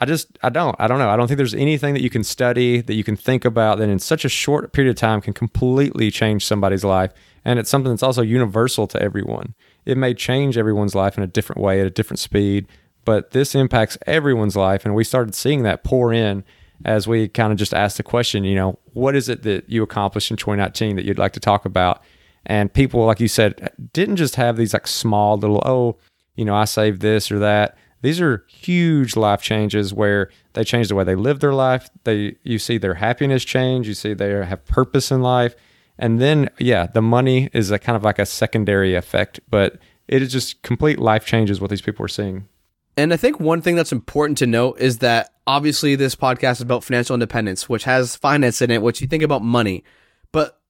I 0.00 0.04
just, 0.04 0.38
I 0.42 0.50
don't, 0.50 0.76
I 0.78 0.86
don't 0.86 0.98
know. 0.98 1.08
I 1.08 1.16
don't 1.16 1.28
think 1.28 1.38
there's 1.38 1.54
anything 1.54 1.94
that 1.94 2.02
you 2.02 2.10
can 2.10 2.24
study, 2.24 2.82
that 2.82 2.94
you 2.94 3.04
can 3.04 3.16
think 3.16 3.46
about 3.46 3.78
that 3.78 3.88
in 3.88 4.00
such 4.00 4.24
a 4.26 4.28
short 4.28 4.72
period 4.74 4.90
of 4.90 4.96
time 4.96 5.22
can 5.22 5.32
completely 5.32 6.10
change 6.10 6.44
somebody's 6.44 6.84
life. 6.84 7.12
And 7.42 7.58
it's 7.58 7.70
something 7.70 7.90
that's 7.90 8.02
also 8.02 8.20
universal 8.20 8.86
to 8.88 9.00
everyone 9.00 9.54
it 9.86 9.96
may 9.96 10.14
change 10.14 10.56
everyone's 10.56 10.94
life 10.94 11.16
in 11.16 11.24
a 11.24 11.26
different 11.26 11.60
way 11.60 11.80
at 11.80 11.86
a 11.86 11.90
different 11.90 12.18
speed, 12.18 12.66
but 13.04 13.32
this 13.32 13.54
impacts 13.54 13.98
everyone's 14.06 14.56
life. 14.56 14.84
And 14.84 14.94
we 14.94 15.04
started 15.04 15.34
seeing 15.34 15.62
that 15.62 15.84
pour 15.84 16.12
in 16.12 16.44
as 16.84 17.06
we 17.06 17.28
kind 17.28 17.52
of 17.52 17.58
just 17.58 17.74
asked 17.74 17.96
the 17.96 18.02
question, 18.02 18.44
you 18.44 18.54
know, 18.54 18.78
what 18.92 19.14
is 19.14 19.28
it 19.28 19.42
that 19.42 19.68
you 19.68 19.82
accomplished 19.82 20.30
in 20.30 20.36
2019 20.36 20.96
that 20.96 21.04
you'd 21.04 21.18
like 21.18 21.32
to 21.32 21.40
talk 21.40 21.64
about? 21.64 22.02
And 22.46 22.72
people, 22.72 23.04
like 23.04 23.20
you 23.20 23.28
said, 23.28 23.70
didn't 23.92 24.16
just 24.16 24.36
have 24.36 24.56
these 24.56 24.72
like 24.72 24.86
small 24.86 25.36
little, 25.38 25.62
oh, 25.64 25.96
you 26.34 26.44
know, 26.44 26.54
I 26.54 26.64
saved 26.64 27.00
this 27.00 27.30
or 27.30 27.38
that. 27.38 27.76
These 28.02 28.20
are 28.20 28.44
huge 28.48 29.16
life 29.16 29.40
changes 29.40 29.94
where 29.94 30.30
they 30.52 30.62
change 30.62 30.88
the 30.88 30.94
way 30.94 31.04
they 31.04 31.14
live 31.14 31.40
their 31.40 31.54
life. 31.54 31.88
They 32.04 32.36
you 32.42 32.58
see 32.58 32.76
their 32.76 32.94
happiness 32.94 33.44
change. 33.44 33.88
You 33.88 33.94
see 33.94 34.12
they 34.12 34.30
have 34.44 34.66
purpose 34.66 35.10
in 35.10 35.22
life 35.22 35.54
and 35.98 36.20
then, 36.20 36.50
yeah, 36.58 36.86
the 36.86 37.02
money 37.02 37.50
is 37.52 37.70
a 37.70 37.78
kind 37.78 37.96
of 37.96 38.02
like 38.02 38.18
a 38.18 38.26
secondary 38.26 38.94
effect, 38.94 39.40
but 39.48 39.78
it 40.08 40.22
is 40.22 40.32
just 40.32 40.62
complete 40.62 40.98
life 40.98 41.24
changes 41.24 41.60
what 41.60 41.70
these 41.70 41.82
people 41.82 42.04
are 42.04 42.08
seeing. 42.08 42.48
And 42.96 43.12
I 43.12 43.16
think 43.16 43.40
one 43.40 43.60
thing 43.60 43.74
that's 43.74 43.92
important 43.92 44.38
to 44.38 44.46
note 44.46 44.78
is 44.78 44.98
that 44.98 45.30
obviously 45.46 45.96
this 45.96 46.14
podcast 46.14 46.52
is 46.52 46.60
about 46.60 46.84
financial 46.84 47.14
independence, 47.14 47.68
which 47.68 47.84
has 47.84 48.16
finance 48.16 48.62
in 48.62 48.70
it, 48.70 48.82
which 48.82 49.00
you 49.00 49.08
think 49.08 49.22
about 49.22 49.42
money. 49.42 49.82
But 50.30 50.60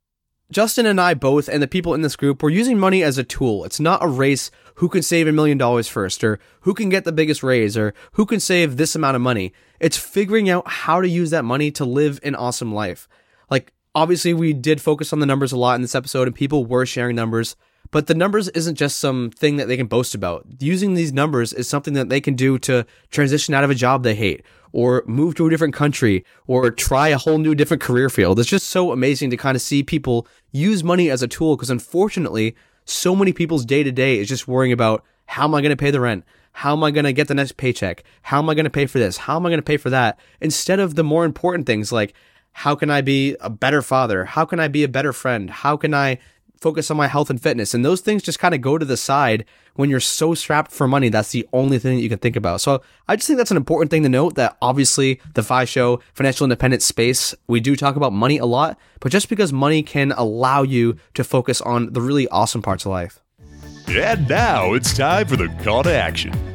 Justin 0.50 0.86
and 0.86 1.00
I 1.00 1.14
both, 1.14 1.48
and 1.48 1.62
the 1.62 1.68
people 1.68 1.94
in 1.94 2.02
this 2.02 2.16
group, 2.16 2.42
we're 2.42 2.50
using 2.50 2.78
money 2.78 3.02
as 3.02 3.18
a 3.18 3.24
tool. 3.24 3.64
It's 3.64 3.80
not 3.80 4.02
a 4.02 4.08
race 4.08 4.50
who 4.76 4.88
can 4.88 5.02
save 5.02 5.26
a 5.26 5.32
million 5.32 5.58
dollars 5.58 5.88
first, 5.88 6.24
or 6.24 6.38
who 6.60 6.72
can 6.72 6.88
get 6.88 7.04
the 7.04 7.12
biggest 7.12 7.42
raise, 7.42 7.76
or 7.76 7.92
who 8.12 8.24
can 8.24 8.40
save 8.40 8.76
this 8.76 8.94
amount 8.94 9.16
of 9.16 9.22
money. 9.22 9.52
It's 9.80 9.98
figuring 9.98 10.48
out 10.48 10.66
how 10.66 11.00
to 11.00 11.08
use 11.08 11.30
that 11.30 11.44
money 11.44 11.70
to 11.72 11.84
live 11.84 12.20
an 12.22 12.34
awesome 12.34 12.74
life. 12.74 13.06
Like, 13.50 13.73
obviously 13.94 14.34
we 14.34 14.52
did 14.52 14.80
focus 14.80 15.12
on 15.12 15.20
the 15.20 15.26
numbers 15.26 15.52
a 15.52 15.56
lot 15.56 15.76
in 15.76 15.82
this 15.82 15.94
episode 15.94 16.26
and 16.26 16.34
people 16.34 16.64
were 16.64 16.86
sharing 16.86 17.16
numbers 17.16 17.56
but 17.90 18.08
the 18.08 18.14
numbers 18.14 18.48
isn't 18.48 18.74
just 18.74 18.98
some 18.98 19.30
thing 19.30 19.56
that 19.56 19.68
they 19.68 19.76
can 19.76 19.86
boast 19.86 20.14
about 20.14 20.44
using 20.58 20.94
these 20.94 21.12
numbers 21.12 21.52
is 21.52 21.68
something 21.68 21.94
that 21.94 22.08
they 22.08 22.20
can 22.20 22.34
do 22.34 22.58
to 22.58 22.84
transition 23.10 23.54
out 23.54 23.64
of 23.64 23.70
a 23.70 23.74
job 23.74 24.02
they 24.02 24.14
hate 24.14 24.42
or 24.72 25.04
move 25.06 25.34
to 25.36 25.46
a 25.46 25.50
different 25.50 25.74
country 25.74 26.24
or 26.46 26.70
try 26.70 27.08
a 27.08 27.18
whole 27.18 27.38
new 27.38 27.54
different 27.54 27.82
career 27.82 28.10
field 28.10 28.38
it's 28.38 28.48
just 28.48 28.68
so 28.68 28.92
amazing 28.92 29.30
to 29.30 29.36
kind 29.36 29.56
of 29.56 29.62
see 29.62 29.82
people 29.82 30.26
use 30.50 30.82
money 30.82 31.10
as 31.10 31.22
a 31.22 31.28
tool 31.28 31.56
because 31.56 31.70
unfortunately 31.70 32.54
so 32.84 33.14
many 33.14 33.32
people's 33.32 33.64
day 33.64 33.82
to 33.82 33.92
day 33.92 34.18
is 34.18 34.28
just 34.28 34.48
worrying 34.48 34.72
about 34.72 35.04
how 35.26 35.44
am 35.44 35.54
i 35.54 35.60
going 35.60 35.70
to 35.70 35.76
pay 35.76 35.90
the 35.90 36.00
rent 36.00 36.24
how 36.56 36.72
am 36.72 36.84
I 36.84 36.92
going 36.92 37.04
to 37.04 37.12
get 37.12 37.26
the 37.26 37.34
next 37.34 37.56
paycheck? 37.56 38.04
How 38.22 38.38
am 38.38 38.48
I 38.48 38.54
going 38.54 38.64
to 38.64 38.70
pay 38.70 38.86
for 38.86 39.00
this? 39.00 39.16
How 39.16 39.34
am 39.34 39.44
I 39.44 39.48
going 39.48 39.58
to 39.58 39.62
pay 39.62 39.76
for 39.76 39.90
that? 39.90 40.20
Instead 40.40 40.78
of 40.78 40.94
the 40.94 41.02
more 41.02 41.24
important 41.24 41.66
things 41.66 41.90
like 41.90 42.14
how 42.54 42.76
can 42.76 42.88
I 42.88 43.00
be 43.00 43.36
a 43.40 43.50
better 43.50 43.82
father? 43.82 44.24
How 44.24 44.44
can 44.44 44.60
I 44.60 44.68
be 44.68 44.84
a 44.84 44.88
better 44.88 45.12
friend? 45.12 45.50
How 45.50 45.76
can 45.76 45.92
I 45.92 46.18
focus 46.60 46.88
on 46.88 46.96
my 46.96 47.08
health 47.08 47.28
and 47.28 47.42
fitness? 47.42 47.74
And 47.74 47.84
those 47.84 48.00
things 48.00 48.22
just 48.22 48.38
kind 48.38 48.54
of 48.54 48.60
go 48.60 48.78
to 48.78 48.84
the 48.84 48.96
side 48.96 49.44
when 49.74 49.90
you're 49.90 49.98
so 49.98 50.34
strapped 50.34 50.70
for 50.70 50.86
money. 50.86 51.08
That's 51.08 51.32
the 51.32 51.48
only 51.52 51.80
thing 51.80 51.96
that 51.96 52.02
you 52.02 52.08
can 52.08 52.20
think 52.20 52.36
about. 52.36 52.60
So 52.60 52.80
I 53.08 53.16
just 53.16 53.26
think 53.26 53.38
that's 53.38 53.50
an 53.50 53.56
important 53.56 53.90
thing 53.90 54.04
to 54.04 54.08
note 54.08 54.36
that 54.36 54.56
obviously 54.62 55.20
the 55.34 55.42
FI 55.42 55.64
show, 55.64 56.00
financial 56.14 56.44
independence 56.44 56.84
space, 56.84 57.34
we 57.48 57.58
do 57.58 57.74
talk 57.74 57.96
about 57.96 58.12
money 58.12 58.38
a 58.38 58.46
lot, 58.46 58.78
but 59.00 59.10
just 59.10 59.28
because 59.28 59.52
money 59.52 59.82
can 59.82 60.12
allow 60.12 60.62
you 60.62 60.96
to 61.14 61.24
focus 61.24 61.60
on 61.60 61.92
the 61.92 62.00
really 62.00 62.28
awesome 62.28 62.62
parts 62.62 62.86
of 62.86 62.92
life. 62.92 63.20
And 63.88 64.28
now 64.28 64.74
it's 64.74 64.96
time 64.96 65.26
for 65.26 65.36
the 65.36 65.48
call 65.64 65.82
to 65.82 65.92
action. 65.92 66.53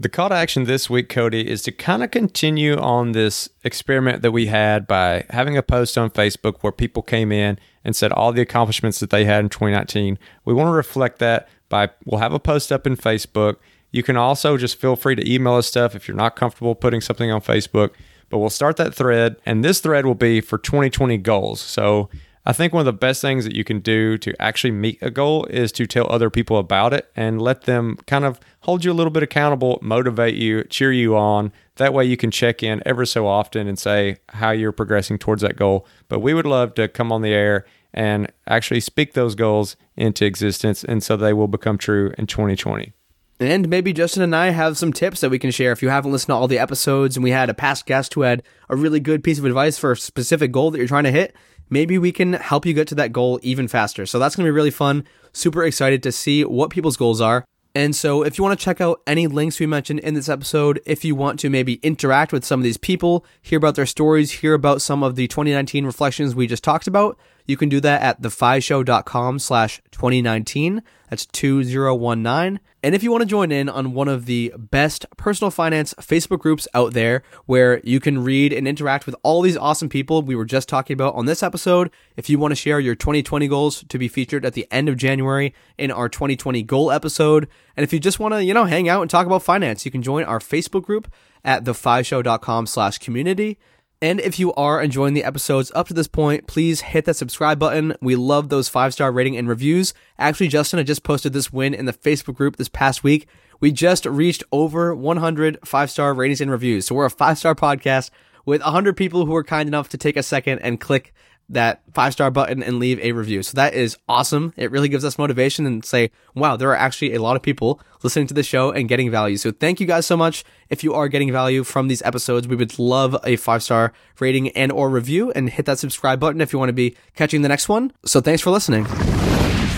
The 0.00 0.08
call 0.08 0.30
to 0.30 0.34
action 0.34 0.64
this 0.64 0.88
week, 0.88 1.10
Cody, 1.10 1.46
is 1.46 1.60
to 1.64 1.72
kind 1.72 2.02
of 2.02 2.10
continue 2.10 2.78
on 2.78 3.12
this 3.12 3.50
experiment 3.64 4.22
that 4.22 4.32
we 4.32 4.46
had 4.46 4.86
by 4.86 5.26
having 5.28 5.58
a 5.58 5.62
post 5.62 5.98
on 5.98 6.08
Facebook 6.08 6.62
where 6.62 6.72
people 6.72 7.02
came 7.02 7.30
in 7.30 7.58
and 7.84 7.94
said 7.94 8.10
all 8.10 8.32
the 8.32 8.40
accomplishments 8.40 8.98
that 9.00 9.10
they 9.10 9.26
had 9.26 9.40
in 9.40 9.50
2019. 9.50 10.18
We 10.46 10.54
want 10.54 10.68
to 10.68 10.72
reflect 10.72 11.18
that, 11.18 11.50
by 11.68 11.90
we'll 12.06 12.18
have 12.18 12.32
a 12.32 12.40
post 12.40 12.72
up 12.72 12.86
in 12.86 12.96
Facebook. 12.96 13.56
You 13.90 14.02
can 14.02 14.16
also 14.16 14.56
just 14.56 14.80
feel 14.80 14.96
free 14.96 15.16
to 15.16 15.30
email 15.30 15.56
us 15.56 15.66
stuff 15.66 15.94
if 15.94 16.08
you're 16.08 16.16
not 16.16 16.34
comfortable 16.34 16.74
putting 16.74 17.02
something 17.02 17.30
on 17.30 17.42
Facebook. 17.42 17.90
But 18.30 18.38
we'll 18.38 18.48
start 18.48 18.78
that 18.78 18.94
thread, 18.94 19.36
and 19.44 19.62
this 19.62 19.80
thread 19.80 20.06
will 20.06 20.14
be 20.14 20.40
for 20.40 20.56
2020 20.56 21.18
goals. 21.18 21.60
So 21.60 22.08
I 22.46 22.54
think 22.54 22.72
one 22.72 22.80
of 22.80 22.86
the 22.86 22.92
best 22.94 23.20
things 23.20 23.44
that 23.44 23.54
you 23.54 23.64
can 23.64 23.80
do 23.80 24.16
to 24.18 24.34
actually 24.40 24.70
meet 24.70 24.98
a 25.02 25.10
goal 25.10 25.44
is 25.46 25.70
to 25.72 25.86
tell 25.86 26.10
other 26.10 26.30
people 26.30 26.56
about 26.56 26.94
it 26.94 27.10
and 27.14 27.40
let 27.40 27.62
them 27.62 27.98
kind 28.06 28.24
of 28.24 28.40
hold 28.60 28.82
you 28.82 28.92
a 28.92 28.94
little 28.94 29.10
bit 29.10 29.22
accountable, 29.22 29.78
motivate 29.82 30.36
you, 30.36 30.64
cheer 30.64 30.90
you 30.90 31.16
on. 31.16 31.52
That 31.76 31.92
way 31.92 32.06
you 32.06 32.16
can 32.16 32.30
check 32.30 32.62
in 32.62 32.82
ever 32.86 33.04
so 33.04 33.26
often 33.26 33.68
and 33.68 33.78
say 33.78 34.18
how 34.30 34.52
you're 34.52 34.72
progressing 34.72 35.18
towards 35.18 35.42
that 35.42 35.56
goal. 35.56 35.86
But 36.08 36.20
we 36.20 36.32
would 36.32 36.46
love 36.46 36.74
to 36.74 36.88
come 36.88 37.12
on 37.12 37.20
the 37.20 37.34
air 37.34 37.66
and 37.92 38.32
actually 38.46 38.80
speak 38.80 39.12
those 39.12 39.34
goals 39.34 39.76
into 39.96 40.24
existence 40.24 40.82
and 40.82 41.02
so 41.02 41.16
they 41.16 41.34
will 41.34 41.48
become 41.48 41.76
true 41.76 42.14
in 42.16 42.26
2020. 42.26 42.94
And 43.40 43.70
maybe 43.70 43.94
Justin 43.94 44.22
and 44.22 44.36
I 44.36 44.50
have 44.50 44.76
some 44.76 44.92
tips 44.92 45.22
that 45.22 45.30
we 45.30 45.38
can 45.38 45.50
share. 45.50 45.72
If 45.72 45.82
you 45.82 45.88
haven't 45.88 46.12
listened 46.12 46.28
to 46.28 46.34
all 46.34 46.46
the 46.46 46.58
episodes 46.58 47.16
and 47.16 47.24
we 47.24 47.30
had 47.30 47.48
a 47.48 47.54
past 47.54 47.86
guest 47.86 48.12
who 48.12 48.20
had 48.20 48.42
a 48.68 48.76
really 48.76 49.00
good 49.00 49.24
piece 49.24 49.38
of 49.38 49.46
advice 49.46 49.78
for 49.78 49.92
a 49.92 49.96
specific 49.96 50.52
goal 50.52 50.70
that 50.70 50.76
you're 50.76 50.86
trying 50.86 51.04
to 51.04 51.10
hit, 51.10 51.34
maybe 51.70 51.96
we 51.96 52.12
can 52.12 52.34
help 52.34 52.66
you 52.66 52.74
get 52.74 52.86
to 52.88 52.94
that 52.96 53.14
goal 53.14 53.40
even 53.42 53.66
faster. 53.66 54.04
So 54.04 54.18
that's 54.18 54.36
going 54.36 54.44
to 54.44 54.48
be 54.48 54.54
really 54.54 54.70
fun. 54.70 55.06
Super 55.32 55.64
excited 55.64 56.02
to 56.02 56.12
see 56.12 56.44
what 56.44 56.68
people's 56.68 56.98
goals 56.98 57.22
are. 57.22 57.46
And 57.74 57.94
so, 57.94 58.24
if 58.24 58.36
you 58.36 58.42
want 58.42 58.58
to 58.58 58.64
check 58.64 58.80
out 58.80 59.00
any 59.06 59.28
links 59.28 59.60
we 59.60 59.66
mentioned 59.66 60.00
in 60.00 60.14
this 60.14 60.28
episode, 60.28 60.80
if 60.86 61.04
you 61.04 61.14
want 61.14 61.38
to 61.38 61.48
maybe 61.48 61.74
interact 61.84 62.32
with 62.32 62.44
some 62.44 62.58
of 62.58 62.64
these 62.64 62.76
people, 62.76 63.24
hear 63.42 63.58
about 63.58 63.76
their 63.76 63.86
stories, 63.86 64.32
hear 64.32 64.54
about 64.54 64.82
some 64.82 65.04
of 65.04 65.14
the 65.14 65.28
2019 65.28 65.86
reflections 65.86 66.34
we 66.34 66.48
just 66.48 66.64
talked 66.64 66.88
about, 66.88 67.16
you 67.50 67.56
can 67.56 67.68
do 67.68 67.80
that 67.80 68.00
at 68.00 68.22
thefishow.com 68.22 69.38
slash 69.40 69.82
2019. 69.90 70.82
That's 71.10 71.26
2019. 71.26 72.60
And 72.82 72.94
if 72.94 73.02
you 73.02 73.10
want 73.10 73.20
to 73.20 73.26
join 73.26 73.52
in 73.52 73.68
on 73.68 73.92
one 73.92 74.08
of 74.08 74.24
the 74.24 74.54
best 74.56 75.04
personal 75.18 75.50
finance 75.50 75.92
Facebook 75.94 76.38
groups 76.38 76.66
out 76.72 76.94
there 76.94 77.22
where 77.44 77.80
you 77.84 78.00
can 78.00 78.24
read 78.24 78.54
and 78.54 78.66
interact 78.66 79.04
with 79.04 79.14
all 79.22 79.42
these 79.42 79.56
awesome 79.56 79.90
people 79.90 80.22
we 80.22 80.34
were 80.34 80.46
just 80.46 80.68
talking 80.68 80.94
about 80.94 81.14
on 81.14 81.26
this 81.26 81.42
episode, 81.42 81.90
if 82.16 82.30
you 82.30 82.38
want 82.38 82.52
to 82.52 82.56
share 82.56 82.80
your 82.80 82.94
2020 82.94 83.48
goals 83.48 83.84
to 83.88 83.98
be 83.98 84.08
featured 84.08 84.46
at 84.46 84.54
the 84.54 84.66
end 84.70 84.88
of 84.88 84.96
January 84.96 85.54
in 85.76 85.90
our 85.90 86.08
2020 86.08 86.62
goal 86.62 86.90
episode, 86.90 87.48
and 87.76 87.84
if 87.84 87.92
you 87.92 88.00
just 88.00 88.18
want 88.18 88.32
to, 88.32 88.42
you 88.42 88.54
know, 88.54 88.64
hang 88.64 88.88
out 88.88 89.02
and 89.02 89.10
talk 89.10 89.26
about 89.26 89.42
finance, 89.42 89.84
you 89.84 89.90
can 89.90 90.02
join 90.02 90.24
our 90.24 90.38
Facebook 90.38 90.84
group 90.84 91.12
at 91.44 91.64
thefishow.com 91.64 92.66
slash 92.66 92.96
community. 92.98 93.58
And 94.02 94.18
if 94.18 94.38
you 94.38 94.54
are 94.54 94.80
enjoying 94.80 95.12
the 95.12 95.24
episodes 95.24 95.70
up 95.74 95.88
to 95.88 95.94
this 95.94 96.08
point, 96.08 96.46
please 96.46 96.80
hit 96.80 97.04
that 97.04 97.16
subscribe 97.16 97.58
button. 97.58 97.94
We 98.00 98.16
love 98.16 98.48
those 98.48 98.66
five 98.66 98.94
star 98.94 99.12
rating 99.12 99.36
and 99.36 99.46
reviews. 99.46 99.92
Actually, 100.18 100.48
Justin, 100.48 100.78
I 100.80 100.84
just 100.84 101.02
posted 101.02 101.34
this 101.34 101.52
win 101.52 101.74
in 101.74 101.84
the 101.84 101.92
Facebook 101.92 102.34
group 102.34 102.56
this 102.56 102.70
past 102.70 103.04
week. 103.04 103.28
We 103.60 103.72
just 103.72 104.06
reached 104.06 104.42
over 104.52 104.94
100 104.94 105.58
five 105.66 105.90
star 105.90 106.14
ratings 106.14 106.40
and 106.40 106.50
reviews. 106.50 106.86
So 106.86 106.94
we're 106.94 107.04
a 107.04 107.10
five 107.10 107.36
star 107.36 107.54
podcast 107.54 108.08
with 108.46 108.62
100 108.62 108.96
people 108.96 109.26
who 109.26 109.32
were 109.32 109.44
kind 109.44 109.68
enough 109.68 109.90
to 109.90 109.98
take 109.98 110.16
a 110.16 110.22
second 110.22 110.60
and 110.60 110.80
click 110.80 111.12
that 111.50 111.82
five 111.92 112.12
star 112.12 112.30
button 112.30 112.62
and 112.62 112.78
leave 112.78 112.98
a 113.00 113.12
review. 113.12 113.42
So 113.42 113.54
that 113.56 113.74
is 113.74 113.96
awesome. 114.08 114.54
It 114.56 114.70
really 114.70 114.88
gives 114.88 115.04
us 115.04 115.18
motivation 115.18 115.66
and 115.66 115.84
say, 115.84 116.10
wow, 116.34 116.56
there 116.56 116.70
are 116.70 116.76
actually 116.76 117.14
a 117.14 117.20
lot 117.20 117.36
of 117.36 117.42
people 117.42 117.80
listening 118.02 118.26
to 118.28 118.34
the 118.34 118.42
show 118.42 118.70
and 118.70 118.88
getting 118.88 119.10
value. 119.10 119.36
So 119.36 119.50
thank 119.50 119.80
you 119.80 119.86
guys 119.86 120.06
so 120.06 120.16
much. 120.16 120.44
If 120.68 120.84
you 120.84 120.94
are 120.94 121.08
getting 121.08 121.32
value 121.32 121.64
from 121.64 121.88
these 121.88 122.02
episodes, 122.02 122.46
we 122.46 122.56
would 122.56 122.78
love 122.78 123.16
a 123.24 123.36
five 123.36 123.62
star 123.62 123.92
rating 124.18 124.50
and 124.50 124.72
or 124.72 124.88
review 124.88 125.32
and 125.32 125.50
hit 125.50 125.66
that 125.66 125.78
subscribe 125.78 126.20
button 126.20 126.40
if 126.40 126.52
you 126.52 126.58
want 126.58 126.68
to 126.68 126.74
be 126.74 126.96
catching 127.14 127.42
the 127.42 127.48
next 127.48 127.68
one. 127.68 127.92
So 128.04 128.20
thanks 128.20 128.42
for 128.42 128.50
listening. 128.50 128.86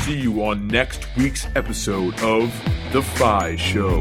See 0.03 0.18
you 0.18 0.45
on 0.45 0.68
next 0.68 1.07
week's 1.16 1.47
episode 1.55 2.20
of 2.23 2.53
The 2.93 3.03
FI 3.03 3.57
Show. 3.57 4.01